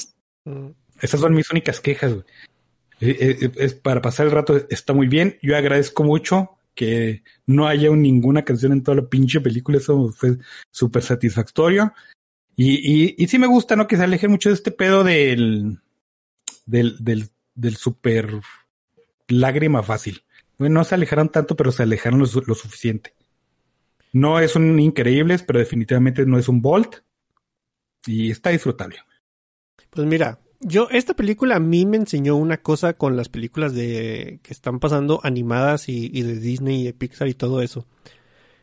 [0.44, 0.68] Mm.
[1.00, 2.24] Esas son mis únicas quejas, güey.
[3.00, 5.38] Eh, eh, es para pasar el rato, está muy bien.
[5.42, 9.78] Yo agradezco mucho que no haya un- ninguna canción en toda la pinche película.
[9.78, 10.36] Eso fue
[10.70, 11.92] súper satisfactorio.
[12.56, 13.86] Y, y, y sí me gusta, ¿no?
[13.86, 15.78] Que se aleje mucho de este pedo del,
[16.66, 18.30] del, del, del super
[19.28, 20.22] lágrima fácil.
[20.58, 23.12] Bueno, no se alejaron tanto, pero se alejaron lo suficiente.
[24.16, 27.02] No es un increíbles, pero definitivamente no es un Bolt.
[28.06, 28.96] Y está disfrutable.
[29.90, 34.40] Pues mira, yo, esta película a mí me enseñó una cosa con las películas de
[34.42, 37.86] que están pasando animadas y, de Disney y de Pixar y todo eso.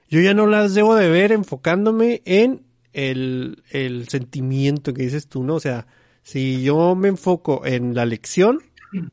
[0.09, 5.43] Yo ya no las debo de ver enfocándome en el, el sentimiento que dices tú,
[5.43, 5.53] ¿no?
[5.53, 5.85] O sea,
[6.23, 8.59] si yo me enfoco en la lección,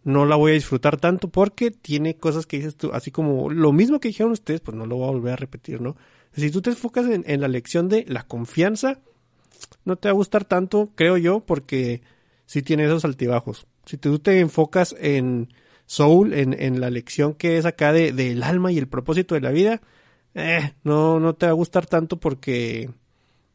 [0.04, 3.72] no la voy a disfrutar tanto porque tiene cosas que dices tú, así como lo
[3.72, 5.96] mismo que dijeron ustedes, pues no lo voy a volver a repetir, ¿no?
[6.34, 9.00] Si tú te enfocas en, la lección de la confianza,
[9.84, 12.02] no te va a gustar tanto, creo yo, porque
[12.46, 13.66] sí tiene esos altibajos.
[13.84, 15.48] Si tú te enfocas en
[15.86, 19.40] Soul, en, en la lección que es acá de, del alma y el propósito de
[19.40, 19.80] la vida,
[20.34, 22.90] eh, no, no te va a gustar tanto porque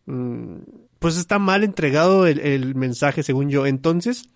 [0.05, 0.57] mm,
[0.99, 3.65] pues está mal entregado el, el mensaje, según yo.
[3.65, 4.29] Entonces,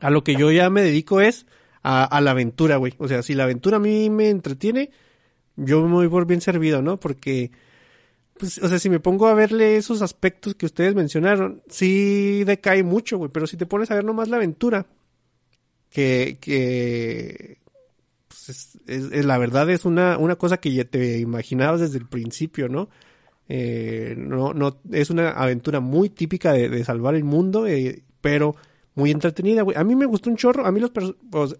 [0.00, 1.46] a lo que yo ya me dedico es
[1.82, 2.94] a, a la aventura, güey.
[2.98, 4.90] O sea, si la aventura a mí me entretiene,
[5.64, 6.98] yo me voy por bien servido, ¿no?
[6.98, 7.50] Porque
[8.40, 12.82] pues, o sea, si me pongo a verle esos aspectos que ustedes mencionaron, sí decae
[12.82, 13.30] mucho, güey.
[13.30, 14.86] Pero si te pones a ver nomás la aventura,
[15.90, 17.58] que, que
[18.28, 22.70] pues es, la verdad es una, una cosa que ya te imaginabas desde el principio,
[22.70, 22.88] ¿no?
[23.46, 28.56] Eh, no, no, es una aventura muy típica de, de salvar el mundo, eh, pero
[28.94, 29.76] muy entretenida, güey.
[29.76, 30.92] A mí me gustó un chorro, a mí los,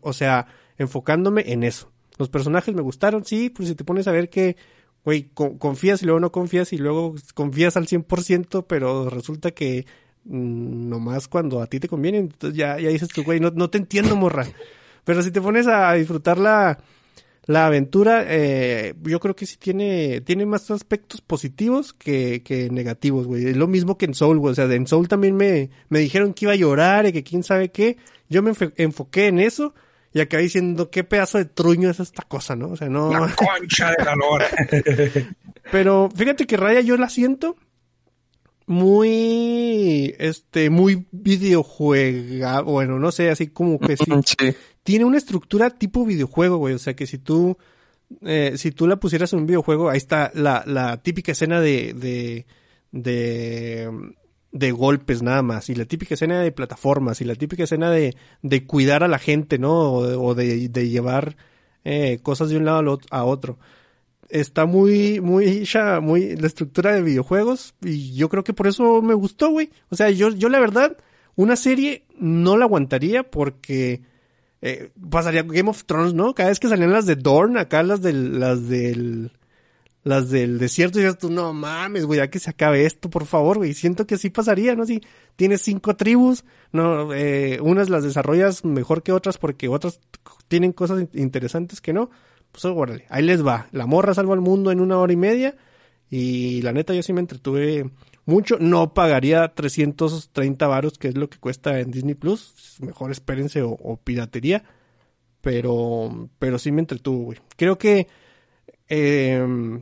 [0.01, 0.47] o sea,
[0.79, 1.93] enfocándome en eso.
[2.21, 4.57] Los personajes me gustaron, sí, pues si te pones a ver que,
[5.05, 9.87] güey, co- confías y luego no confías y luego confías al 100%, pero resulta que
[10.27, 13.71] mm, nomás cuando a ti te conviene, entonces ya, ya dices tú, güey, no, no
[13.71, 14.47] te entiendo, morra.
[15.05, 16.79] Pero si te pones a disfrutar la,
[17.47, 23.27] la aventura, eh, yo creo que sí tiene, tiene más aspectos positivos que, que negativos,
[23.27, 23.47] güey.
[23.47, 24.53] Es lo mismo que en Soul, güey.
[24.53, 27.43] O sea, en Soul también me, me dijeron que iba a llorar y que quién
[27.43, 27.97] sabe qué.
[28.29, 29.75] Yo me enfoqué en eso
[30.13, 32.71] y acabé diciendo qué pedazo de truño es esta cosa, ¿no?
[32.71, 33.11] O sea, no.
[33.13, 34.49] La concha de la lora.
[35.73, 37.57] Pero fíjate que Raya yo la siento
[38.67, 44.11] muy, este, muy videojuega, bueno, no sé, así como que sí.
[44.11, 44.55] Mm, Sí.
[44.83, 46.75] Tiene una estructura tipo videojuego, güey.
[46.75, 47.59] O sea que si tú,
[48.23, 51.93] eh, si tú la pusieras en un videojuego, ahí está la, la típica escena de,
[51.95, 52.47] de,
[52.93, 53.91] de,
[54.53, 55.69] de golpes nada más.
[55.71, 57.21] Y la típica escena de plataformas.
[57.21, 59.93] Y la típica escena de, de cuidar a la gente, ¿no?
[59.93, 61.37] O de, de, llevar
[61.85, 63.59] eh, cosas de un lado a otro.
[64.29, 67.75] Está muy, muy hecha, muy, la estructura de videojuegos.
[67.83, 69.71] Y yo creo que por eso me gustó, güey.
[69.91, 70.97] O sea, yo, yo la verdad,
[71.37, 74.03] una serie no la aguantaría porque
[74.63, 76.35] eh, pasaría Game of Thrones, ¿no?
[76.35, 79.33] Cada vez que salían las de Dorn, acá las del, las del,
[80.03, 83.27] las del desierto, y dices tú, no mames, güey, ya que se acabe esto, por
[83.27, 83.75] favor, güey.
[83.75, 84.87] Siento que así pasaría, ¿no?
[84.87, 85.01] Si
[85.37, 90.01] tienes cinco tribus, no, eh, unas las desarrollas mejor que otras porque otras
[90.49, 92.11] tienen cosas in- interesantes que no.
[92.53, 93.69] Pues órale, ahí les va.
[93.73, 95.57] La morra salva al mundo en una hora y media.
[96.09, 97.89] Y la neta, yo sí me entretuve
[98.25, 98.57] mucho.
[98.59, 102.77] No pagaría 330 varos, que es lo que cuesta en Disney Plus.
[102.81, 104.65] Mejor espérense o, piratería.
[105.43, 107.39] Pero, pero sí me entretuvo, güey.
[107.57, 108.09] Creo que
[108.89, 109.81] eh,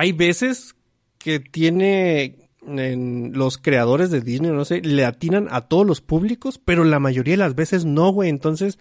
[0.00, 0.76] hay veces
[1.18, 6.58] que tiene en los creadores de Disney, no sé, le atinan a todos los públicos,
[6.58, 8.30] pero la mayoría de las veces no, güey.
[8.30, 8.78] Entonces,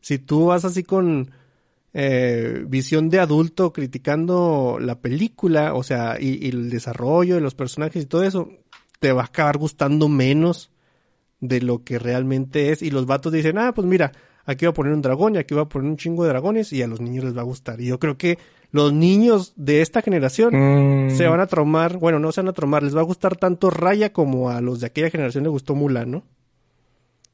[0.00, 1.32] si tú vas así con
[1.92, 7.56] eh, visión de adulto criticando la película, o sea, y, y el desarrollo de los
[7.56, 8.48] personajes y todo eso,
[9.00, 10.70] te va a acabar gustando menos
[11.40, 12.80] de lo que realmente es.
[12.80, 14.12] Y los vatos dicen, ah, pues mira,
[14.50, 16.72] aquí voy a poner un dragón y aquí voy a poner un chingo de dragones
[16.72, 17.80] y a los niños les va a gustar.
[17.80, 18.38] Y yo creo que
[18.72, 20.54] los niños de esta generación
[21.06, 23.36] Mm, se van a traumar, bueno, no se van a traumar, les va a gustar
[23.36, 26.24] tanto Raya como a los de aquella generación les gustó Mulan, ¿no?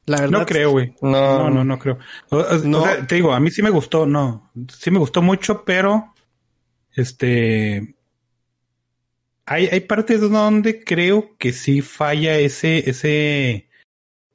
[0.05, 0.39] La verdad.
[0.39, 0.93] No creo, güey.
[1.01, 1.11] No.
[1.11, 1.97] No, no, no creo.
[2.29, 2.79] O, o- No.
[2.79, 4.49] o sea, te digo, a mí sí me gustó, no.
[4.73, 6.13] Sí me gustó mucho, pero
[6.95, 7.95] este
[9.45, 13.66] hay, hay partes donde creo que sí falla ese, ese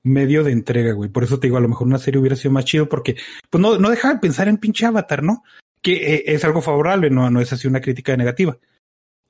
[0.05, 1.11] medio de entrega, güey.
[1.11, 3.17] Por eso te digo, a lo mejor una serie hubiera sido más chido, porque
[3.51, 5.43] pues no, no dejaba de pensar en pinche Avatar, ¿no?
[5.81, 8.57] Que eh, es algo favorable, no, no es así una crítica negativa.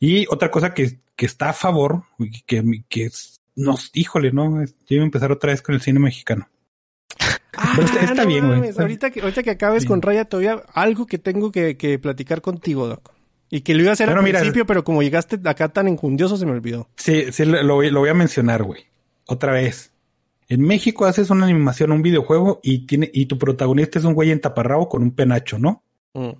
[0.01, 2.05] Y otra cosa que, que está a favor,
[2.47, 4.65] que, que es, nos, híjole, ¿no?
[4.65, 6.49] Yo iba a empezar otra vez con el cine mexicano.
[7.55, 8.73] Ah, Pero está- está no bien, güey.
[8.77, 9.89] Ahorita que, ahorita que acabes Sí.
[9.89, 13.13] con Raya, todavía algo que tengo que, que platicar contigo, Doc.
[13.51, 15.87] Y que lo iba a hacer Bueno, al mira- principio, pero como llegaste acá tan
[15.87, 16.89] enjundioso, se me olvidó.
[16.97, 18.87] Sí, sí, lo, lo voy a mencionar, güey.
[19.27, 19.92] Otra vez.
[20.53, 24.31] En México haces una animación, un videojuego y tiene, y tu protagonista es un güey
[24.31, 25.83] en taparrabo con un penacho, ¿no?
[26.13, 26.33] Mm.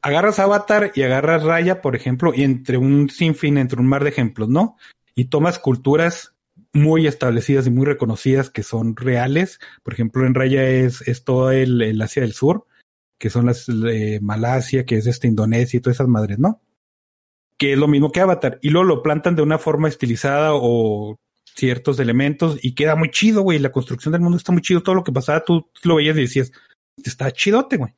[0.00, 4.08] Agarras Avatar y agarras Raya, por ejemplo, y entre un sinfín, entre un mar de
[4.08, 4.78] ejemplos, ¿no?
[5.14, 6.36] Y tomas culturas
[6.72, 9.60] muy establecidas y muy reconocidas que son reales.
[9.82, 12.64] Por ejemplo, en Raya es, es todo el, el Asia del Sur,
[13.18, 16.62] que son las eh, Malasia, que es este Indonesia y todas esas madres, ¿no?
[17.58, 18.58] Que es lo mismo que Avatar.
[18.62, 21.18] Y luego lo plantan de una forma estilizada o
[21.58, 23.58] ciertos elementos y queda muy chido, güey.
[23.58, 24.82] La construcción del mundo está muy chido.
[24.82, 26.52] Todo lo que pasaba, tú lo veías y decías,
[27.04, 27.92] está chidote, güey.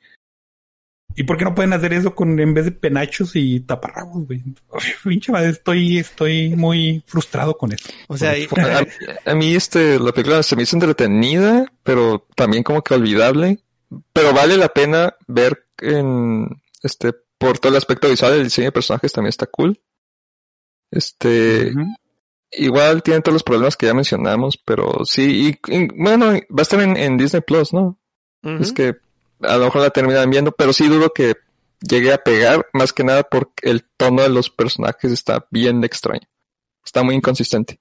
[1.17, 4.43] ¿Y por qué no pueden hacer eso con en vez de penachos y taparrabos, güey?
[5.05, 7.89] Pinche madre, estoy, estoy muy frustrado con eso.
[8.09, 8.47] O sea, y-
[9.27, 13.59] A, a mí este, la película se me hizo entretenida, pero también como que olvidable.
[14.13, 16.49] Pero vale la pena ver en
[16.83, 19.81] este por todo el aspecto visual, el diseño de personajes también está cool.
[20.93, 21.73] Este.
[22.53, 26.63] Igual tiene todos los problemas que ya mencionamos, pero sí, y, y, bueno, va a
[26.63, 27.99] estar en, en Disney Plus, ¿no?
[28.43, 28.97] Es que
[29.43, 31.35] a lo mejor la terminan viendo, pero sí dudo que
[31.81, 36.27] llegue a pegar, más que nada porque el tono de los personajes está bien extraño.
[36.85, 37.79] Está muy inconsistente.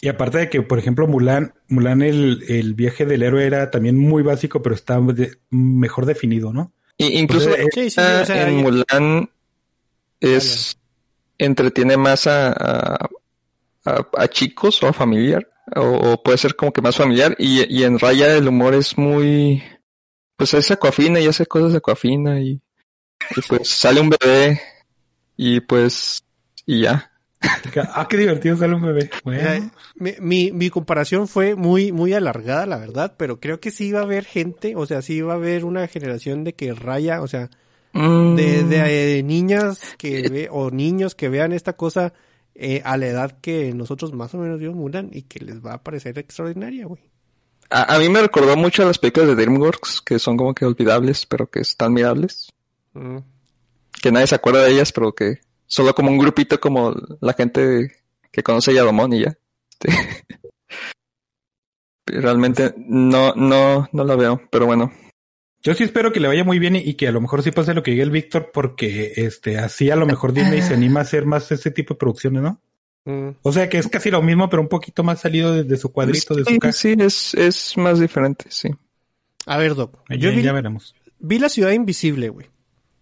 [0.00, 3.96] Y aparte de que, por ejemplo, Mulan, Mulan el, el viaje del héroe era también
[3.96, 6.72] muy básico, pero está de- mejor definido, ¿no?
[6.98, 9.30] Y incluso Pues, eh, sí, sí, ah, o sea, en Mulan
[10.20, 10.78] es
[11.38, 13.08] entretiene más a, a,
[13.84, 15.82] a- a chicos o a familiar, o,
[16.12, 19.62] o puede ser como que más familiar, y, y en Raya el humor es muy,
[20.36, 22.60] pues es aquafina y hace cosas de aquafina y,
[23.36, 24.60] y pues sale un bebé
[25.36, 26.24] y pues,
[26.66, 27.10] y ya.
[27.94, 29.10] Ah, qué divertido sale un bebé.
[29.22, 29.40] Bueno.
[29.50, 33.92] Eh, mi, mi, mi comparación fue muy, muy alargada, la verdad, pero creo que sí
[33.92, 37.20] va a haber gente, o sea, sí va a haber una generación de que raya,
[37.20, 37.50] o sea,
[37.94, 42.12] Mm, de, de, eh, niñas que ve, o niños que vean esta cosa
[42.56, 45.74] eh, a la edad que nosotros más o menos vimos Mulan y que les va
[45.74, 47.02] a parecer extraordinaria, güey.
[47.70, 50.64] a, a mí me recordó mucho a las películas de DreamWorks, que son como que
[50.64, 52.50] olvidables, pero que están mirables.
[52.94, 53.18] Mm.
[54.00, 57.92] que nadie se acuerda de ellas, pero que solo como un grupito como la gente
[58.30, 59.36] que conoce a Yadomón y ya.
[62.06, 64.92] Realmente no, no, no la veo, pero bueno.
[65.64, 67.50] Yo sí espero que le vaya muy bien y, y que a lo mejor sí
[67.50, 71.00] pase lo que diga el Víctor, porque este así a lo mejor Disney se anima
[71.00, 72.60] a hacer más ese tipo de producciones, ¿no?
[73.06, 73.36] Mm.
[73.42, 76.34] O sea que es casi lo mismo, pero un poquito más salido desde su cuadrito,
[76.34, 76.78] de sí, su casa.
[76.78, 78.70] sí, es, es más diferente, sí.
[79.46, 80.94] A ver, Doc, Ya, yo vi, ya veremos.
[81.18, 82.46] vi la ciudad invisible, güey,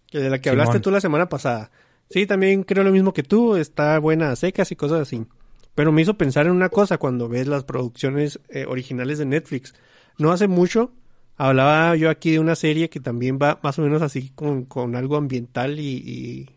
[0.07, 1.71] que de la que hablaste tú la semana pasada.
[2.09, 5.25] Sí, también creo lo mismo que tú, está buena a secas y cosas así.
[5.73, 9.73] Pero me hizo pensar en una cosa cuando ves las producciones eh, originales de Netflix.
[10.17, 10.91] No hace mucho
[11.35, 14.95] hablaba yo aquí de una serie que también va más o menos así con, con
[14.95, 16.49] algo ambiental y,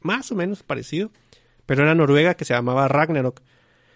[0.00, 1.10] más o menos parecido.
[1.66, 3.42] Pero era noruega que se llamaba Ragnarok.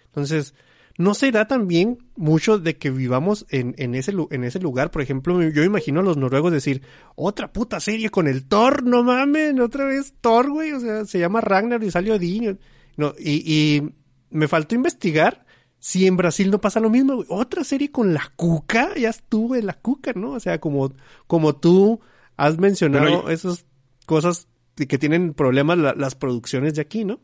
[0.05, 0.53] Entonces,
[0.97, 4.91] ¿no será también mucho de que vivamos en, en, ese, en ese lugar?
[4.91, 6.83] Por ejemplo, yo imagino a los noruegos decir,
[7.15, 11.19] otra puta serie con el Thor, no mamen, otra vez Thor, güey, o sea, se
[11.19, 12.59] llama Ragnar y salió Odín.
[12.95, 13.83] No, y
[14.29, 15.44] me faltó investigar
[15.85, 17.27] si en Brasil no pasa lo mismo, güey.
[17.29, 20.31] Otra serie con la cuca, ya estuve la cuca, ¿no?
[20.31, 20.91] O sea, como,
[21.27, 21.99] como tú
[22.37, 23.67] has mencionado yo- esas
[24.07, 27.19] cosas que tienen problemas la- las producciones de aquí, ¿no?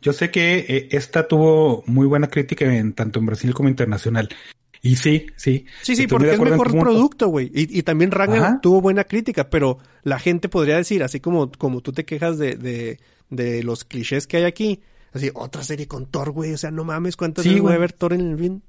[0.00, 4.28] Yo sé que eh, esta tuvo muy buena crítica en tanto en Brasil como internacional.
[4.80, 5.66] Y sí, sí.
[5.82, 7.50] Sí, sí, porque es en mejor producto, güey.
[7.52, 8.60] Y, y también Ajá.
[8.62, 12.54] tuvo buena crítica, pero la gente podría decir, así como, como tú te quejas de,
[12.54, 14.82] de, de los clichés que hay aquí,
[15.16, 17.78] así, otra serie con Thor, güey, o sea, no mames, ¿cuántas Sí, veces voy a
[17.78, 18.62] ver Thor en el fin?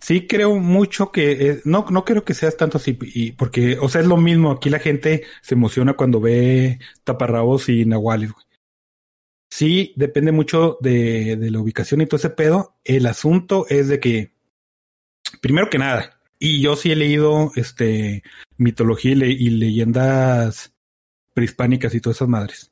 [0.00, 3.88] Sí, creo mucho que eh, no, no creo que seas tanto así, y porque, o
[3.88, 4.50] sea, es lo mismo.
[4.50, 8.44] Aquí la gente se emociona cuando ve taparrabos y nahuales, güey.
[9.48, 12.74] Sí, depende mucho de, de la ubicación y todo ese pedo.
[12.84, 14.32] El asunto es de que,
[15.40, 18.24] primero que nada, y yo sí he leído este
[18.56, 20.72] mitología y, le- y leyendas
[21.34, 22.71] prehispánicas y todas esas madres.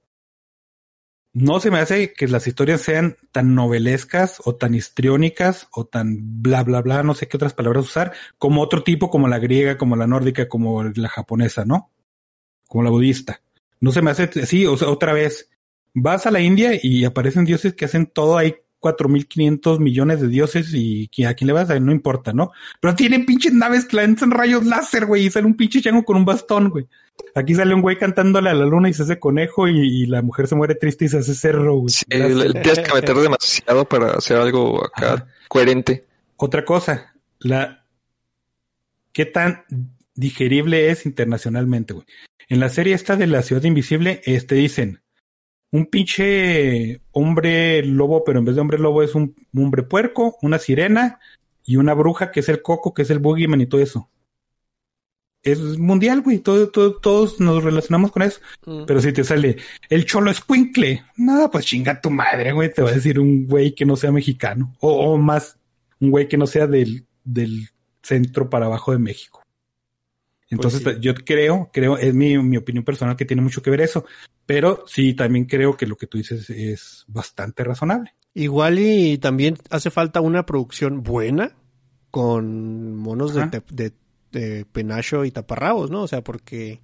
[1.33, 6.43] No se me hace que las historias sean tan novelescas o tan histriónicas o tan
[6.43, 9.79] bla bla bla, no sé qué otras palabras usar, como otro tipo, como la griega,
[9.79, 11.93] como la nórdica, como la japonesa, ¿no?
[12.67, 13.43] Como la budista.
[13.79, 15.51] No se me hace así, o sea, otra vez,
[15.95, 20.73] vas a la India y aparecen dioses que hacen todo, hay 4.500 millones de dioses
[20.73, 22.53] y a quién le vas a no importa, ¿no?
[22.81, 26.17] Pero tienen pinches naves que lanzan rayos láser, güey, y sale un pinche chango con
[26.17, 26.87] un bastón, güey.
[27.35, 30.23] Aquí sale un güey cantándole a la luna y se hace conejo y, y la
[30.23, 31.91] mujer se muere triste y se hace cerro, güey.
[31.91, 35.27] Sí, tienes que meter demasiado para hacer algo acá Ajá.
[35.49, 36.05] coherente.
[36.37, 37.85] Otra cosa, la
[39.13, 39.65] qué tan
[40.15, 42.07] digerible es internacionalmente, güey.
[42.49, 45.01] En la serie esta de la ciudad invisible, este dicen
[45.73, 50.59] un pinche hombre lobo, pero en vez de hombre lobo es un hombre puerco, una
[50.59, 51.21] sirena
[51.65, 54.11] y una bruja que es el coco, que es el boogeyman y todo eso.
[55.43, 56.39] Es mundial, güey.
[56.41, 58.41] Todo, todo- todos nos relacionamos con eso.
[58.87, 59.57] Pero si te sale
[59.89, 62.73] el cholo escuincle, nada, pues chinga tu madre, güey.
[62.73, 64.75] Te va a decir un güey que no sea mexicano.
[64.81, 65.59] O, o más,
[65.99, 67.71] un güey que no sea del, del
[68.03, 69.43] centro para abajo de México.
[70.51, 71.01] Entonces, Pues sí.
[71.03, 74.05] yo creo, creo, es mi, mi opinión personal que tiene mucho que ver eso.
[74.51, 78.15] Pero sí, también creo que lo que tú dices es bastante razonable.
[78.35, 81.53] Igual y también hace falta una producción buena
[82.11, 83.93] con monos de, de,
[84.33, 86.03] de penacho y taparrabos, ¿no?
[86.03, 86.81] O sea, porque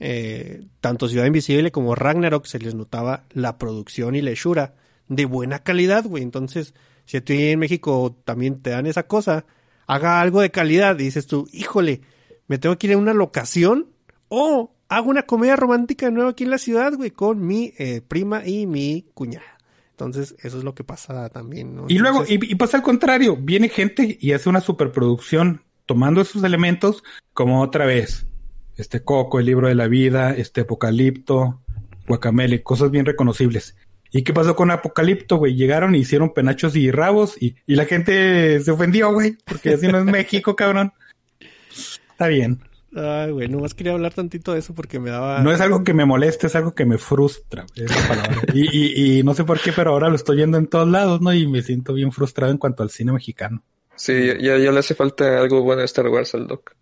[0.00, 4.74] eh, tanto Ciudad Invisible como Ragnarok se les notaba la producción y la hechura
[5.06, 6.24] de buena calidad, güey.
[6.24, 9.46] Entonces, si a ti en México también te dan esa cosa,
[9.86, 12.00] haga algo de calidad y dices tú, híjole,
[12.48, 13.86] me tengo que ir a una locación
[14.26, 18.46] o hago una comedia romántica nueva aquí en la ciudad, güey, con mi eh, prima
[18.46, 19.58] y mi cuñada.
[19.90, 21.86] Entonces, eso es lo que pasa también, ¿no?
[21.88, 26.20] Y luego, Entonces, y, y pasa al contrario, viene gente y hace una superproducción tomando
[26.20, 27.02] esos elementos
[27.32, 28.26] como otra vez.
[28.76, 31.60] Este Coco, el libro de la vida, este Apocalipto,
[32.06, 33.76] Guacamele, cosas bien reconocibles.
[34.12, 35.56] ¿Y qué pasó con Apocalipto, güey?
[35.56, 39.88] Llegaron y hicieron penachos y rabos y, y la gente se ofendió, güey, porque así
[39.88, 40.92] no es México, cabrón.
[42.10, 42.60] Está bien.
[42.94, 45.40] Ay, güey, nomás quería hablar tantito de eso porque me daba...
[45.40, 47.66] No es algo que me moleste, es algo que me frustra.
[47.74, 48.42] Es la palabra.
[48.54, 51.20] y, y, y no sé por qué, pero ahora lo estoy viendo en todos lados,
[51.20, 51.32] ¿no?
[51.34, 53.62] Y me siento bien frustrado en cuanto al cine mexicano.
[53.94, 56.74] Sí, ya, ya le hace falta algo bueno de Star Wars al Doc.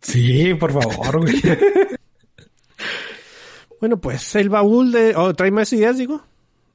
[0.00, 1.40] Sí, por favor, güey.
[3.80, 5.14] Bueno, pues el baúl de...
[5.14, 6.20] Oh, ¿Trae más ideas, digo?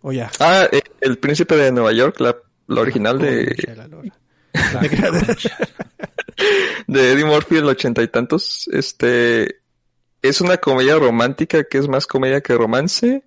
[0.01, 0.31] ¿O ya?
[0.39, 2.35] Ah, eh, El Príncipe de Nueva York, la,
[2.67, 3.89] la original de, la.
[6.87, 8.67] de Eddie Murphy del ochenta y tantos.
[8.71, 9.59] Este
[10.21, 13.23] es una comedia romántica que es más comedia que romance.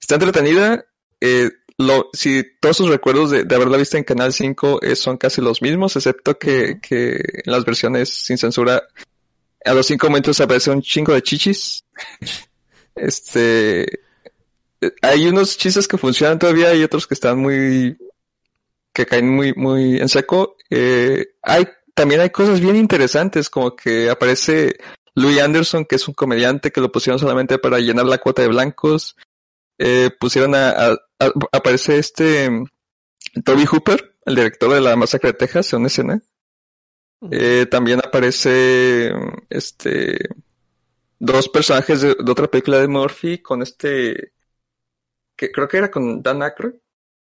[0.00, 0.84] Está entretenida.
[1.20, 5.18] Eh, lo, si todos sus recuerdos de, de haberla visto en Canal 5 eh, son
[5.18, 8.82] casi los mismos, excepto que, que en las versiones sin censura
[9.66, 11.84] a los cinco momentos aparece un chingo de chichis.
[12.94, 13.82] Este
[14.80, 17.98] eh, hay unos chistes que funcionan todavía y otros que están muy
[18.94, 20.56] que caen muy muy en seco.
[20.70, 24.76] Eh, hay también hay cosas bien interesantes como que aparece
[25.14, 28.48] Louis Anderson que es un comediante que lo pusieron solamente para llenar la cuota de
[28.48, 29.16] blancos.
[29.78, 32.66] Eh, pusieron a, a- a- aparece este mm,
[33.44, 36.20] Toby Hooper, el director de la masacre de Texas, en una escena.
[37.30, 40.18] Eh, también aparece mm, este
[41.18, 44.32] dos personajes de, de otra película de Murphy con este
[45.34, 46.74] que creo que era con Dan Aykroyd,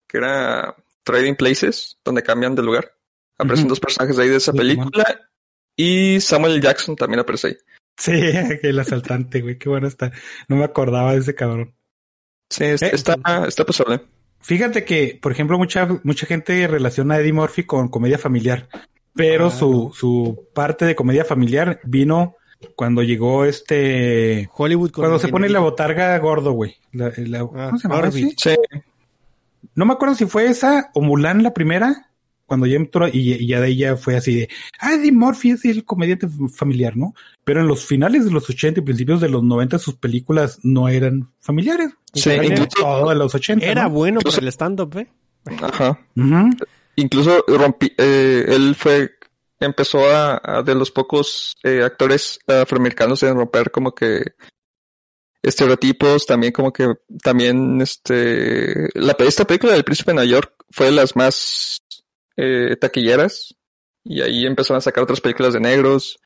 [0.07, 2.95] que era Trading Places, donde cambian de lugar.
[3.41, 5.21] Aparecen dos personajes de ahí de esa Sí, película
[5.77, 7.57] y Samuel Jackson también aparece ahí.
[7.97, 8.13] Sí,
[8.63, 9.59] el asaltante, güey.
[9.59, 10.13] Qué bueno está.
[10.49, 11.75] No me acordaba de ese cabrón.
[12.51, 14.01] Sí, Eh, está, está pasable.
[14.41, 18.69] Fíjate que, por ejemplo, mucha, mucha gente relaciona a Eddie Murphy con comedia familiar,
[19.15, 22.37] pero Ah, su, su parte de comedia familiar vino
[22.75, 26.77] cuando llegó este, Hollywood cuando se pone la botarga gordo, güey.
[26.93, 28.11] La- la- ¿Cómo se llama?
[28.11, 28.35] Sí,
[29.75, 32.10] No me acuerdo si fue esa o Mulan la primera,
[32.51, 34.49] cuando ya entró y, y ya de ella fue así de,
[34.81, 37.15] ah, Eddie Murphy es el comediante familiar, ¿no?
[37.45, 40.89] Pero en los finales de los 80 y principios de los 90 sus películas no
[40.89, 41.91] eran familiares.
[42.13, 43.65] Sí, Eran incluso- todo de los 80.
[43.65, 43.91] Era ¿no?
[43.91, 45.07] bueno para el stand-up, ¿eh?
[45.63, 45.97] ajá.
[46.97, 49.13] Incluso rompí, eh, él fue,
[49.61, 54.25] empezó a, a de los pocos eh, actores afroamericanos en romper como que
[55.41, 60.87] estereotipos, también como que, también este, la, esta película del Príncipe de Nueva York fue
[60.87, 61.81] de las más
[62.41, 63.55] eh, taquilleras
[64.05, 66.19] y ahí empezaron a sacar otras películas de negros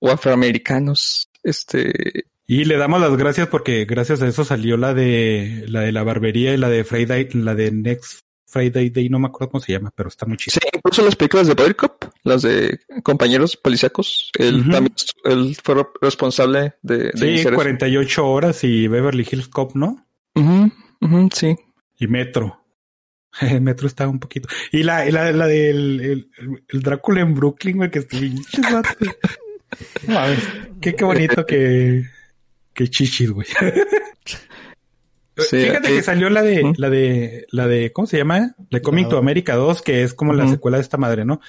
[0.00, 5.64] o afroamericanos, este, Y le damos las gracias porque gracias a eso salió la de
[5.68, 9.26] la de la barbería y la de Friday, la de Next Friday Day, no me
[9.26, 10.54] acuerdo cómo se llama, pero está muy chido.
[10.54, 14.94] Sí, incluso las películas de Body Cop, las de compañeros policíacos, él también
[15.24, 17.56] él fue re- responsable de, de Sí, iniciar eso.
[17.56, 20.06] 48 horas y Beverly Hills Cop, ¿no?
[21.34, 21.56] Sí.
[21.98, 22.64] Y Metro.
[23.40, 24.48] El Metro está un poquito.
[24.72, 26.30] Y la, y la, la del el,
[26.68, 28.90] el Drácula en Brooklyn, güey, que es pinche vato.
[30.06, 30.38] No mames,
[30.80, 32.04] qué, qué bonito que,
[32.72, 33.46] que chichis, güey.
[35.36, 38.56] Sí, Fíjate eh, que salió la de, la de, la de, ¿cómo se llama?
[38.70, 41.40] La Coming to La- America 2, que es como la secuela de esta madre, ¿no?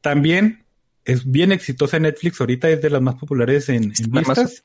[0.00, 0.64] También
[1.04, 4.38] es bien exitosa en Netflix, ahorita es de las más populares en, en La más-
[4.38, 4.64] vistas.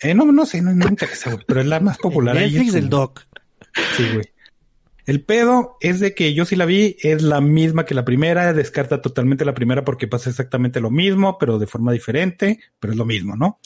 [0.00, 2.34] Eh, no, no sé, no, no me interesa, güey, pero es la más popular.
[2.36, 3.26] Netflix del Doc.
[3.98, 4.24] Sí, güey.
[5.08, 8.52] El pedo es de que yo sí la vi, es la misma que la primera,
[8.52, 12.98] descarta totalmente la primera porque pasa exactamente lo mismo, pero de forma diferente, pero es
[12.98, 13.58] lo mismo, ¿no?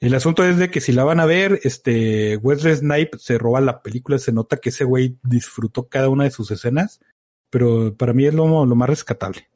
[0.00, 3.60] El asunto es de que si la van a ver, este Wesley Snipe se roba
[3.60, 6.98] la película, se nota que ese güey disfrutó cada una de sus escenas,
[7.48, 9.48] pero para mí es lo, lo más rescatable.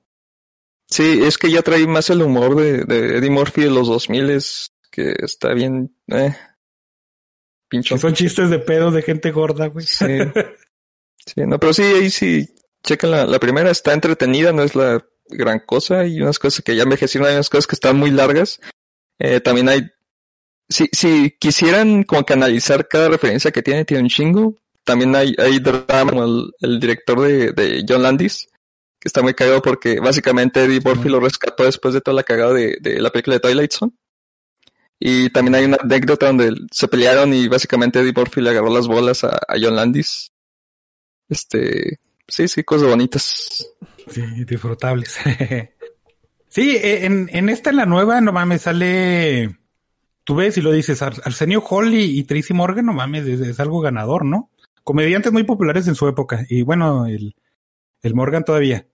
[0.86, 4.30] Sí, es que ya trae más el humor de, de Eddie Murphy de los 2000
[4.30, 6.36] es que está bien, eh,
[7.66, 7.98] pincho.
[7.98, 9.86] Son chistes de pedo de gente gorda, güey.
[9.86, 10.06] Sí.
[11.26, 12.48] Sí, no, pero sí, ahí sí,
[12.82, 16.76] chequen la, la primera, está entretenida, no es la gran cosa, hay unas cosas que
[16.76, 18.60] ya envejecieron, hay unas cosas que están muy largas.
[19.18, 19.90] Eh, también hay,
[20.68, 24.54] si, si quisieran como que analizar cada referencia que tiene, tiene un chingo.
[24.84, 28.48] También hay, hay drama como el, el director de, de John Landis,
[29.00, 32.52] que está muy cagado porque básicamente Eddie Murphy lo rescató después de toda la cagada
[32.52, 33.92] de, de la película de Twilight Zone.
[35.00, 38.86] Y también hay una anécdota donde se pelearon y básicamente Eddie Murphy le agarró las
[38.86, 40.30] bolas a, a John Landis.
[41.28, 41.98] Este,
[42.28, 43.66] sí, sí, cosas bonitas.
[44.08, 45.18] Sí, disfrutables.
[46.48, 49.58] sí, eh, en, en esta, en la nueva, no mames, sale.
[50.24, 53.60] Tú ves y lo dices, Ar- Arsenio Hall y, y Tracy Morgan, no mames, es,
[53.60, 54.50] algo ganador, ¿no?
[54.82, 56.46] Comediantes muy populares en su época.
[56.48, 57.34] Y bueno, el,
[58.14, 58.86] Morgan todavía.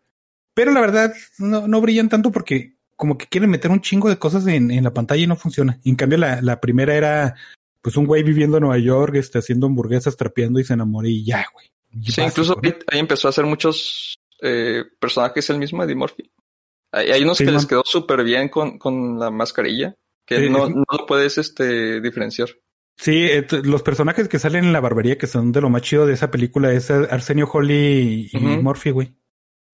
[0.55, 4.19] Pero la verdad, no, no brillan tanto porque como que quieren meter un chingo de
[4.19, 5.81] cosas en, la pantalla y no funciona.
[5.85, 7.35] En cambio, la, la primera era
[7.83, 11.25] pues un güey viviendo en Nueva York, este, haciendo hamburguesas, trapeando y se enamoró y
[11.25, 11.71] ya, güey.
[11.93, 12.71] Sí, básico, incluso ¿no?
[12.89, 16.31] ahí, empezó a hacer muchos eh, personajes el mismo Eddie Murphy.
[16.93, 19.95] Hay, hay unos Sí, que les quedó súper bien con, con la mascarilla,
[20.25, 22.49] que Sí, no, no lo puedes este, diferenciar.
[22.97, 26.07] Sí, eh, los personajes que salen en la barbería que son de lo más chido
[26.07, 28.39] de esa película es Arsenio Holly y.
[28.39, 29.15] Murphy, güey.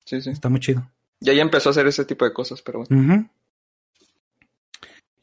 [0.04, 0.30] Sí, sí.
[0.30, 0.88] Está muy chido.
[1.20, 3.28] Y ahí empezó a hacer ese tipo de cosas, pero bueno.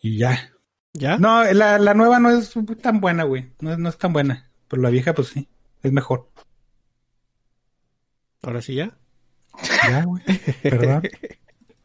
[0.01, 0.51] Y ya.
[0.93, 1.17] ¿Ya?
[1.17, 3.51] No, la, la nueva no es tan buena, güey.
[3.61, 4.51] No, es- no es tan buena.
[4.67, 5.47] Pero la vieja, pues sí,
[5.81, 6.29] es mejor.
[8.43, 8.91] Ahora sí ya.
[9.89, 10.21] Ya, güey.
[10.63, 11.03] Perdón.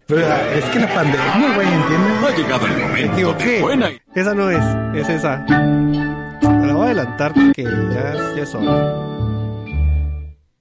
[0.07, 2.23] Pero, ah, es que la pandemia, güey, ¿entiendes?
[2.25, 3.91] Ha llegado el momento de buena.
[4.15, 5.45] Esa no es, es esa.
[5.47, 9.05] La voy a adelantar porque ya, ya es hora.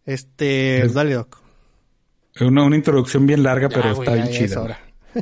[0.06, 1.42] Este, Es- dale, Doc.
[2.40, 4.62] Una, una introducción bien larga, pero Ya, güey, está bien ya es chida.
[4.62, 4.80] hora.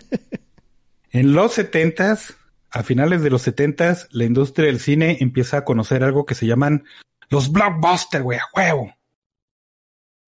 [1.12, 2.36] En los setentas,
[2.72, 6.46] a finales de los setentas, la industria del cine empieza a conocer algo que se
[6.46, 6.84] llaman
[7.30, 8.94] los blockbusters, güey, a huevo.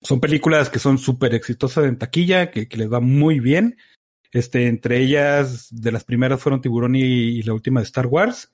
[0.02, 3.78] Son películas que son súper exitosas en taquilla, que, les va muy bien.
[4.32, 8.54] Este, entre ellas, de las primeras fueron Tiburón y, la última de Star Wars.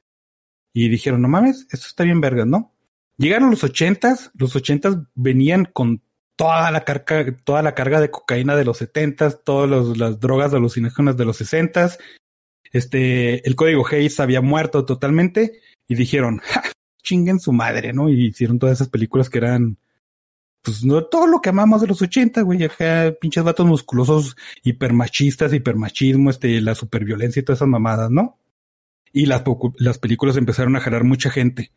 [0.73, 2.73] Y dijeron, no mames, esto está bien vergas, ¿no?
[3.17, 6.01] Llegaron los ochentas, los ochentas venían con
[6.35, 11.15] toda la carga, toda la carga de cocaína de los setentas, todas las drogas alucinógenas
[11.15, 11.99] de los sesentas.
[12.71, 16.63] Este, el código Hayes había muerto totalmente y dijeron, ja,
[17.03, 18.09] chinguen su madre, ¿no?
[18.09, 19.77] Y hicieron todas esas películas que eran,
[20.63, 25.53] pues, no todo lo que amamos de los 80, güey, acá pinches vatos musculosos, hipermachistas,
[25.53, 28.39] hipermachismo, este, la superviolencia y todas esas mamadas, ¿no?
[29.11, 29.43] Y las,
[29.99, 31.71] películas empezaron a jalar mucha gente.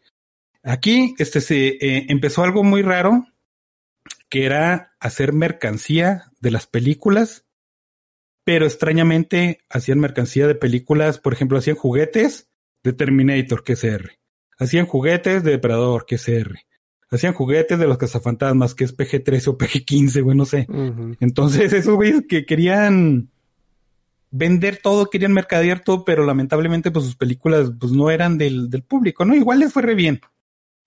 [0.63, 3.27] Aquí, este, se eh, empezó algo muy raro,
[4.29, 7.45] que era hacer mercancía de las películas,
[8.45, 12.49] pero extrañamente hacían mercancía de películas, por ejemplo, hacían juguetes
[12.85, 14.21] de Terminator, que R.
[14.59, 16.65] Hacían juguetes de Depredador, que R.
[17.11, 20.67] Hacían juguetes de los cazafantasmas, que es PG-13 o PG-15, güey, no sé.
[21.21, 23.31] Entonces, esos güeyes que querían
[24.31, 28.83] vender todo, querían mercadear todo, pero lamentablemente, pues sus películas, pues no eran del, del
[28.83, 29.35] público, ¿no?
[29.35, 30.21] Igual les fue re bien.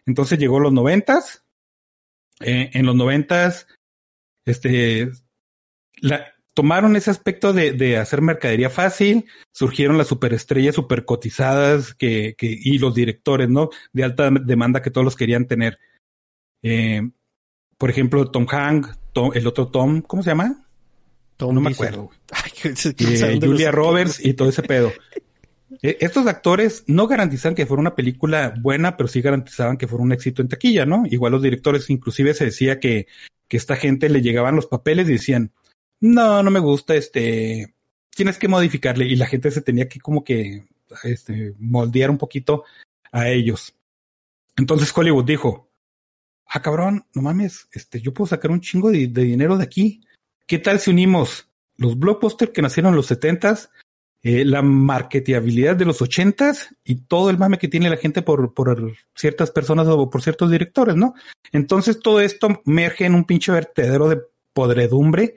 [0.06, 1.44] Entonces llegó los noventas.
[2.41, 3.68] Eh, en los noventas,
[4.46, 5.12] este,
[6.02, 12.36] la, tomaron ese aspecto de, de hacer mercadería fácil, surgieron las superestrellas super cotizadas que,
[12.38, 13.70] que, y los directores, ¿no?
[13.94, 15.80] De alta demanda que todos los querían tener.
[16.61, 17.02] Eh,
[17.77, 20.65] por ejemplo, Tom Hank, Tom- el otro Tom, ¿cómo se llama?
[21.38, 22.10] Tom no me acuerdo.
[22.31, 22.52] Ay,
[22.99, 24.91] Eh, Julia Roberts y todo ese pedo.
[25.84, 30.03] Eh, Estos actores no garantizan que fuera una película buena, pero sí garantizaban que fuera
[30.03, 31.03] un éxito en taquilla, ¿no?
[31.06, 33.06] Igual los directores, inclusive se decía que,
[33.48, 35.52] que esta gente le llegaban los papeles y decían,
[36.02, 37.76] no, no me gusta, este,
[38.10, 39.06] tienes que modificarle.
[39.06, 40.65] Y la gente se tenía que como que,
[41.03, 42.64] este, moldear un poquito
[43.11, 43.76] a ellos.
[44.57, 45.69] Entonces Hollywood dijo,
[46.50, 50.02] ah, cabrón, no mames, este, yo puedo sacar un chingo de, dinero de aquí.
[50.48, 53.72] ¿Qué tal si unimos los blockbusters que nacieron en los setentas,
[54.22, 58.54] eh, la marketeabilidad de los ochentas y todo el mame que tiene la gente por,
[58.54, 61.14] por ciertas personas o por ciertos directores, ¿no?
[61.54, 64.22] Entonces todo esto merge en un pinche vertedero de
[64.54, 65.36] podredumbre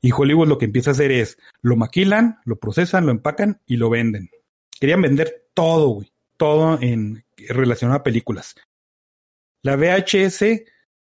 [0.00, 3.76] y Hollywood lo que empieza a hacer es lo maquilan, lo procesan, lo empacan y
[3.76, 4.28] lo venden.
[4.78, 8.54] Querían vender todo, güey, todo en relacionado a películas.
[9.62, 10.62] La VHS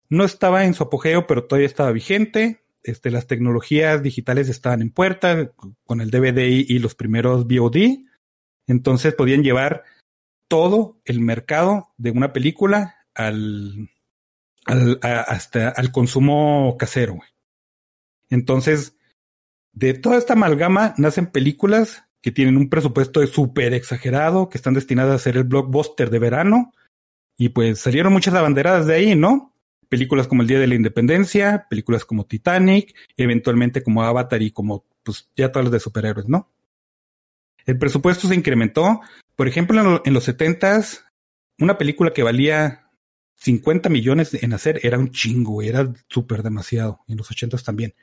[0.10, 2.64] no estaba en su apogeo, pero todavía estaba vigente.
[2.84, 5.52] Este, las tecnologías digitales estaban en puerta
[5.86, 8.06] con el DVD y, los primeros VOD.
[8.68, 9.84] Entonces podían llevar
[10.48, 13.90] todo el mercado de una película al,
[14.66, 17.20] al hasta al consumo casero.
[18.30, 18.96] Entonces,
[19.74, 25.16] de toda esta amalgama nacen películas que tienen un presupuesto súper exagerado, que están destinadas
[25.16, 26.74] a ser el blockbuster de verano.
[27.40, 29.50] Y pues salieron muchas abanderadas de ahí, ¿no?
[29.90, 34.86] películas como El Día de la Independencia, películas como Titanic, eventualmente como Avatar y como
[35.02, 36.48] pues ya todas las de superhéroes, ¿no?
[37.66, 39.02] El presupuesto se incrementó.
[39.36, 41.06] Por ejemplo, en, lo- en los setentas,
[41.60, 42.90] una película que valía
[43.38, 47.00] 50 millones en hacer era un chingo, era súper demasiado.
[47.08, 47.96] En los ochentas también.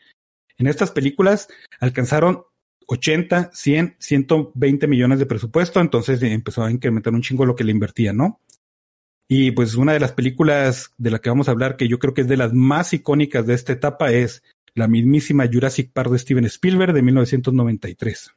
[0.59, 1.49] En estas películas
[1.79, 2.43] alcanzaron
[2.89, 7.65] 80, 100, 120 millones de presupuesto, entonces eh, empezó a incrementar un chingo lo que
[7.65, 8.41] le invertían, ¿no?
[9.29, 12.15] Y pues una de las películas de la que vamos a hablar, que yo creo
[12.15, 14.43] que es de las más icónicas de esta etapa, es
[14.75, 18.33] la mismísima Jurassic Park de Steven Spielberg de 1993.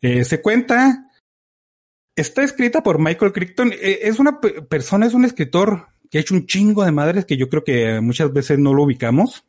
[0.00, 1.10] Eh, se cuenta,
[2.16, 6.20] está escrita por Michael Crichton, eh, es una pe- persona, es un escritor que ha
[6.20, 9.44] hecho un chingo de madres que yo creo que muchas veces no lo ubicamos.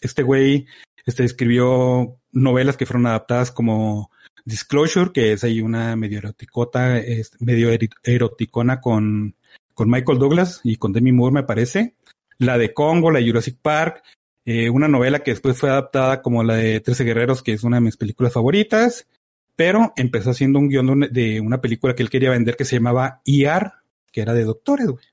[0.00, 0.66] Este güey
[1.06, 4.10] este, escribió novelas que fueron adaptadas como
[4.44, 7.70] Disclosure, que es ahí una medio eroticota, es medio
[8.02, 9.36] eroticona con,
[9.74, 11.94] con Michael Douglas y con Demi Moore, me parece.
[12.38, 14.02] La de Congo, la de Jurassic Park.
[14.44, 17.76] eh, una novela que después fue adaptada como la de Trece Guerreros, que es una
[17.76, 19.06] de mis películas favoritas,
[19.54, 23.20] pero empezó haciendo un guion de una, película que él quería vender que se llamaba
[23.24, 23.72] ER,
[24.10, 25.04] que era de doctores, güey.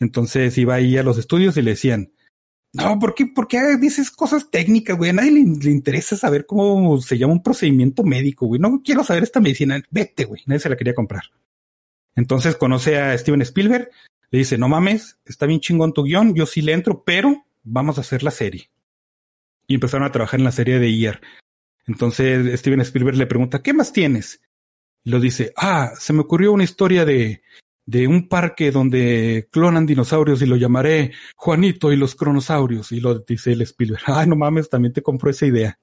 [0.00, 2.13] Entonces iba ahí a los estudios y le decían,
[2.74, 5.10] no, ¿por qué, por qué dices cosas técnicas, güey?
[5.10, 8.60] A nadie le, interesa saber cómo se llama un procedimiento médico, güey.
[8.60, 9.80] No quiero saber esta medicina.
[9.90, 10.42] Vete, güey.
[10.46, 11.22] Nadie se la quería comprar.
[12.16, 13.90] Entonces conoce a Steven Spielberg,
[14.30, 17.98] le dice, no mames, está bien chingón tu guion, yo sí le entro, pero vamos
[17.98, 18.70] a hacer la serie.
[19.68, 21.20] Y empezaron a trabajar en la serie de IR.
[21.86, 24.40] Entonces Steven Spielberg le pregunta, ¿qué más tienes?
[25.04, 27.42] Y lo dice, ah, se me ocurrió una historia de,
[27.86, 32.92] de un parque donde clonan dinosaurios y lo llamaré Juanito y los cronosaurios.
[32.92, 35.78] Y lo dice el Spielberg, ay, no mames, también te compró esa idea.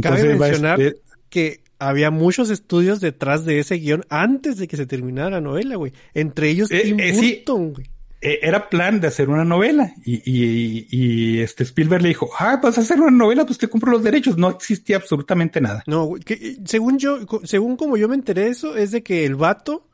[0.00, 1.00] Cabe va mencionar este-
[1.30, 5.76] que había muchos estudios detrás de ese guion antes de que se terminara la novela,
[5.76, 5.92] güey.
[6.14, 7.34] Entre ellos Eh, Tim eh, sí.
[7.46, 7.86] Burton, güey.
[8.22, 12.58] eh, era plan de hacer una novela y, y, y este Spielberg le dijo, ah,
[12.62, 14.36] vas a hacer una novela, pues te compro los derechos.
[14.38, 15.82] No existía absolutamente nada.
[15.86, 19.02] No, güey, que, eh, según yo, según como yo me enteré de eso, es de
[19.02, 19.86] que el vato,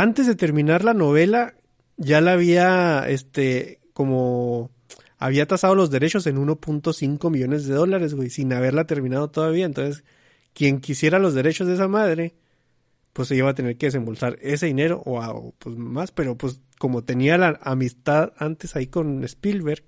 [0.00, 1.54] antes de terminar la novela,
[1.96, 4.70] ya la había, este, como,
[5.18, 9.64] había tasado los derechos en 1.5 millones de dólares, güey, sin haberla terminado todavía.
[9.66, 10.04] Entonces,
[10.54, 12.34] quien quisiera los derechos de esa madre,
[13.12, 16.36] pues se iba a tener que desembolsar ese dinero o, a- o, pues más, pero
[16.36, 19.84] pues como tenía la amistad antes ahí con Spielberg,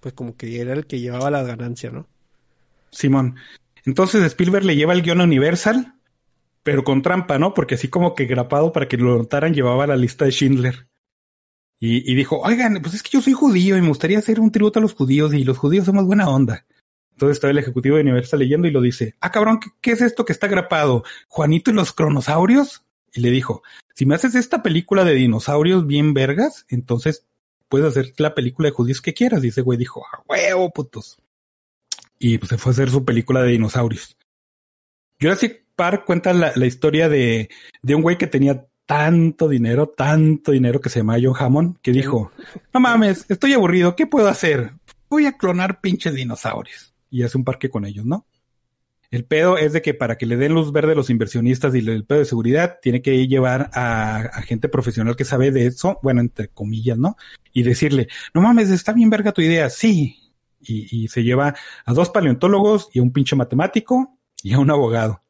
[0.00, 2.06] pues como que era el que llevaba la ganancia, ¿no?
[2.90, 3.36] Simón.
[3.84, 5.94] Entonces Spielberg le lleva el guion a Universal,
[6.62, 7.54] pero con trampa, ¿no?
[7.54, 10.88] Porque así como que grapado para que lo notaran llevaba la lista de Schindler.
[11.80, 14.80] Y, dijo, oigan, pues es que yo soy judío y me gustaría hacer un tributo
[14.80, 16.66] a los judíos y los judíos somos buena onda.
[17.12, 20.00] Entonces estaba el ejecutivo de Universal leyendo y lo dice, ah cabrón, ¿qué, qué es
[20.00, 21.04] esto que está grapado?
[21.28, 22.84] ¿Juanito y los cronosaurios?
[23.14, 23.62] Y le dijo,
[23.94, 27.26] si me haces esta película de dinosaurios bien vergas, entonces
[27.68, 29.44] puedes hacer la película de judíos que quieras.
[29.44, 31.18] Y ese güey dijo, a huevo, putos
[32.18, 34.16] y pues se fue a hacer su película de dinosaurios.
[35.20, 37.48] Jurassic Park cuenta la, la historia de,
[37.80, 41.92] de un güey que tenía tanto dinero, tanto dinero que se llama John Hammond, que
[41.92, 42.32] dijo,
[42.74, 44.72] no mames, estoy aburrido, ¿qué puedo hacer?
[45.08, 46.94] Voy a clonar pinches dinosaurios.
[47.10, 48.26] Y hace un parque con ellos, ¿no?
[49.10, 51.78] El pedo es de que para que le den luz verde a los inversionistas y
[51.78, 55.98] el pedo de seguridad, tiene que llevar a, a gente profesional que sabe de eso,
[56.02, 57.16] bueno, entre comillas, ¿no?
[57.52, 60.16] Y decirle, no mames, está bien verga tu idea, sí,
[60.60, 64.70] y, y se lleva a dos paleontólogos y a un pinche matemático y a un
[64.70, 65.22] abogado.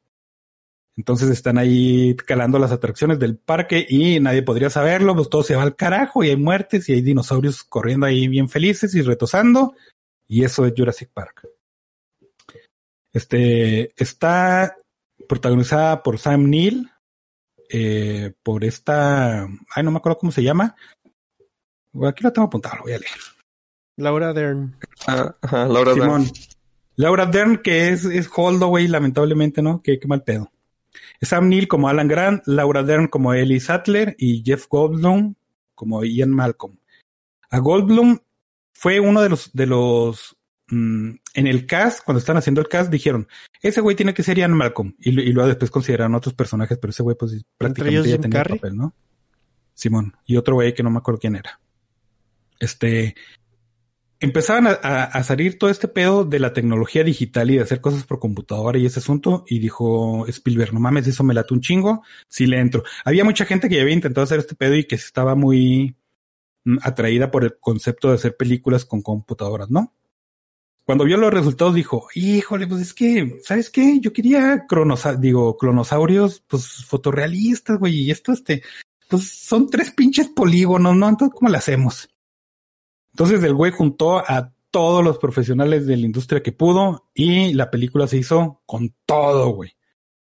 [0.99, 5.55] Entonces están ahí calando las atracciones del parque y nadie podría saberlo, pues todo se
[5.55, 9.77] va al carajo y hay muertes y hay dinosaurios corriendo ahí bien felices y retosando
[10.27, 11.49] y eso es Jurassic Park.
[13.13, 14.77] Este está
[15.29, 16.91] protagonizada por Sam Neill,
[17.71, 20.75] eh, por esta, ay no me acuerdo cómo se llama.
[22.09, 23.19] Aquí lo tengo apuntado, lo voy a leer.
[23.97, 24.77] Laura Dern.
[25.07, 26.03] Ah, ajá, Laura Dern.
[26.03, 26.33] Simón.
[26.97, 29.81] Laura Dern, que es, es Holdaway, lamentablemente, ¿no?
[29.81, 30.51] Qué, qué mal pedo.
[31.21, 35.35] Sam Neill como Alan Grant, Laura Dern como Ellie Sattler y Jeff Goldblum
[35.75, 36.77] como Ian Malcolm.
[37.51, 38.19] A Goldblum
[38.73, 40.37] fue uno de los, de los,
[40.69, 43.27] mm, en el cast, cuando están haciendo el cast, dijeron,
[43.63, 44.95] ese güey tiene que ser Ian Malcolm.
[45.01, 48.39] Y, lo- y luego después consideraron otros personajes, pero ese güey pues prácticamente ya tenía
[48.43, 48.95] el papel, ¿no?
[49.75, 50.15] Simón.
[50.27, 51.61] Y otro güey que no me acuerdo quién era.
[52.61, 53.15] Este,
[54.21, 58.19] empezaban a, salir todo este pedo de la tecnología digital y de hacer cosas por
[58.19, 59.45] computadora y ese asunto.
[59.49, 62.03] Y dijo Spielberg, no mames, eso me late un chingo.
[62.29, 62.83] Sí le entro.
[63.05, 65.97] Había mucha gente que ya había intentado hacer este pedo y que estaba muy
[66.65, 69.95] mm, atraída por el concepto de hacer películas con computadoras, ¿no?
[70.85, 74.01] Cuando vio los resultados dijo, híjole, pues es que, ¿sabes qué?
[74.01, 78.63] Yo quería cronosa digo, clonosaurios, pues fotorrealistas, güey, y esto, este,
[79.07, 81.07] pues son tres pinches polígonos, ¿no?
[81.07, 82.09] Entonces, ¿cómo le hacemos?
[83.19, 87.69] Entonces el güey juntó a todos los profesionales de la industria que pudo y la
[87.69, 89.73] película se hizo con todo, güey.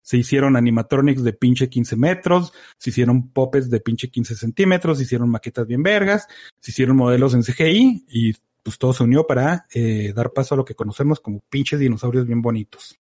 [0.02, 5.04] Se hicieron animatronics de pinche 15 metros, se hicieron popes de pinche 15 centímetros, se
[5.04, 6.28] hicieron maquetas bien vergas,
[6.60, 10.58] se hicieron modelos en CGI y pues todo se unió para eh, dar paso a
[10.58, 13.00] lo que conocemos como pinches dinosaurios bien bonitos.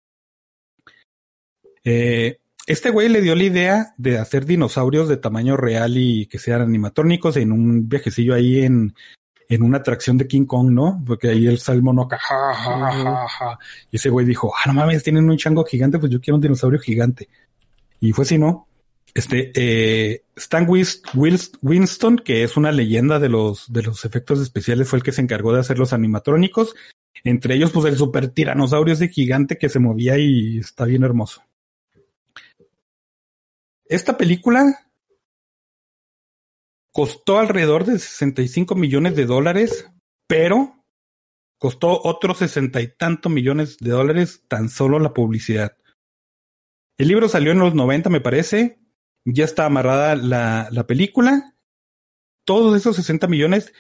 [1.84, 6.40] Eh, este güey le dio la idea de hacer dinosaurios de tamaño real y que
[6.40, 8.92] sean animatrónicos en un viajecillo ahí en,
[9.48, 11.02] en una atracción de King Kong, ¿no?
[11.06, 13.58] Porque ahí el salmón acá, ja, ja, ja, ja.
[13.90, 16.42] Y ese güey dijo, ah, no mames, tienen un chango gigante, pues yo quiero un
[16.42, 17.28] dinosaurio gigante.
[18.00, 18.66] Y fue así, ¿no?
[19.14, 24.98] Este, eh, Stan Winston, que es una leyenda de los, de los efectos especiales, fue
[24.98, 26.74] el que se encargó de hacer los animatrónicos.
[27.24, 31.42] Entre ellos, pues el super tiranosaurio ese gigante que se movía y está bien hermoso.
[33.88, 34.85] Esta película
[36.96, 39.86] costó alrededor de 65 millones de dólares,
[40.26, 40.76] pero
[41.58, 45.76] Costó otros sesenta y tantos millones de dólares tan solo la publicidad.
[46.98, 48.78] El libro salió en los 90, me parece.
[49.24, 51.54] Ya está amarrada la, la película.
[52.44, 53.72] Todos esos 60 millones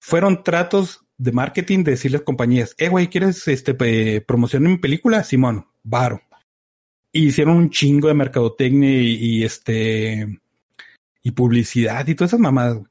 [0.00, 3.74] fueron tratos de marketing de decirles compañías, eh, güey, ¿quieres este,
[4.20, 5.24] promocionar mi película?
[5.24, 6.20] Simón, varo.
[7.12, 10.40] Y hicieron un chingo de mercadotecnia y, este
[11.26, 12.74] y publicidad y todas esas mamadas.
[12.76, 12.86] güey.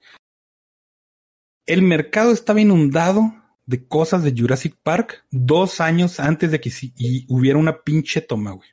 [1.66, 3.34] El mercado estaba inundado
[3.66, 8.20] de cosas de Jurassic Park dos años antes de que si- y hubiera una pinche
[8.20, 8.68] toma, güey.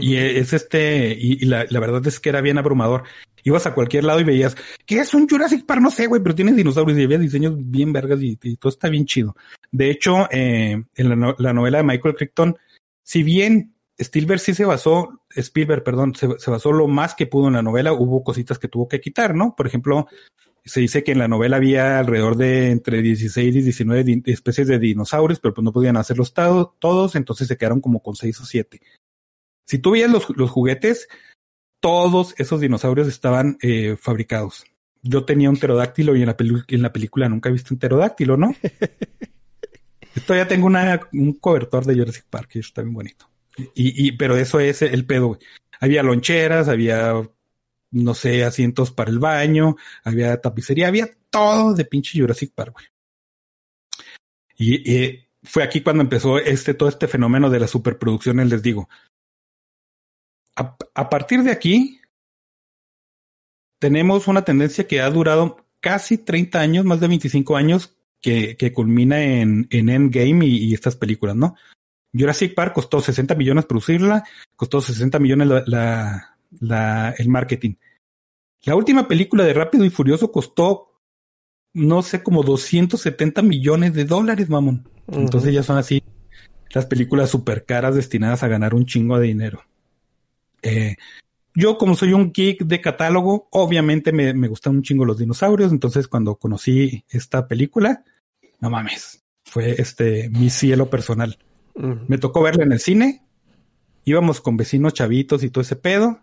[0.00, 3.04] Y es este, y, y la, la verdad es que era bien abrumador.
[3.42, 4.54] Ibas a cualquier lado y veías,
[4.84, 5.80] ¿qué es un Jurassic Park?
[5.80, 8.90] No sé, güey, pero tiene dinosaurios y había diseños bien vergas y, y todo está
[8.90, 9.34] bien chido.
[9.70, 12.56] De hecho, eh, en la novela de Michael Crichton,
[13.02, 17.48] si bien Spielberg sí se basó, Spielberg, perdón, se, se basó lo más que pudo
[17.48, 19.54] en la novela, hubo cositas que tuvo que quitar, ¿no?
[19.56, 20.06] Por ejemplo,
[20.64, 24.68] se dice que en la novela había alrededor de entre 16 y 19 di- especies
[24.68, 28.40] de dinosaurios, pero pues no podían hacerlos tado- todos, entonces se quedaron como con 6
[28.40, 28.80] o 7.
[29.66, 31.08] Si tú veías los, los juguetes,
[31.80, 34.64] todos esos dinosaurios estaban eh, fabricados.
[35.02, 38.36] Yo tenía un pterodáctilo y en la, en la película nunca he visto un pterodáctilo,
[38.36, 38.52] ¿no?
[40.26, 43.28] Todavía tengo una, un cobertor de Jurassic Park y está bien bonito.
[43.74, 45.40] Y, pero eso es el pedo, güey.
[45.80, 47.14] Había loncheras, había,
[47.90, 52.86] no sé, asientos para el baño, había tapicería, había todo de pinche Jurassic Park, güey.
[54.60, 58.88] Y fue aquí cuando empezó este, todo este fenómeno de las superproducciones, les digo.
[60.56, 62.00] A, partir de aquí,
[63.78, 69.22] tenemos una tendencia que ha durado casi 30 años, más de 25 años, que, culmina
[69.22, 71.54] en, en Endgame y estas películas, ¿no?
[72.12, 74.24] Jurassic Park costó 60 millones producirla,
[74.56, 77.74] costó 60 millones la, la, la, el marketing.
[78.62, 81.00] La última película de Rápido y Furioso costó,
[81.74, 84.88] no sé, como 270 millones de dólares, mamón.
[85.06, 86.02] Entonces ya son así
[86.70, 89.62] las películas super caras destinadas a ganar un chingo de dinero.
[90.62, 90.96] Eh,
[91.54, 95.72] yo, como soy un geek de catálogo, obviamente me, me gustan un chingo los dinosaurios.
[95.72, 98.04] Entonces, cuando conocí esta película,
[98.60, 101.38] no mames, fue este mi cielo personal.
[101.78, 103.22] Me tocó verla en el cine.
[104.04, 106.20] Íbamos con vecinos chavitos y todo ese pedo.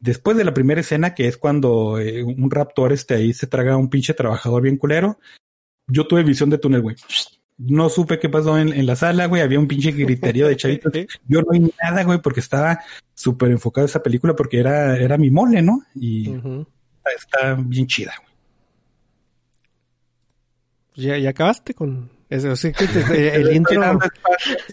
[0.00, 3.74] Después de la primera escena, que es cuando eh, un raptor este ahí se traga
[3.74, 5.18] a un pinche trabajador bien culero,
[5.86, 6.96] yo tuve visión de túnel, güey.
[7.56, 9.42] No supe qué pasó en, en la sala, güey.
[9.42, 10.92] Había un pinche griterío de chavitos.
[11.26, 12.78] Yo no vi nada, güey, porque estaba
[13.14, 15.82] súper enfocado en esa película porque era, era mi mole, ¿no?
[15.96, 16.32] Y
[17.16, 18.28] está bien chida, güey.
[21.08, 22.56] ¿Ya, ya acabaste con eso?
[22.56, 23.98] Sí, que te- el, intro.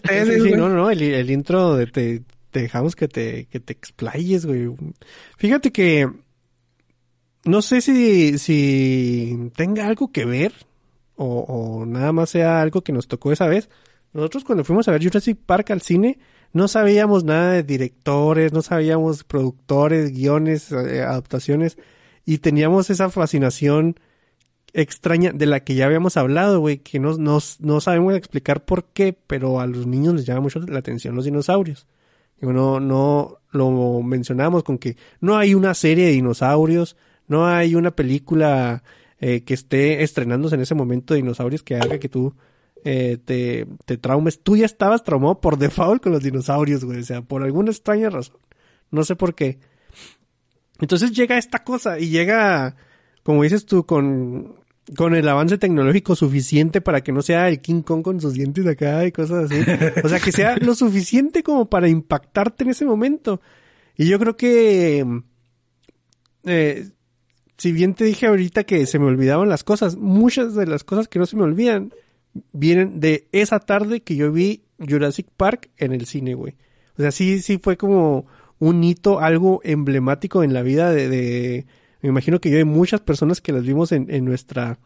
[0.04, 4.46] Sí, no, no, el, el intro de te, te dejamos que te, que te explayes,
[4.46, 4.70] güey.
[5.36, 6.08] Fíjate que
[7.44, 10.52] no sé si, si tenga algo que ver
[11.16, 13.68] o, o nada más sea algo que nos tocó esa vez.
[14.12, 16.18] Nosotros cuando fuimos a ver Jurassic Park al cine
[16.52, 21.76] no sabíamos nada de directores, no sabíamos productores, guiones, eh, adaptaciones
[22.24, 24.00] y teníamos esa fascinación
[24.76, 28.84] extraña de la que ya habíamos hablado, güey, que no, no, no sabemos explicar por
[28.84, 31.86] qué, pero a los niños les llama mucho la atención los dinosaurios.
[32.40, 36.96] No, no lo mencionamos con que no hay una serie de dinosaurios,
[37.26, 38.82] no hay una película
[39.18, 42.34] eh, que esté estrenándose en ese momento de dinosaurios que haga que tú
[42.84, 44.42] eh, te, te traumes.
[44.42, 48.10] Tú ya estabas traumado por default con los dinosaurios, güey, o sea, por alguna extraña
[48.10, 48.36] razón.
[48.90, 49.58] No sé por qué.
[50.80, 52.76] Entonces llega esta cosa y llega,
[53.22, 57.82] como dices tú, con, con el avance tecnológico suficiente para que no sea el King
[57.82, 59.60] Kong con sus dientes acá y cosas así.
[60.04, 63.40] O sea, que sea lo suficiente como para impactarte en ese momento.
[63.96, 65.04] Y yo creo que,
[66.44, 66.88] eh,
[67.58, 71.08] si bien te dije ahorita que se me olvidaban las cosas, muchas de las cosas
[71.08, 71.92] que no se me olvidan
[72.52, 76.54] vienen de esa tarde que yo vi Jurassic Park en el cine, güey.
[76.98, 78.26] O sea, sí, sí fue como
[78.58, 81.66] un hito, algo emblemático en la vida de
[82.06, 84.78] me imagino que yo hay muchas personas que las vimos en, en nuestra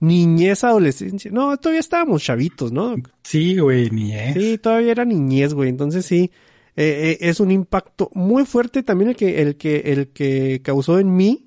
[0.00, 1.30] niñez, adolescencia.
[1.30, 2.96] No, todavía estábamos chavitos, ¿no?
[3.22, 4.34] Sí, güey, ni es.
[4.34, 5.68] Sí, todavía era niñez, güey.
[5.68, 6.30] Entonces sí,
[6.76, 10.98] eh, eh, es un impacto muy fuerte también el que, el que, el que causó
[10.98, 11.46] en mí.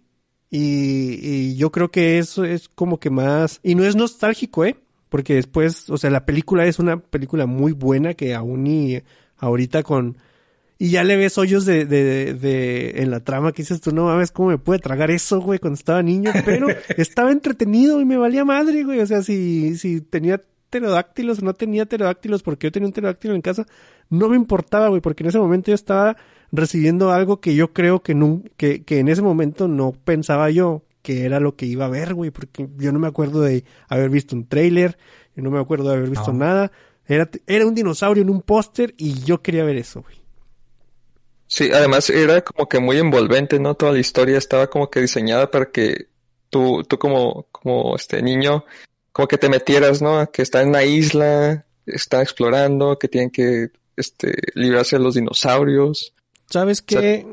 [0.49, 4.75] Y, y yo creo que eso es como que más, y no es nostálgico, eh,
[5.09, 9.01] porque después, o sea, la película es una película muy buena que aún y
[9.37, 10.17] ahorita con,
[10.85, 14.05] y ya le ves hoyos de, de, de, en la trama que dices tú, no
[14.05, 16.31] mames, ¿cómo me puede tragar eso, güey, cuando estaba niño?
[16.43, 18.99] Pero estaba entretenido y me valía madre, güey.
[18.99, 23.35] O sea, si, si tenía pterodáctilos o no tenía pterodáctilos, porque yo tenía un pterodáctilo
[23.35, 23.65] en casa,
[24.09, 26.17] no me importaba, güey, porque en ese momento yo estaba
[26.51, 30.83] recibiendo algo que yo creo que, nun- que, que en ese momento no pensaba yo
[31.01, 34.09] que era lo que iba a ver, güey, porque yo no me acuerdo de haber
[34.09, 34.97] visto un tráiler,
[35.35, 36.39] y no me acuerdo de haber visto No.
[36.39, 36.71] nada.
[37.07, 40.22] Era, era un dinosaurio en un póster y yo quería ver eso, güey.
[41.53, 43.75] Sí, además era como que muy envolvente, ¿no?
[43.75, 46.07] Toda la historia estaba como que diseñada para que
[46.49, 48.65] tú, tú como, como este niño,
[49.11, 50.31] como que te metieras, ¿no?
[50.31, 56.15] Que están en una isla, están explorando, que tienen que, este, librarse de los dinosaurios.
[56.49, 57.23] ¿Sabes O sea, qué?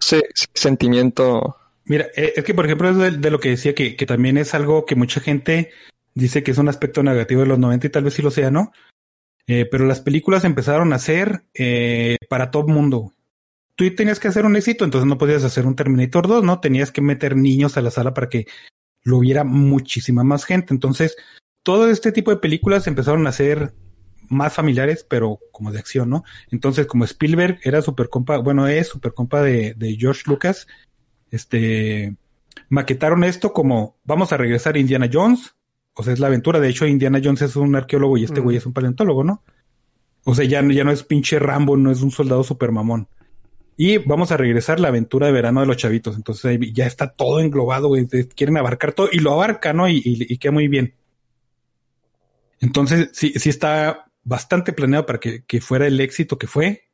[0.00, 1.56] ese, ese sentimiento.
[1.86, 4.38] Mira, eh, es que por ejemplo es de, de lo que decía que, que también
[4.38, 5.72] es algo que mucha gente
[6.14, 8.52] dice que es un aspecto negativo de los 90 y tal vez sí lo sea,
[8.52, 8.70] ¿no?
[9.48, 13.12] Eh, pero las películas empezaron a ser eh, para todo mundo.
[13.76, 16.60] Tú tenías que hacer un éxito, entonces no podías hacer un Terminator 2, ¿no?
[16.60, 18.46] Tenías que meter niños a la sala para que
[19.02, 20.72] lo viera muchísima más gente.
[20.72, 21.16] Entonces,
[21.62, 23.74] todo este tipo de películas empezaron a ser
[24.28, 26.24] más familiares, pero como de acción, ¿no?
[26.50, 30.66] Entonces, como Spielberg era super compa, bueno, es super compa de, de George Lucas,
[31.30, 32.16] este,
[32.68, 35.54] maquetaron esto como vamos a regresar a Indiana Jones,
[35.94, 36.60] o sea, es la aventura.
[36.60, 38.44] De hecho, Indiana Jones es un arqueólogo y este Mm.
[38.44, 39.42] güey es un paleontólogo, ¿no?
[40.24, 43.08] O sea, ya, ya no es pinche Rambo, no es un soldado super mamón.
[43.76, 46.14] Y vamos a regresar la aventura de verano de los chavitos.
[46.16, 48.06] Entonces ahí ya está todo englobado, güey.
[48.36, 49.88] Quieren abarcar todo y lo abarca, ¿no?
[49.88, 50.94] Y, y, y queda muy bien.
[52.60, 56.84] Entonces, sí, sí está bastante planeado para que, que fuera el éxito que fue,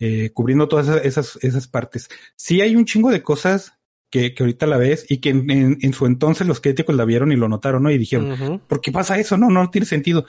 [0.00, 2.08] eh, cubriendo todas esas, esas, partes.
[2.36, 3.74] Sí hay un chingo de cosas
[4.10, 7.04] que, que ahorita la ves y que en, en- en su entonces los críticos la
[7.04, 7.90] vieron y lo notaron, ¿no?
[7.90, 8.62] Y dijeron.
[8.66, 9.36] ¿por qué pasa eso?
[9.36, 10.24] No, no tiene sentido.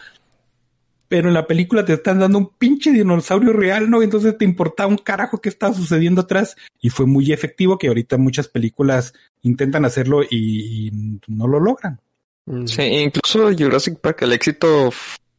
[1.10, 4.02] Pero en la película te están dando un pinche dinosaurio real, ¿no?
[4.02, 8.18] Entonces te importaba un carajo que estaba sucediendo atrás y fue muy efectivo que ahorita
[8.18, 10.91] muchas películas intentan hacerlo y, y
[11.27, 11.99] no lo logran.
[12.45, 12.68] Mm.
[12.68, 14.91] Sí, incluso Jurassic Park, el éxito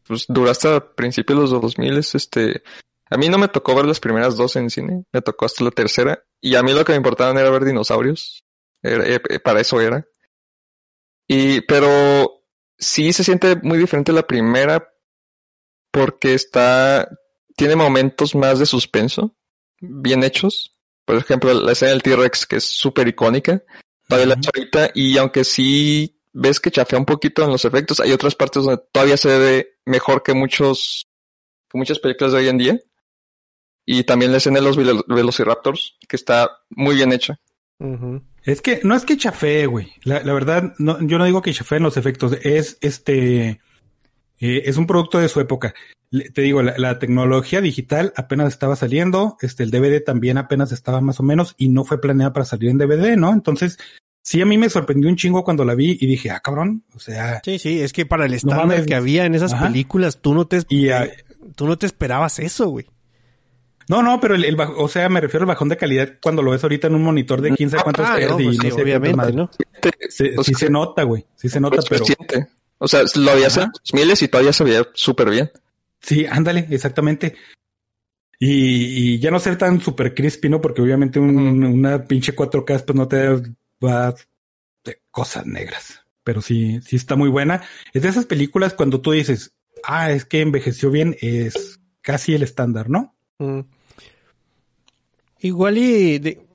[0.07, 1.99] pues, duró hasta principios de los 2000.
[1.99, 2.63] Este,
[3.09, 5.71] a mí no me tocó ver las primeras dos en cine, me tocó hasta la
[5.71, 6.23] tercera.
[6.41, 8.43] Y a mí lo que me importaban era ver dinosaurios.
[8.83, 10.05] Era- eh, eh, para eso era.
[11.29, 12.43] Y, pero
[12.77, 14.89] sí se siente muy diferente la primera
[15.91, 17.09] porque está,
[17.57, 19.37] tiene momentos más de suspenso,
[19.81, 20.73] bien hechos.
[21.05, 23.63] Por ejemplo, la escena del T-Rex, que es súper icónica.
[24.09, 24.41] La Ujú.
[24.41, 28.65] chavita, y aunque sí ves que chafea un poquito en los efectos, hay otras partes
[28.65, 31.09] donde todavía se ve mejor que muchos,
[31.69, 32.81] que muchas películas de hoy en día.
[33.87, 37.41] Y también la escena de los velo- velociraptors, que está muy bien hecha.
[38.45, 39.93] Es que no es que chafee, güey.
[40.03, 42.33] La, la verdad, no, yo no digo que chafeen los efectos.
[42.43, 43.61] Es este,
[44.41, 45.75] eh, es un producto de su época.
[46.11, 49.37] Le- te digo, la, la tecnología digital apenas estaba saliendo.
[49.41, 52.71] Este, el DVD también apenas estaba más o menos y no fue planeada para salir
[52.71, 53.33] en DVD, ¿no?
[53.33, 53.79] Entonces,
[54.23, 56.83] sí a mí me sorprendió un chingo cuando la vi y dije, ah, cabrón.
[56.95, 58.87] O sea, Sí, sí, es que para el estándar mames.
[58.87, 59.67] que había en esas Ajá.
[59.69, 61.09] películas, tú no te, y, ah,
[61.55, 62.87] tú no te esperabas eso, güey.
[63.89, 66.43] no, no, pero el, el baj- o sea, me refiero al bajón de calidad cuando
[66.43, 68.71] lo ves ahorita en un monitor de 15 cuántos Ah, no, y pues no sí,
[68.71, 69.33] sé obviamente.
[69.33, 69.51] ¿no?
[70.09, 71.25] Se- sí se nota, güey.
[71.37, 72.05] Sí se nota, Pues pero.
[72.05, 72.49] reciente.
[72.83, 73.73] O sea, lo había hace Ajá.
[73.93, 75.51] miles y todavía se veía súper bien.
[76.01, 77.37] Sí, ándale, exactamente.
[78.39, 80.61] Y, y ya no ser tan super crispy, ¿no?
[80.63, 83.29] Porque obviamente un- una pinche 4K pues no te
[83.85, 84.15] va
[84.83, 86.01] de cosas negras.
[86.25, 87.63] Pero sí, sí está muy buena.
[87.93, 89.53] Es de esas películas cuando tú dices,
[89.85, 93.15] ah, es que envejeció bien, es casi el estándar, ¿no?
[93.39, 93.61] Mm.
[95.41, 96.47] Igual y de-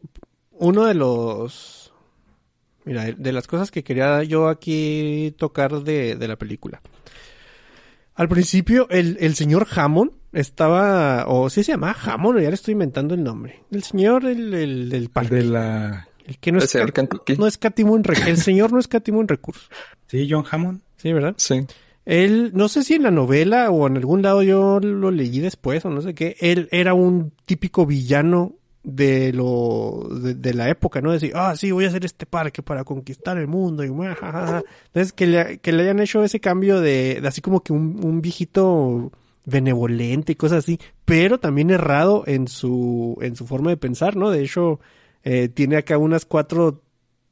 [0.51, 1.74] uno de los...
[2.85, 6.81] Mira, de las cosas que quería yo aquí tocar de, de la película.
[8.13, 11.25] Al principio, el, el señor Hammond estaba...
[11.27, 13.63] O sí se llama Hammond, o ya le estoy inventando el nombre.
[13.71, 15.35] El señor, el, el del El parque.
[15.35, 16.07] de la...
[16.25, 16.93] El que no El es, señor
[17.37, 18.27] no escatimó en recursos.
[18.29, 19.69] El señor no escatimó en recursos.
[20.07, 20.81] Sí, John Hammond.
[20.97, 21.35] Sí, ¿verdad?
[21.37, 21.65] Sí.
[22.05, 25.83] Él, no sé si en la novela o en algún lado yo lo leí después
[25.85, 28.53] o no sé qué, él era un típico villano
[28.85, 31.11] de lo de, la época, ¿no?
[31.11, 34.31] Decir, ah, sí, voy a hacer este parque para conquistar el mundo y mua, ja,
[34.31, 34.63] ja, ja".
[34.87, 37.99] Entonces, que le, que le hayan hecho ese cambio de, de así como que un,
[38.03, 39.11] un viejito
[39.45, 44.29] benevolente y cosas así, pero también errado en su, en su forma de pensar, ¿no?
[44.29, 44.79] De hecho,
[45.23, 46.81] eh, tiene acá unas cuatro,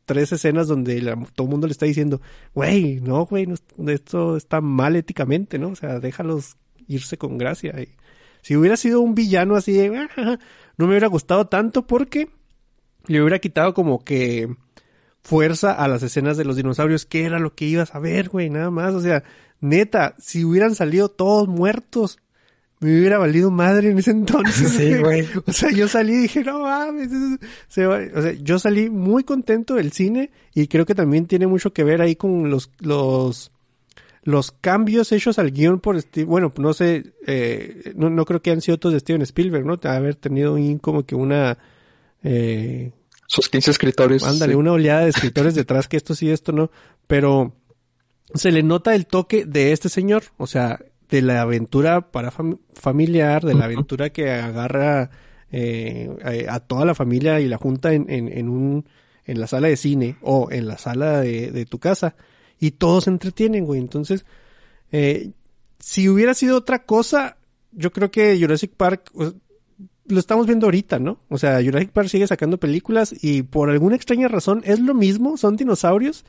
[0.06, 2.20] tres escenas donde la- todo el mundo le está diciendo,
[2.56, 3.56] güey, no, güey, no,
[3.92, 5.70] esto está mal éticamente, ¿no?
[5.70, 6.58] O sea, déjalos
[6.88, 7.74] irse con gracia.
[8.42, 10.40] Si hubiera sido un villano así de, "Ah, ja, ja",
[10.78, 12.30] no me hubiera gustado tanto porque
[13.08, 14.56] le hubiera quitado como que
[15.22, 18.50] fuerza a las escenas de los dinosaurios, que era lo que ibas a ver, güey,
[18.50, 18.94] nada más.
[18.94, 19.24] O sea,
[19.62, 22.20] neta, si hubieran salido todos muertos,
[22.84, 24.72] me hubiera valido madre en ese entonces.
[24.72, 25.26] Sí, güey.
[25.46, 27.10] O sea, yo salí y dije, no mames.
[27.70, 28.02] se va-".
[28.14, 31.84] O sea, yo salí muy contento del cine y creo que también tiene mucho que
[31.84, 33.53] ver ahí con los, los,
[34.24, 38.52] los cambios hechos al guion por Steve, bueno, no sé, eh, no, no creo que
[38.52, 39.78] han sido todos de Steven Spielberg, ¿no?
[39.90, 41.58] Haber tenido como que una,
[42.24, 42.92] eh,
[43.28, 44.24] Sus 15 escritores.
[44.24, 44.58] Ándale, sí.
[44.60, 46.72] una oleada de escritores detrás que esto sí, esto no.
[47.08, 47.54] Pero
[48.34, 50.80] se le nota el toque de este señor, o sea,
[51.10, 55.10] de la aventura para fam- familiar, de la aventura que agarra
[55.52, 58.86] eh, a, a toda la familia y la junta en, en, en un
[59.26, 62.16] en la sala de cine o en la sala de, de tu casa
[62.66, 63.80] y todos se entretienen, güey.
[63.80, 64.26] Entonces,
[64.92, 65.32] eh,
[65.80, 67.38] si hubiera sido otra cosa,
[67.72, 69.34] yo creo que Jurassic Park o-
[70.06, 71.20] lo estamos viendo ahorita, ¿no?
[71.30, 75.38] O sea, Jurassic Park sigue sacando películas y por alguna extraña razón es lo mismo,
[75.38, 76.26] son dinosaurios,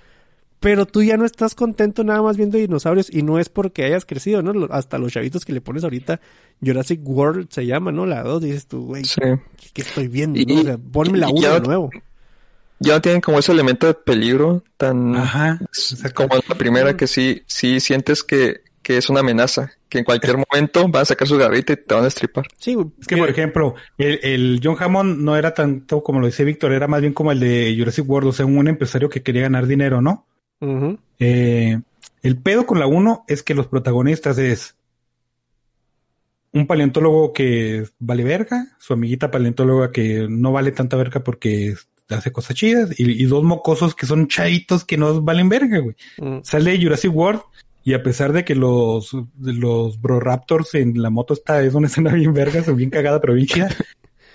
[0.61, 4.07] pero tú ya no estás contento nada más viendo dinosaurios y no es porque hayas
[4.07, 4.67] crecido, ¿no?
[4.71, 6.21] Hasta los chavitos que le pones ahorita,
[6.65, 8.07] Jurassic World se llama, ¿no?
[8.07, 9.21] La 2, dices tú, güey, Sí.
[9.21, 10.39] ¿qué, qué estoy viendo?
[10.41, 10.61] Y- no?
[10.61, 11.91] O sea, ponme la y 1 ya- de nuevo.
[12.81, 15.61] Ya no tienen como ese elemento de peligro tan Ajá.
[16.15, 20.37] como la primera que sí, sí sientes que, que es una amenaza, que en cualquier
[20.37, 22.47] momento van a sacar su garrita y te van a estripar.
[22.59, 26.45] Sí, Es que, por ejemplo, el, el John Hammond no era tanto como lo dice
[26.45, 29.43] Víctor, era más bien como el de Jurassic World, o sea, un empresario que quería
[29.43, 30.27] ganar dinero, ¿no?
[31.19, 31.81] Eh,
[32.23, 34.77] el pedo con la 1 es que los protagonistas es
[36.53, 41.75] un paleontólogo que vale verga, su amiguita paleontóloga que no vale tanta verga porque
[42.09, 45.97] hace cosas chidas, y, y dos mocosos que son chavitos que no valen verga, güey.
[46.19, 46.41] Mm.
[46.43, 47.41] Sale Jurassic World
[47.83, 51.87] y a pesar de que los, los Bro Raptors en la moto está, es una
[51.89, 53.69] escena bien verga, bien cagada, pero bien chida.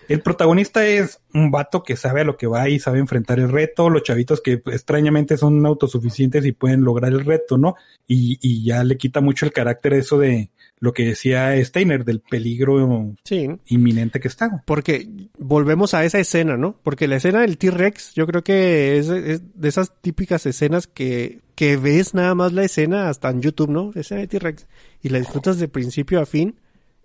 [0.07, 3.49] El protagonista es un vato que sabe a lo que va y sabe enfrentar el
[3.49, 7.75] reto, los chavitos que extrañamente son autosuficientes y pueden lograr el reto, ¿no?
[8.07, 12.21] Y, y ya le quita mucho el carácter eso de lo que decía Steiner, del
[12.21, 14.63] peligro Sí, inminente que está.
[14.65, 16.79] porque volvemos a esa escena, ¿no?
[16.83, 21.41] Porque la escena del T-Rex, yo creo que es, es de esas típicas escenas que,
[21.55, 23.91] que ves nada más la escena hasta en YouTube, ¿no?
[23.95, 24.67] Escena de T-Rex.
[25.01, 26.55] Y la disfrutas de principio a fin.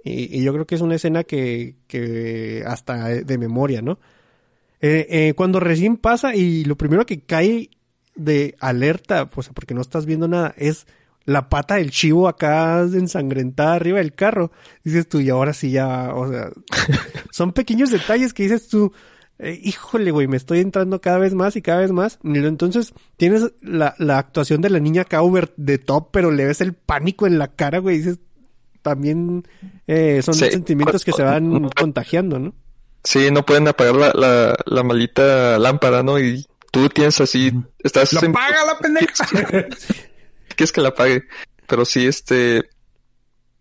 [0.04, 3.98] Y, y yo creo que es una escena que, que hasta de memoria, ¿no?
[4.80, 7.70] Eh, eh, cuando recién pasa y lo primero que cae
[8.14, 10.86] de alerta, pues porque no estás viendo nada, es
[11.24, 14.52] la pata del chivo acá ensangrentada arriba del carro.
[14.82, 16.50] Dices tú, y ahora sí ya, o sea,
[17.30, 18.92] son pequeños detalles que dices tú,
[19.38, 22.18] eh, híjole, güey, me estoy entrando cada vez más y cada vez más.
[22.22, 26.72] Entonces tienes la, la actuación de la niña over de top, pero le ves el
[26.74, 28.18] pánico en la cara, güey, dices,
[28.82, 29.44] también
[29.86, 30.50] eh, son Sí.
[30.50, 32.54] sentimientos que se van contagiando, ¿no?
[33.02, 36.18] Sí, no pueden apagar la, la, la maldita lámpara, ¿no?
[36.20, 39.26] Y tú tienes así, estás ¡La en- paga la pendeja!
[40.54, 41.24] quieres que la apague.
[41.66, 42.68] Pero sí, este,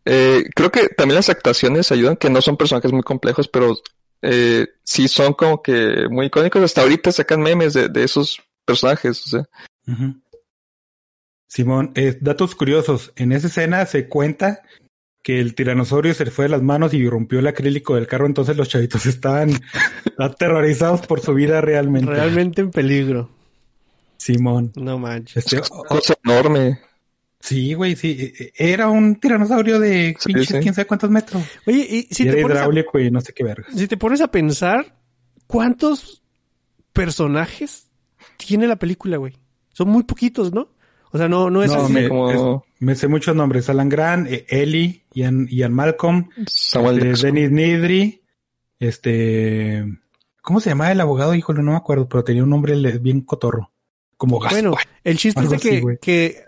[0.05, 3.75] eh, creo que también las actuaciones ayudan, que no son personajes muy complejos, pero
[4.21, 6.63] eh, sí son como que muy icónicos.
[6.63, 9.49] Hasta ahorita sacan memes de, de esos personajes, o sea.
[11.47, 13.13] Simón, eh, datos curiosos.
[13.15, 14.63] En esa escena se cuenta
[15.21, 18.25] que el tiranosaurio se le fue de las manos y rompió el acrílico del carro,
[18.25, 19.51] entonces los chavitos estaban
[20.17, 22.11] aterrorizados por su vida realmente.
[22.11, 23.29] Realmente en peligro.
[24.23, 24.71] Simón.
[24.75, 25.37] No manches.
[25.51, 26.79] Este, Cosa enorme.
[27.39, 28.17] sí, güey, sí.
[28.19, 30.59] eh, eh, Era un tiranosaurio de Sí, pinches sí.
[30.61, 31.43] quién sabe cuántos metros.
[31.67, 31.79] Oye,
[32.09, 33.67] y si y te, era pones a, hidráulico y no sé qué verga.
[33.75, 34.95] si te pones a pensar,
[35.47, 36.23] ¿cuántos
[36.93, 37.89] personajes
[38.37, 39.33] tiene la película, güey?
[39.73, 40.69] Son muy poquitos, ¿no?
[41.11, 41.93] O sea, no, no es No, así.
[41.93, 43.69] me, como- es- me sé muchos nombres.
[43.69, 47.27] Alan Grant, eh, Ellie, Ian, Ian Malcolm, Samuel este.
[47.27, 48.21] Dennis Nidri,
[48.79, 49.85] este,
[50.41, 51.35] ¿cómo se llamaba el abogado?
[51.35, 53.71] Híjole, no me acuerdo, pero tenía un nombre bien cotorro.
[54.23, 54.61] Como Gaspar.
[54.63, 56.43] Bueno, el chiste es de que,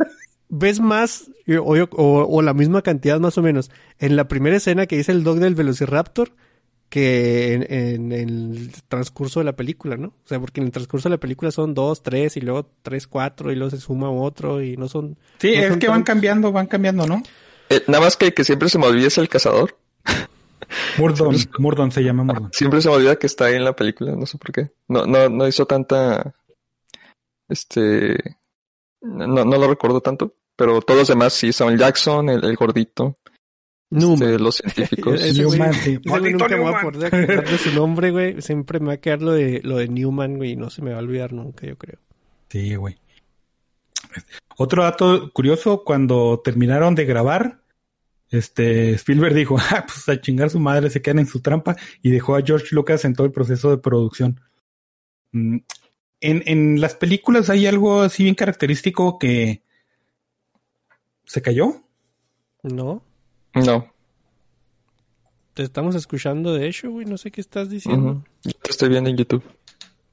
[0.48, 3.70] ves más eh, o, o- o la misma cantidad más o menos
[4.00, 6.32] en la primera escena que dice el dog del Velociraptor
[6.88, 10.08] que en, en el transcurso de la película, ¿no?
[10.08, 13.08] O sea, porque en el transcurso de la película son dos, tres y luego tres,
[13.08, 15.18] cuatro y luego se suma otro y no son...
[15.40, 17.22] sí, no es son que van cambiando, van cambiando, ¿no?
[17.70, 19.78] Eh, nada más que, que siempre se me olvida es el cazador.
[20.98, 22.50] Murdon, Murdon se llama Murdon.
[22.54, 24.70] Siempre se me olvida que está ahí en la película, no sé por qué.
[24.88, 26.34] No, no, no hizo tanta,
[27.50, 28.18] este,
[29.02, 33.18] no, no lo recuerdo tanto, pero todos los demás sí, Samuel Jackson, el, el gordito,
[33.90, 34.24] Newman.
[34.30, 35.22] este, los científicos.
[35.22, 36.00] Ese güey- Newman, sí.
[36.06, 38.42] Maldito nunca me voy a poder acordar de su nombre, güey.
[38.42, 40.92] Siempre me va a quedar lo de, lo de Newman, güey, y no se me
[40.92, 42.00] va a olvidar nunca, yo creo.
[42.50, 42.98] Sí, güey.
[44.58, 47.60] Otro dato curioso, cuando terminaron de grabar,
[48.30, 52.10] este Spielberg dijo, ah, pues a chingar su madre, se quedan en su trampa, y
[52.12, 54.40] dejó a George Lucas en todo el proceso de producción.
[56.26, 59.62] En, en las películas hay algo así bien característico que
[61.26, 61.82] se cayó.
[62.64, 63.04] ¿No?
[63.54, 63.94] No,
[65.54, 67.06] Te estamos escuchando de hecho, güey.
[67.06, 68.24] No sé qué estás diciendo.
[68.44, 69.44] yo te estoy viendo en YouTube.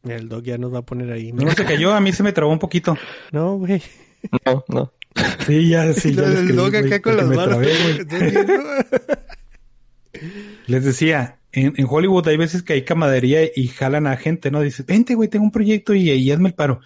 [0.04, 1.32] El dog ya nos va a poner ahí.
[1.32, 2.96] No se cayó, a mí se me trabó un poquito.
[3.30, 3.82] No, güey.
[4.44, 4.92] No, no.
[5.46, 7.58] Sí, ya, sí, ya escribí, dog acá con las manos.
[10.66, 14.60] Les decía, en, en Hollywood hay veces que hay camaradería y jalan a gente, ¿no?
[14.60, 16.80] Dice, vente, güey, tengo un proyecto y, y hazme el paro.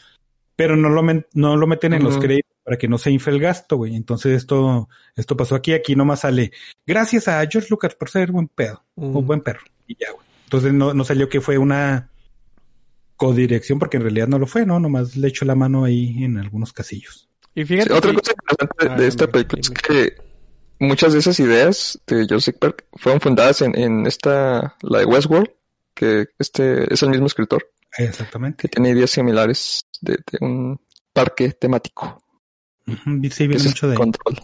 [0.57, 3.35] Pero no lo, men- no lo meten en los créditos para que no se infle
[3.35, 3.95] el gasto, güey.
[3.95, 6.51] Entonces esto, esto pasó aquí, aquí nomás sale,
[6.87, 9.61] gracias a George Lucas por ser buen pedo, un buen perro.
[9.87, 10.27] Y ya, güey.
[10.45, 12.09] Entonces no, no salió que fue una
[13.17, 14.79] codirección, porque en realidad no lo fue, ¿no?
[14.81, 17.29] Nomás le echó la mano ahí en algunos casillos.
[17.55, 20.15] Y Sí, fíjate otra que- cosa interesante de, Ah, de esta película es que
[20.79, 25.51] muchas de esas ideas de Jurassic Park fueron fundadas en, en esta, la de Westworld,
[25.95, 28.63] que este es el mismo escritor, Exactamente.
[28.63, 30.81] que tiene ideas similares de, de un
[31.13, 32.23] parque temático.
[33.31, 34.37] Sí, viene mucho de control.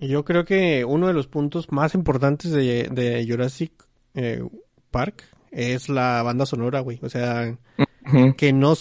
[0.00, 3.72] Y yo creo que uno de los puntos más importantes de, de Jurassic
[4.14, 4.42] eh,
[4.90, 6.98] Park es la banda sonora, güey.
[7.02, 7.56] O sea,
[8.36, 8.74] que no...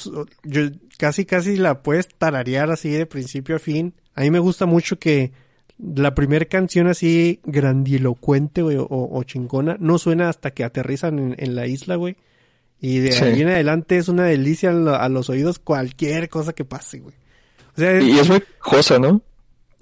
[0.44, 0.62] Yo
[0.98, 3.94] casi, casi la puedes tararear así de principio a fin.
[4.16, 5.34] A mí me gusta mucho que
[5.82, 11.36] la primera canción así grandilocuente, güey, o, o chingona, no suena hasta que aterrizan en,
[11.38, 12.18] en la isla, güey.
[12.82, 13.24] Y de Sí.
[13.24, 17.00] ahí en adelante es una delicia a lo- a los oídos cualquier cosa que pase,
[17.00, 17.16] güey.
[17.76, 19.22] O sea, Y es muy cosa, ¿no?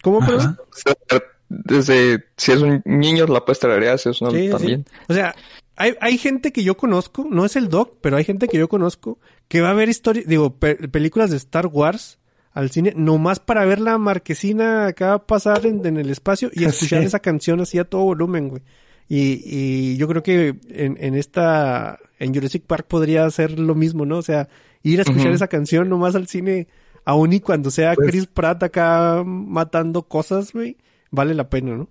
[0.04, 0.28] ¿cómo, Ajá.
[0.32, 0.58] perdón?
[0.72, 4.50] O sea, desde si es un niño la puedes tararear, si es uno Sí, sí.
[4.50, 4.86] también.
[5.08, 5.36] O sea,
[5.76, 8.68] hay, hay gente que yo conozco, no es el doc, pero hay gente que yo
[8.68, 12.17] conozco que va a ver historias, digo, pe- películas de Star Wars
[12.58, 17.02] al cine, nomás para ver la marquesina acá pasar en, en el espacio y escuchar
[17.02, 17.06] Sí.
[17.08, 18.64] esa canción así a todo volumen, güey.
[19.10, 24.06] Y, y yo creo que en, en esta, en Jurassic Park podría ser lo mismo,
[24.06, 24.18] ¿no?
[24.18, 24.50] O sea,
[24.84, 26.68] ir a escuchar esa canción nomás al cine,
[27.06, 30.76] aun y cuando sea Pues- Chris Pratt acá matando cosas, güey,
[31.12, 31.90] vale la pena, ¿no?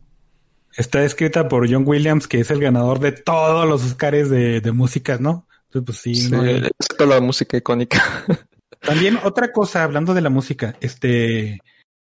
[0.77, 4.73] Está escrita por John Williams, que es el ganador de todos los Oscars de, de
[4.73, 5.47] música, ¿no?
[5.69, 8.03] Entonces, pues sí, Sí, no hay- es toda la música icónica.
[8.87, 11.61] También otra cosa, hablando de la música, este,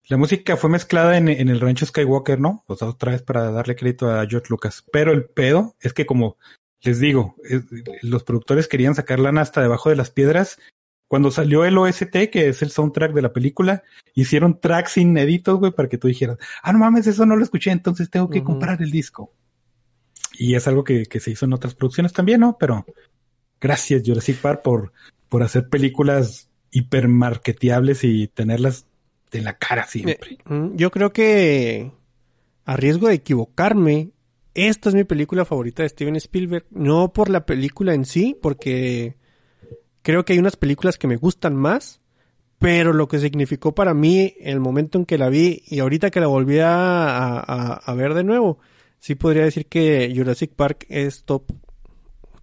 [0.08, 2.64] la música fue mezclada en, en el rancho Skywalker, ¿no?
[2.68, 4.84] O sea, otra vez para darle crédito a George Lucas.
[4.92, 6.38] Pero el pedo es que como
[6.82, 7.64] les digo, es-
[8.02, 10.58] los productores querían sacar lana hasta debajo de las piedras.
[11.08, 13.84] Cuando salió el OST, que es el soundtrack de la película,
[14.16, 17.70] hicieron tracks inéditos, güey, para que tú dijeras, ah, no mames, eso no lo escuché,
[17.72, 19.32] entonces tengo que comprar el disco.
[20.40, 22.58] Y es algo que, que se hizo en otras producciones también, ¿no?
[22.60, 22.84] Pero
[23.62, 24.92] gracias Jurassic Park por,
[25.30, 28.86] por hacer películas hipermarketeables y tenerlas
[29.32, 30.38] de la cara siempre.
[30.46, 31.92] Mm, Yo creo que,
[32.66, 34.12] a riesgo de equivocarme,
[34.54, 36.66] esta es mi película favorita de Steven Spielberg.
[36.72, 39.16] No por la película en sí, porque
[40.02, 42.02] creo que hay unas películas que me gustan más,
[42.60, 46.20] pero lo que significó para mí el momento en que la vi y ahorita que
[46.20, 48.60] la volví a- a ver de nuevo,
[49.00, 51.52] sí podría decir que Jurassic Park es top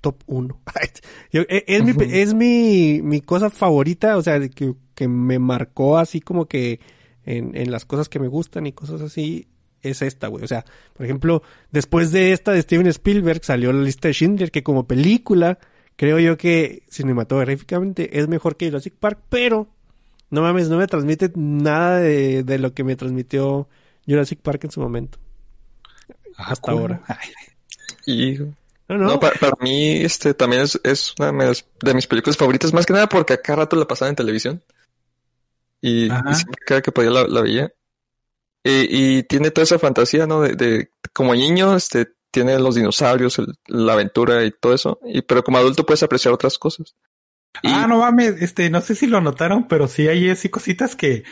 [0.00, 0.60] top 1.
[1.32, 5.98] Yo- e- es mi, es mi, mi cosa favorita, o sea, que, que me marcó
[5.98, 6.80] así como que
[7.24, 9.46] en, en las cosas que me gustan y cosas así,
[9.82, 10.44] es esta, güey.
[10.44, 10.64] O sea,
[10.94, 14.86] por ejemplo, después de esta de Steven Spielberg salió la lista de Schindler, que como
[14.86, 15.58] película,
[15.96, 19.68] creo yo que cinematográficamente es mejor que Jurassic Park, pero
[20.30, 23.68] no mames, no me transmite nada de, de lo que me transmitió
[24.06, 25.18] Jurassic Park en su momento.
[26.36, 27.02] Ah, hasta ahora.
[27.08, 27.28] Ay,
[28.06, 28.38] Y
[28.90, 32.06] No, no, no, pa- para, mí este también es, es una de mis, de mis
[32.06, 34.62] películas favoritas, más que nada porque a cada rato la pasaba en televisión.
[35.80, 37.72] Y, y siempre cada que podía la, la veía.
[38.64, 40.42] Y, y tiene toda esa fantasía, ¿no?
[40.42, 44.98] De, de como niño, este, tiene los dinosaurios, el- la aventura y todo eso.
[45.06, 46.94] Y, pero como adulto puedes apreciar otras cosas.
[47.62, 50.94] Y- Ah, no mames, este, no sé si lo notaron, pero sí hay así cositas
[50.96, 51.24] que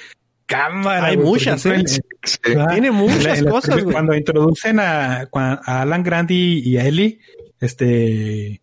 [0.47, 1.07] cámara.
[1.09, 1.81] Hay güey, muchas, ejemplo, ¿eh?
[1.81, 2.41] en- sí.
[2.71, 3.93] Tiene en muchas la- cosas, güey.
[3.93, 7.21] Cuando introducen a, a Alan Grandi y a Ellie,
[7.61, 8.61] este,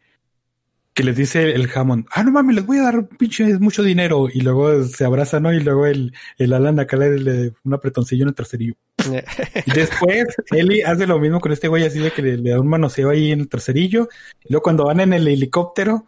[0.96, 4.28] que les dice el Hammond, ah, no mames, les voy a dar pinche mucho dinero.
[4.34, 5.54] Y luego se abrazan, ¿no?
[5.54, 8.76] Y luego el, el Alan acá le, le un apretoncillo en el traserillo.
[9.66, 12.62] Y después Ellie hace lo mismo con este güey así de que le, le da
[12.62, 14.08] un manoseo ahí en el traserillo.
[14.44, 16.06] Y luego cuando van en el helicóptero,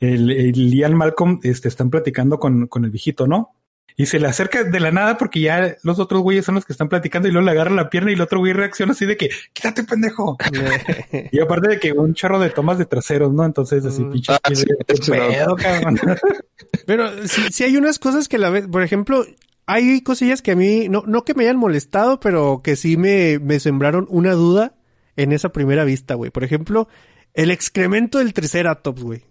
[0.00, 3.54] el, el Ian Malcolm este, están platicando con, con el viejito, ¿no?
[3.96, 6.72] Y se le acerca de la nada porque ya los otros güeyes son los que
[6.72, 9.16] están platicando y luego le agarra la pierna y el otro güey reacciona así de
[9.16, 10.36] que, quítate pendejo.
[11.32, 13.44] Y aparte de que un charro de tomas de traseros, ¿no?
[13.44, 14.12] Entonces así Mm.
[14.12, 14.32] pinche.
[14.32, 15.28] Ah, sí, eso no.
[15.28, 16.00] pedo, cabrón.
[16.86, 19.24] Pero sí, sí hay unas cosas que la vez, por ejemplo,
[19.66, 23.38] hay cosillas que a mí, no, no que me hayan molestado, pero que sí me,
[23.38, 24.74] me sembraron una duda
[25.16, 26.30] en esa primera vista, güey.
[26.30, 26.88] Por ejemplo,
[27.34, 29.22] el excremento del Triceratops, güey.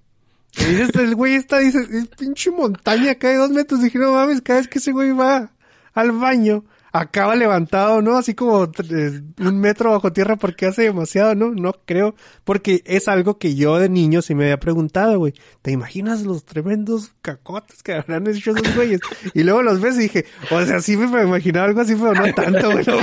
[0.58, 3.82] Y dices, el güey está, dice, es pinche montaña de dos metros.
[3.82, 5.52] Dije, no mames, cada vez que ese güey va
[5.94, 8.18] al baño, acaba levantado, ¿no?
[8.18, 11.52] Así como eh, un metro bajo tierra porque hace demasiado, ¿no?
[11.52, 12.16] No creo.
[12.44, 15.34] Porque es algo que yo de niño sí me había preguntado, güey.
[15.62, 19.02] ¿Te imaginas los tremendos cacotes que habrán hecho esos güeyes?
[19.34, 22.34] Y luego los ves y dije, o sea, sí me imaginaba algo así, pero no
[22.34, 22.86] tanto, güey.
[22.88, 23.00] ¿no?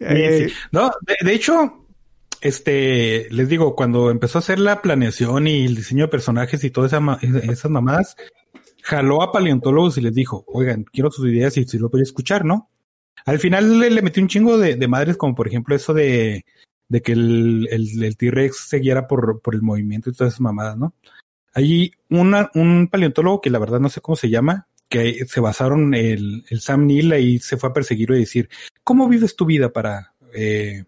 [0.00, 0.50] Eh.
[0.72, 1.79] No, de, de hecho,
[2.40, 6.70] este, les digo, cuando empezó a hacer la planeación y el diseño de personajes y
[6.70, 8.16] todas esas mamadas,
[8.82, 12.44] jaló a paleontólogos y les dijo, oigan, quiero sus ideas y si lo voy escuchar,
[12.44, 12.70] ¿no?
[13.26, 16.44] Al final le, le metió un chingo de, de madres, como por ejemplo eso de,
[16.88, 20.40] de que el, el, el T-Rex se guiara por, por el movimiento y todas esas
[20.40, 20.94] mamadas, ¿no?
[21.52, 25.94] Hay una, un paleontólogo que la verdad no sé cómo se llama, que se basaron
[25.94, 28.48] el, el Sam Neill y se fue a perseguirlo y decir,
[28.82, 30.84] ¿cómo vives tu vida para eh,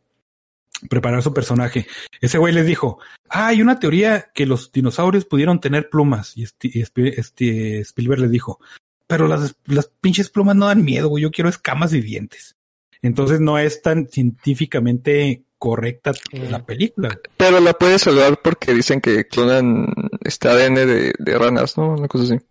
[0.88, 1.86] preparar su personaje?
[2.20, 2.98] Ese güey les dijo,
[3.28, 6.36] ah, hay una teoría que los dinosaurios pudieron tener plumas.
[6.36, 8.60] Y este, este, este Spielberg le dijo,
[9.06, 12.56] pero las, las pinches plumas no dan miedo, güey, yo quiero escamas y dientes.
[13.02, 17.18] Entonces no es tan científicamente correcta la película.
[17.36, 19.92] Pero la puedes salvar porque dicen que clonan
[20.24, 21.94] este ADN de, de ranas, ¿no?
[21.94, 22.44] Una cosa así.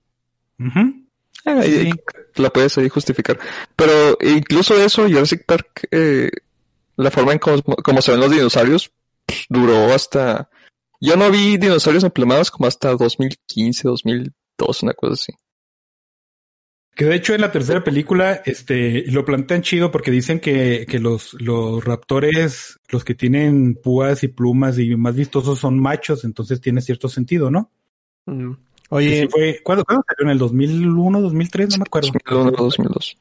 [1.43, 1.91] Sí.
[2.35, 3.39] La puedes ahí justificar.
[3.75, 6.29] Pero incluso eso, Jurassic Park, eh,
[7.01, 8.91] la forma en cómo, cómo se ven los dinosaurios,
[9.25, 10.49] pues, duró hasta...
[10.99, 15.33] Yo no vi dinosaurios emplumados como hasta 2015, 2002, una cosa así.
[16.93, 20.99] Que de hecho en la tercera película, este, lo plantean chido porque dicen que, que
[20.99, 26.59] los, los raptores, los que tienen púas y plumas y más vistosos son machos, entonces
[26.59, 27.71] tiene cierto sentido, ¿no?
[28.25, 28.51] Mm.
[28.89, 30.25] Oye, sí fue, ¿cuándo, cuándo salió?
[30.25, 31.69] ¿En el 2001, 2003?
[31.69, 32.09] No me acuerdo.
[32.11, 33.17] 2001, 2002.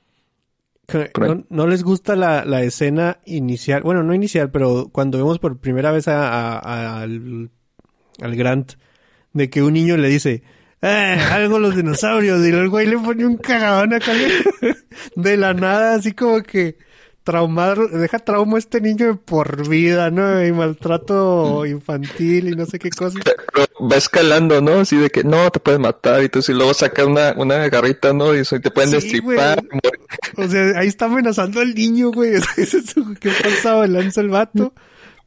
[1.20, 3.82] ¿No, no les gusta la, la escena inicial?
[3.82, 7.50] Bueno, no inicial, pero cuando vemos por primera vez a, a- a- al,
[8.20, 8.72] al Grant,
[9.32, 10.42] de que un niño le dice,
[10.82, 14.12] eh, algo los dinosaurios, y el güey le pone un cagadón acá
[15.16, 16.76] de la nada, así como que
[17.22, 20.44] traumado, deja trauma a este niño de por vida, ¿no?
[20.44, 23.18] Y maltrato infantil y no sé qué cosa.
[23.54, 24.80] Pero va escalando, ¿no?
[24.80, 28.12] Así de que no, te pueden matar y tú y luego saca una, una garrita,
[28.12, 28.34] ¿no?
[28.34, 29.62] Y eso, y te pueden Sí, destripar.
[30.36, 32.34] O sea, ahí está amenazando al niño, güey.
[32.34, 33.86] Ese es su- ¿Qué pasaba?
[33.86, 34.72] Lanza el vato.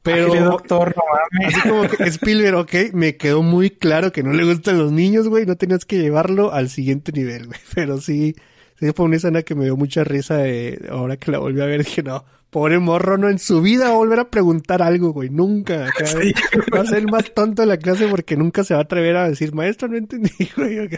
[0.01, 1.03] Pero Ándale, doctor, no
[1.41, 1.55] mames.
[1.57, 5.29] así como que Spielberg, ok, me quedó muy claro que no le gustan los niños,
[5.29, 5.45] güey.
[5.45, 7.59] No tenías que llevarlo al siguiente nivel, güey.
[7.73, 8.35] Pero sí,
[8.79, 11.65] sí fue una escena que me dio mucha risa de, ahora que la volví a
[11.67, 11.85] ver.
[11.85, 15.29] Dije, no, pobre morro, no en su vida va a volver a preguntar algo, güey.
[15.29, 15.87] Nunca.
[15.89, 16.31] acá, Sí,
[16.73, 19.17] Va a ser el más tonto de la clase porque nunca se va a atrever
[19.17, 20.89] a decir, maestro, no entendí, güey.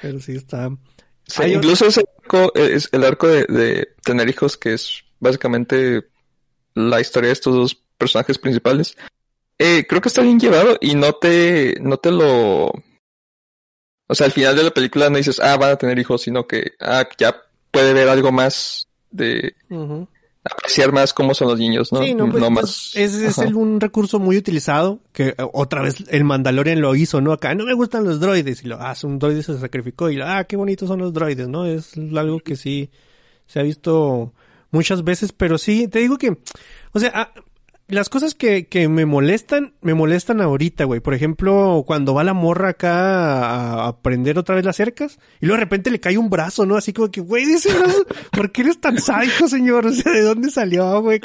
[0.00, 0.70] Pero sí está.
[1.26, 6.04] Sí, incluso ese arco, es el arco de, de tener hijos, que es básicamente
[6.74, 8.96] la historia de estos dos personajes principales.
[9.58, 12.72] Eh, creo que está bien llevado y no te, no te lo,
[14.10, 16.46] o sea, al final de la película no dices, ah, van a tener hijos, sino
[16.46, 19.54] que, ah, ya puede ver algo más de.
[20.50, 22.02] Apreciar más cómo son los niños, ¿no?
[22.02, 22.90] Sí, no, pues, más.
[22.94, 27.20] pues, es el- un recurso muy utilizado que eh, otra vez el Mandalorian lo hizo,
[27.20, 27.32] ¿no?
[27.32, 30.26] Acá no me gustan los droides y lo, ah, un droide se sacrificó y lo,
[30.26, 31.66] ah, qué bonitos son los droides, ¿no?
[31.66, 32.90] Es algo que sí
[33.46, 34.32] se ha visto
[34.70, 36.36] muchas veces, pero sí, te digo que,
[36.92, 37.32] o sea, ah,
[37.88, 41.00] las cosas que, que me molestan, me molestan ahorita, güey.
[41.00, 45.46] Por ejemplo, cuando va la morra acá a, a prender otra vez las cercas y
[45.46, 46.76] luego de repente le cae un brazo, ¿no?
[46.76, 47.70] Así como que, güey, brazo,
[48.32, 49.86] ¿por qué eres tan sádico, señor?
[49.86, 51.20] O sea, ¿de dónde salió, güey?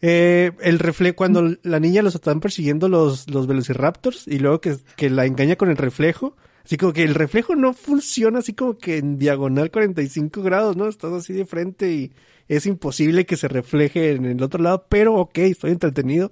[0.00, 4.76] Eh, el reflejo, cuando la niña los están persiguiendo los, los velociraptors y luego que,
[4.96, 6.36] que la engaña con el reflejo.
[6.64, 10.88] Así como que el reflejo no funciona así como que en diagonal 45 grados, ¿no?
[10.88, 12.12] Estás así de frente y
[12.56, 16.30] es imposible que se refleje en el otro lado, pero ok, estoy entretenido,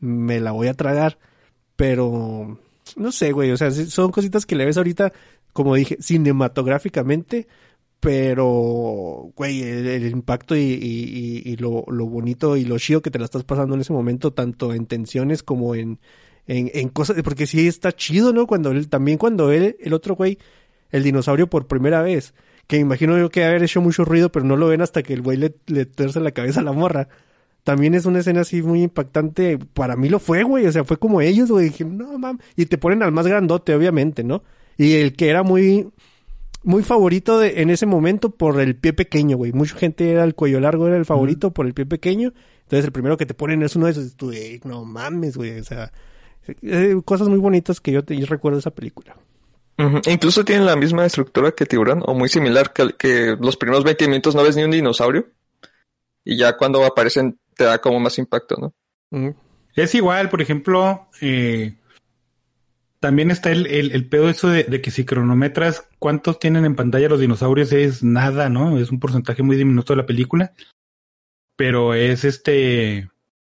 [0.00, 1.18] me la voy a tragar.
[1.76, 2.58] Pero,
[2.96, 5.12] no sé, güey, o sea, son cositas que le ves ahorita,
[5.52, 7.46] como dije, cinematográficamente,
[8.00, 13.02] pero, güey, el, el impacto y, y- y- y lo, lo bonito y lo chido
[13.02, 15.98] que te la estás pasando en ese momento, tanto en tensiones como en,
[16.46, 18.46] en, en cosas, porque sí está chido, ¿no?
[18.46, 20.38] Cuando él, también cuando él, el otro güey,
[20.90, 22.34] el dinosaurio por primera vez,
[22.70, 25.22] que imagino yo que haber hecho mucho ruido, pero no lo ven hasta que el
[25.22, 27.08] güey le, le tuerce la cabeza a la morra.
[27.64, 29.58] También es una escena así muy impactante.
[29.58, 30.66] Para mí lo fue, güey.
[30.66, 31.70] O sea, fue como ellos, güey.
[31.70, 32.38] Dije, no, mam.
[32.54, 34.44] Y te ponen al más grandote, obviamente, ¿no?
[34.78, 35.90] Y el que era muy,
[36.62, 39.52] muy favorito de, en ese momento por el pie pequeño, güey.
[39.52, 42.32] Mucha gente era el cuello largo, era el favorito por el pie pequeño.
[42.62, 44.14] Entonces el primero que te ponen es uno de esos.
[44.14, 45.58] Tú, "Ey, no mames, güey.
[45.58, 45.92] O sea,
[46.62, 49.16] eh, cosas muy bonitas que yo, te, yo recuerdo de esa película.
[50.06, 54.34] Incluso tienen la misma estructura que Tiburón, o muy similar, que, los primeros 20 minutos
[54.34, 55.26] no ves ni un dinosaurio.
[56.24, 59.34] Y ya cuando aparecen te da como más impacto, ¿no?
[59.74, 61.74] Es igual, por ejemplo, eh,
[63.00, 66.76] también está el, el, el pedo eso de, de que si cronometras cuántos tienen en
[66.76, 68.78] pantalla los dinosaurios es nada, ¿no?
[68.78, 70.52] Es un porcentaje muy diminuto de la película.
[71.56, 73.10] Pero es este,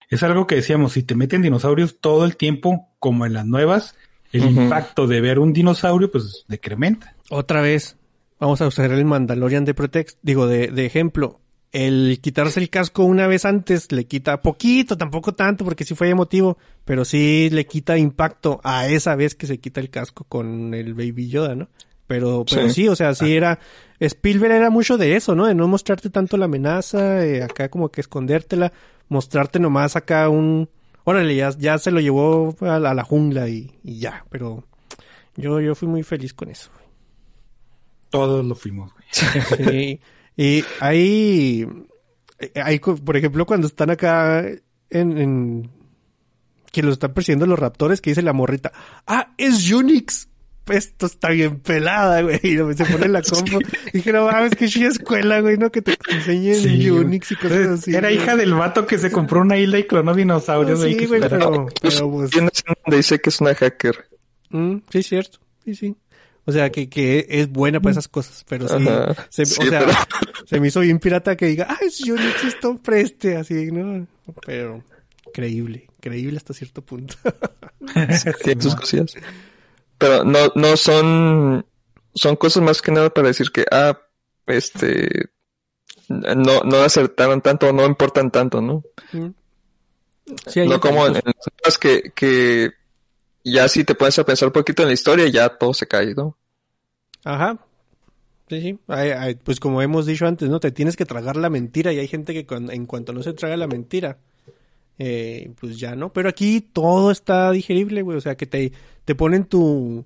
[0.09, 3.97] es algo que decíamos, si te meten dinosaurios todo el tiempo, como en las nuevas,
[4.33, 7.15] el impacto de ver un dinosaurio, pues decrementa.
[7.31, 7.97] Otra vez,
[8.39, 11.41] vamos a usar el Mandalorian de pretext, digo, de, de ejemplo.
[11.73, 16.09] El quitarse el casco una vez antes le quita poquito, tampoco tanto, porque sí fue
[16.09, 20.73] emotivo, pero sí le quita impacto a esa vez que se quita el casco con
[20.75, 21.69] el Baby Yoda, ¿no?
[22.07, 22.75] Pero, pero Sí.
[22.83, 23.59] sí, o sea, sí era,
[23.99, 25.47] Spielberg era mucho de eso, ¿no?
[25.47, 28.73] De no mostrarte tanto la amenaza, eh, acá como que escondértela,
[29.09, 30.71] mostrarte nomás acá un,
[31.07, 34.65] órale, ya, ya se lo llevó a la, a la jungla y, y ya, pero
[35.37, 36.71] yo, yo fui muy feliz con eso.
[38.11, 39.07] Todos lo fuimos, güey.
[39.57, 40.01] Sí.
[40.37, 41.67] Y ahí,
[42.63, 44.45] ahí, por ejemplo, cuando están acá
[44.91, 45.71] en, en
[46.73, 48.73] que lo están persiguiendo los raptores, que dice la morrita,
[49.07, 50.29] ah, es Unix.
[50.69, 52.41] Esto está bien pelada, güey.
[52.43, 53.61] Y se pone la compu.
[53.93, 55.71] Dije, no mames, que chida escuela, güey, ¿no?
[55.71, 57.05] Que te enseñen Sí, güey.
[57.05, 57.95] Unix y cosas así.
[57.95, 58.17] Era güey.
[58.21, 60.93] hija del vato que se compró una isla y clonó dinosaurios, güey.
[60.95, 64.07] Sí, que güey, se- pero, Pues, pero pues, donde dice que es una hacker.
[64.51, 65.39] mm, sí, es cierto.
[65.65, 65.97] Sí, sí.
[66.49, 68.85] O sea, que, que es buena para esas cosas, pero sí.
[69.31, 69.93] Se- Sí, o sea, pero-
[70.47, 74.07] se me hizo bien pirata que diga, ah, es Unix, esto preste, así, ¿no?
[74.45, 74.83] Pero,
[75.33, 77.15] creíble, creíble hasta cierto punto.
[78.45, 79.15] Tiene sus cosillas.
[79.99, 81.65] Pero no, no son,
[82.15, 83.99] son cosas más que nada para decir que, ah,
[84.47, 85.31] este,
[86.09, 88.83] no, no acertaron tanto, no importan tanto, ¿no?
[90.47, 91.15] Sí, no como en,
[91.65, 92.71] las que, que
[93.45, 96.15] ya si te pones a pensar un poquito en la historia, ya todo se cae,
[96.15, 96.37] ¿no?
[97.25, 97.59] Ajá.
[98.49, 98.79] Sí, sí.
[98.89, 100.61] Hay- hay- pues como hemos dicho antes, ¿no?
[100.61, 103.33] Te tienes que tragar la mentira y hay gente que cuando- en cuanto no se
[103.33, 104.19] traga la mentira,
[104.99, 106.13] eh, pues ya no.
[106.13, 108.17] Pero aquí todo está digerible, güey.
[108.17, 108.73] O sea, que te,
[109.05, 110.05] te ponen tu,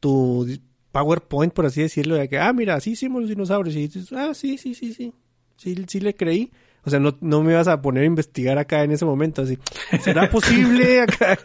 [0.00, 0.46] tu
[0.92, 3.76] PowerPoint, por así decirlo, de que, ah, mira, así hicimos los dinosaurios.
[3.76, 5.12] Y dices, ah, sí, sí, sí, sí.
[5.56, 6.50] Sí, sí le creí.
[6.84, 9.58] O sea, no, no me vas a poner a investigar acá en ese momento, así.
[10.02, 11.38] ¿Será posible acá?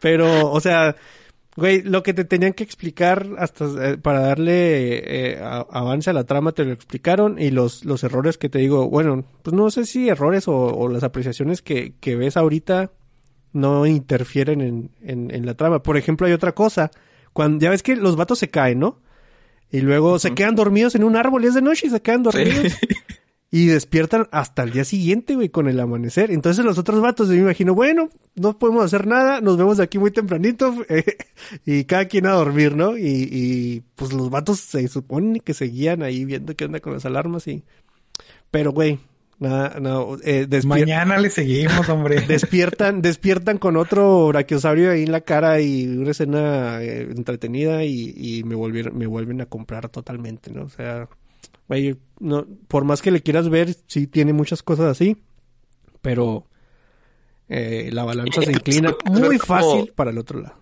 [0.00, 0.96] Pero, o sea,
[1.56, 6.12] güey, lo que te tenían que explicar hasta eh, para darle eh, a- avance a
[6.12, 9.70] la trama te lo explicaron y los, los errores que te digo, bueno, pues no
[9.70, 12.90] sé si errores o, o las apreciaciones que, que ves ahorita
[13.52, 15.82] no interfieren en, en, en la trama.
[15.82, 16.90] Por ejemplo, hay otra cosa.
[17.32, 19.00] Cuando, ya ves que los vatos se caen, ¿no?
[19.70, 22.22] Y luego se quedan dormidos en un árbol y es de noche y se quedan
[22.22, 22.72] dormidos.
[23.50, 26.30] Y despiertan hasta el día siguiente, güey, con el amanecer.
[26.32, 29.84] Entonces los otros vatos, yo me imagino, bueno, no podemos hacer nada, nos vemos de
[29.84, 31.16] aquí muy tempranito eh,
[31.64, 32.98] y cada quien a dormir, ¿no?
[32.98, 37.06] Y, y pues los vatos se supone que seguían ahí viendo qué onda con las
[37.06, 37.64] alarmas y...
[38.50, 38.98] Pero, güey,
[39.38, 42.20] nada, no, eh, Mañana le seguimos, hombre.
[42.28, 48.14] despiertan, despiertan con otro brachiosaurio ahí en la cara y una escena eh, entretenida y,
[48.16, 50.64] y me volvieron, me vuelven a comprar totalmente, ¿no?
[50.64, 51.08] O sea,
[51.68, 55.22] güey, no, por más que le quieras ver, sí tiene muchas cosas así,
[56.02, 56.46] pero
[57.48, 60.56] eh, la balanza se inclina muy fácil para el otro lado.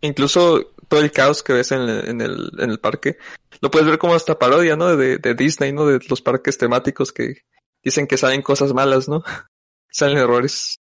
[0.00, 3.16] Incluso todo el caos que ves en el, en el, en el parque,
[3.60, 4.96] lo puedes ver como hasta parodia, ¿no?
[4.96, 5.86] De, de Disney, ¿no?
[5.86, 7.42] De los parques temáticos que
[7.82, 9.24] dicen que salen cosas malas, ¿no?
[9.90, 10.80] salen errores.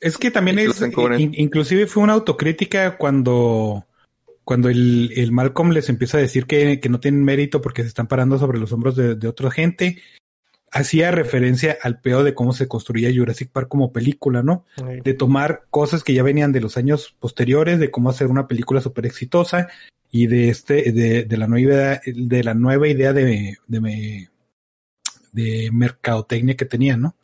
[0.00, 0.82] Es que también es,
[1.18, 3.86] inclusive fue una autocrítica cuando,
[4.44, 7.88] cuando el, el Malcolm les empieza a decir que, que no tienen mérito porque se
[7.88, 10.02] están parando sobre los hombros de, de otra gente.
[10.70, 14.64] Hacía referencia al peor de cómo se construía Jurassic Park como película, ¿no?
[15.04, 18.80] De tomar cosas que ya venían de los años posteriores, de cómo hacer una película
[18.80, 19.68] súper exitosa
[20.10, 24.28] y de este, de, de la nueva idea, de la nueva idea de, de,
[25.32, 27.14] de mercadotecnia que tenían, ¿no?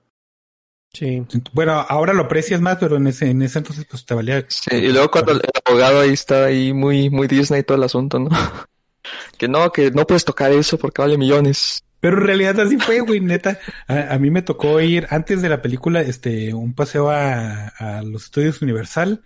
[0.92, 1.24] Sí.
[1.52, 4.44] Bueno, ahora lo aprecias más, pero en ese, en ese entonces pues te valía.
[4.48, 8.18] Sí, y luego cuando el abogado ahí está ahí muy, muy Disney todo el asunto,
[8.18, 8.30] ¿no?
[9.38, 11.84] que no, que no puedes tocar eso porque vale millones.
[12.00, 13.58] Pero en realidad así fue, güey, neta.
[13.86, 18.02] A, a mí me tocó ir antes de la película, este, un paseo a, a
[18.02, 19.22] los estudios Universal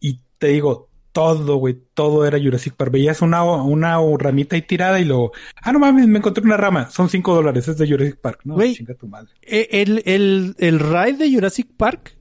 [0.00, 2.92] y te digo, todo, güey, todo era Jurassic Park.
[2.92, 5.32] Veías una, una ramita ahí tirada y luego,
[5.62, 8.40] ah, no mames, me encontré una rama, son cinco dólares, es de Jurassic Park.
[8.44, 8.74] No, Güey.
[8.74, 9.30] chinga tu madre.
[9.42, 12.16] Eh, El, el, el ride de Jurassic Park,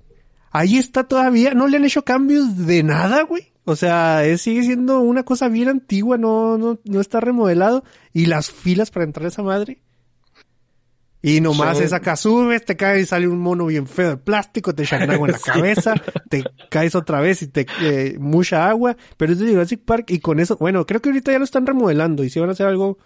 [0.52, 3.52] ahí está todavía, no le han hecho cambios de nada, güey.
[3.66, 7.84] O sea, es- sigue siendo una cosa bien antigua, no, no, no está remodelado.
[8.14, 9.82] Y las filas para entrar a esa madre.
[11.22, 14.18] Y nomás Son- es acá, subes, te caes y sale un mono bien feo de
[14.18, 15.40] plástico, te echan agua en la
[15.84, 15.96] cabeza,
[16.30, 18.96] te caes otra vez y te eh, mucha agua.
[19.18, 21.66] Pero es de Jurassic Park y con eso, bueno, creo que ahorita ya lo están
[21.66, 22.98] remodelando y si van a hacer algo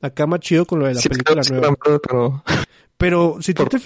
[0.00, 1.76] acá más chido con lo de la Sí, película nueva.
[2.02, 2.42] pero
[2.96, 3.78] Pero si tú te...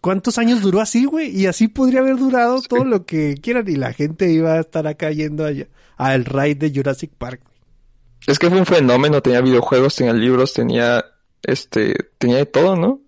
[0.00, 1.28] ¿Cuántos años duró así, güey?
[1.36, 4.86] Y así podría haber durado todo lo que quieran y la gente iba a estar
[4.86, 7.40] acá yendo allá al ride de Jurassic Park.
[8.26, 11.04] es que fue un fenómeno, tenía videojuegos, tenía libros, tenía
[11.42, 13.00] este, tenía de todo, ¿no?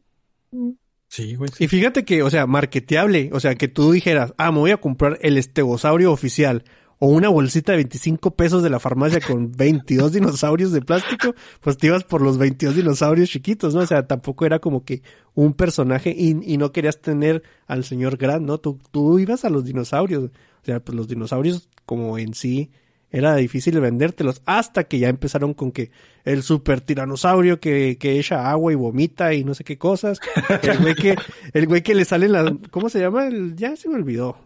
[1.09, 1.51] Sí, güey.
[1.52, 1.64] sí.
[1.64, 4.77] Y fíjate que, o sea, marketeable, o sea, que tú dijeras, ah, me voy a
[4.77, 6.64] comprar el estegosaurio oficial
[7.01, 11.78] o una bolsita de 25 pesos de la farmacia con 22 dinosaurios de plástico, pues
[11.78, 13.81] te ibas por los 22 dinosaurios chiquitos, ¿no?
[13.81, 15.02] O sea, tampoco era como que
[15.35, 18.59] un personaje y, y no querías tener al señor Grant, ¿no?
[18.59, 20.24] Tú, tú ibas a los dinosaurios.
[20.24, 22.70] O sea, pues los dinosaurios como en sí
[23.11, 25.91] era difícil vendértelos hasta que ya empezaron con que
[26.24, 30.20] el super tiranosaurio que, que echa agua y vomita y no sé qué cosas.
[30.62, 31.16] El güey que,
[31.53, 33.27] el güey que le salen las, ¿cómo se llama?
[33.27, 34.37] El, ya se me olvidó.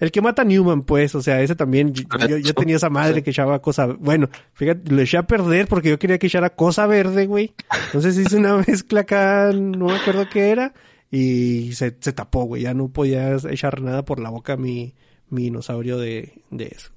[0.00, 3.22] El que mata a Newman, pues, o sea, ese también, yo, yo tenía esa madre
[3.22, 6.86] que echaba cosa, bueno, fíjate, lo eché a perder porque yo quería que echara cosa
[6.86, 7.54] verde, güey.
[7.86, 10.74] Entonces hice una mezcla acá, no me acuerdo qué era,
[11.10, 14.94] y se, se tapó, güey, ya no podía echar nada por la boca mi,
[15.30, 16.93] mi dinosaurio de, de eso.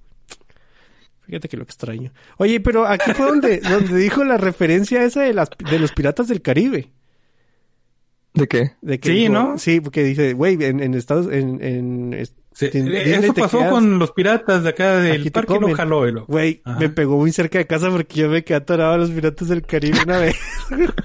[1.27, 2.11] Fíjate que lo extraño.
[2.37, 6.27] Oye, pero aquí fue donde, donde dijo la referencia esa de las, de los piratas
[6.29, 6.89] del Caribe.
[8.33, 8.71] ¿De qué?
[8.81, 9.57] De que Sí, dijo- ¿no?
[9.57, 13.69] Sí, porque dice, güey, en, en Estados, en, en, es- Sí, eh, eso pasó quedas-
[13.71, 16.25] con los piratas de acá del parque no jaló.
[16.27, 19.47] Güey, me pegó muy cerca de casa porque yo me quedé atorado a los piratas
[19.49, 20.35] del Caribe una vez.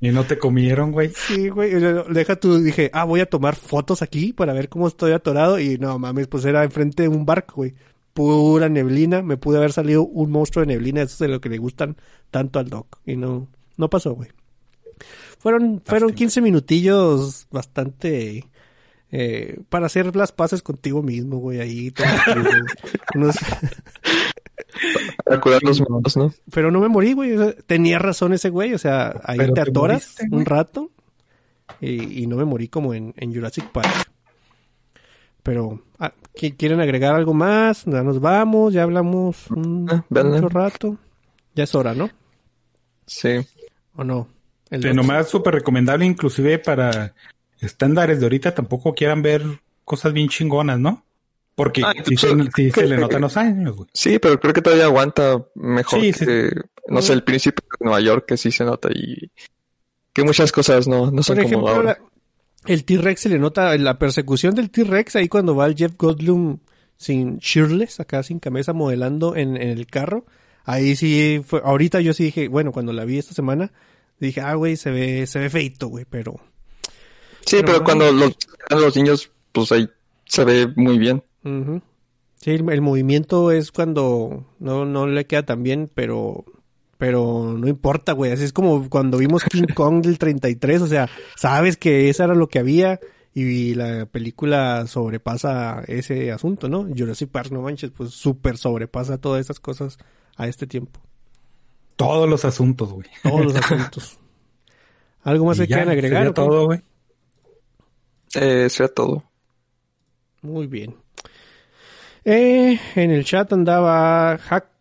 [0.00, 1.10] Y no te comieron, güey.
[1.12, 1.72] Sí, güey.
[2.10, 5.58] Deja tú, dije, ah, voy a tomar fotos aquí para ver cómo estoy atorado.
[5.58, 7.74] Y no mames, pues era enfrente de un barco, güey.
[8.18, 9.22] Pura neblina.
[9.22, 11.02] Me pude haber salido un monstruo de neblina.
[11.02, 11.96] Eso es de lo que le gustan
[12.30, 12.98] tanto al Doc.
[13.06, 14.28] Y no, no pasó, güey.
[15.38, 18.44] Fueron, fueron 15 minutillos bastante,
[19.12, 21.60] eh, para hacer las paces contigo mismo, güey.
[21.60, 22.06] Ahí, todo.
[23.14, 23.36] Unos-
[25.24, 26.32] Para curar los malos, ¿no?
[26.52, 27.32] pero no me morí, güey.
[27.36, 28.74] O sea, tenía razón ese güey.
[28.74, 30.90] O sea, ahí te te atoras moriste, un rato
[31.80, 34.10] y, y no me morí como en, en Jurassic Park.
[35.42, 37.84] Pero, ah, ¿qui- ¿quieren agregar algo más?
[37.86, 40.36] Ya nos vamos, ya hablamos un, Ah, véanla.
[40.36, 40.96] otro rato.
[41.54, 42.10] Ya es hora, ¿no?
[43.06, 43.38] Sí.
[43.96, 44.28] ¿O no?
[44.70, 44.96] El De Doc.
[44.96, 47.14] nomás súper recomendable, inclusive para
[47.60, 49.42] estándares de ahorita tampoco quieran ver
[49.84, 51.02] cosas bien chingonas, ¿no?
[51.54, 53.88] Porque Ah, sí, se, sí se le notan los años, güey.
[53.92, 56.24] Sí, pero creo que todavía aguanta mejor Sí, sí.
[56.26, 56.50] que,
[56.86, 59.30] no sé, el príncipe de Nueva York, que sí se nota y
[60.12, 61.98] que muchas cosas no, no son Por como ahora.
[62.66, 66.58] El T-Rex se le nota la persecución del T-Rex ahí cuando va el Jeff Goldblum
[66.96, 70.26] sin shirtless, acá sin camisa modelando en, en el carro.
[70.64, 73.72] Ahí sí fue, ahorita yo sí dije, bueno, cuando la vi esta semana,
[74.18, 76.40] dije, ah, güey, se ve, se ve feito, güey, pero
[77.48, 78.36] Sí, pero cuando los,
[78.68, 79.88] los niños, pues ahí
[80.26, 81.22] se ve muy bien.
[82.36, 86.44] Sí, el, el movimiento es cuando no, no le queda tan bien, pero,
[86.98, 88.32] pero no importa, güey.
[88.32, 92.34] Así es como cuando vimos King Kong del 33, o sea, sabes que eso era
[92.34, 93.00] lo que había
[93.32, 96.88] y la película sobrepasa ese asunto, ¿no?
[96.94, 99.96] Jurassic Park, no manches, pues súper sobrepasa todas esas cosas
[100.36, 101.00] a este tiempo.
[101.94, 103.06] Todos los asuntos, güey.
[103.22, 104.18] Todos los asuntos.
[105.22, 106.20] ¿Algo más que quieran agregar?
[106.20, 106.80] sería todo, güey.
[108.34, 109.24] Eh, sería todo.
[110.42, 110.96] Muy bien.
[112.24, 114.36] Eh, en el chat andaba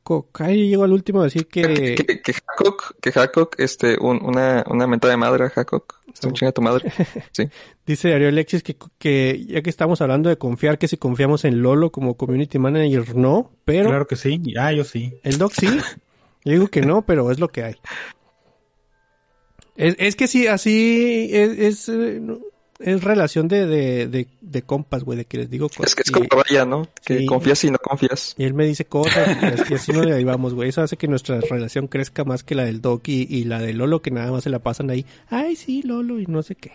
[0.08, 0.42] Hackcock.
[0.42, 1.96] Ahí llegó al último a decir que...
[1.96, 6.00] Que, que Hancock, que Hancock, este, un- una, una mentada de madre a Hancock.
[6.14, 6.92] Está un chinga tu madre.
[7.32, 7.44] Sí.
[7.86, 11.62] Dice Darío Alexis que, que ya que estamos hablando de confiar, que si confiamos en
[11.62, 14.42] Lolo como community manager, no, pero Claro que sí.
[14.58, 15.14] Ah, yo sí.
[15.24, 15.68] el doc sí.
[16.46, 17.76] Yo digo que no, pero es lo que hay.
[19.76, 22.40] Es, es que sí, así es, es, eh, no,
[22.80, 25.88] es relación de, de, de, de compas, güey, de que les digo cosas.
[25.88, 26.26] Es que es como
[26.68, 26.88] ¿no?
[27.06, 27.26] Que Sí.
[27.26, 28.36] confías y no confías.
[28.38, 29.38] Y él me dice cosas
[29.70, 30.70] y así, nos le vamos, güey.
[30.70, 33.74] Eso hace que nuestra relación crezca más que la del Doc y, y la de
[33.74, 35.06] Lolo, que nada más se la pasan ahí.
[35.30, 36.72] Ay, sí, Lolo, y no sé qué.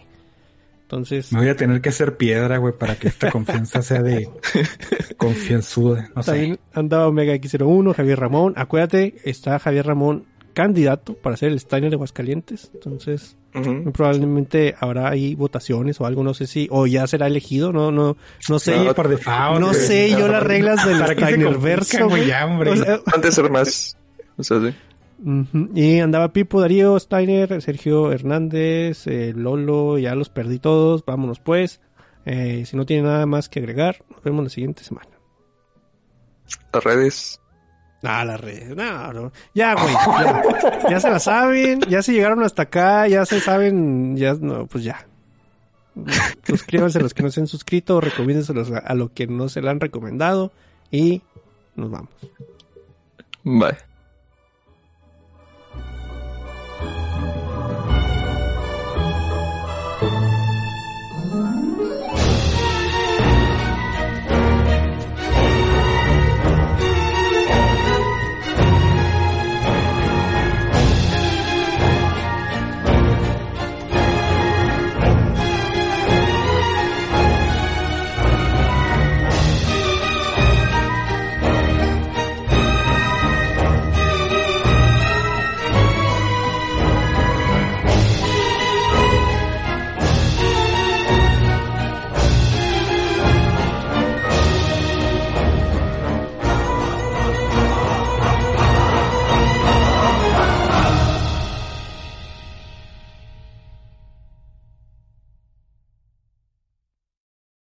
[0.82, 4.28] Entonces, Me voy a tener que hacer piedra, güey, para que esta confianza sea de
[5.16, 6.10] confianzuda.
[6.14, 6.30] No sé.
[6.32, 8.52] también andaba Omega X01, Javier Ramón.
[8.56, 12.70] Acuérdate, está Javier Ramón candidato para ser el Steiner de Aguascalientes.
[12.74, 13.36] Entonces,
[13.92, 18.16] probablemente habrá ahí votaciones o algo, no sé si, o ya será elegido, no, no,
[18.48, 18.78] no sé.
[18.78, 19.60] Sí, por default.
[19.60, 22.06] no sé yo las reglas del ¿Para qué se Steiner verso.
[22.06, 23.96] O sea, Antes de ser más.
[24.36, 24.74] O sea, sí.
[25.24, 25.70] Ujú.
[25.74, 31.80] Y andaba Pipo, Darío, Steiner, Sergio Hernández, eh, Lolo, ya los perdí todos, vámonos pues.
[32.24, 35.10] Eh, si no tiene nada más que agregar, nos vemos la siguiente semana.
[36.72, 37.41] Las redes.
[38.02, 39.32] Ah, las redes, no, no.
[39.54, 39.94] Ya, güey,
[40.90, 44.82] ya, se la saben, ya se llegaron hasta acá, ya se saben, ya, no, pues
[44.82, 45.06] ya.
[46.44, 49.60] Suscríbanse a los que no se han suscrito, recomiéndenselos a, a los que no se
[49.60, 50.50] lo han recomendado
[50.90, 51.22] y
[51.76, 52.10] nos vamos.
[53.44, 53.91] Bye.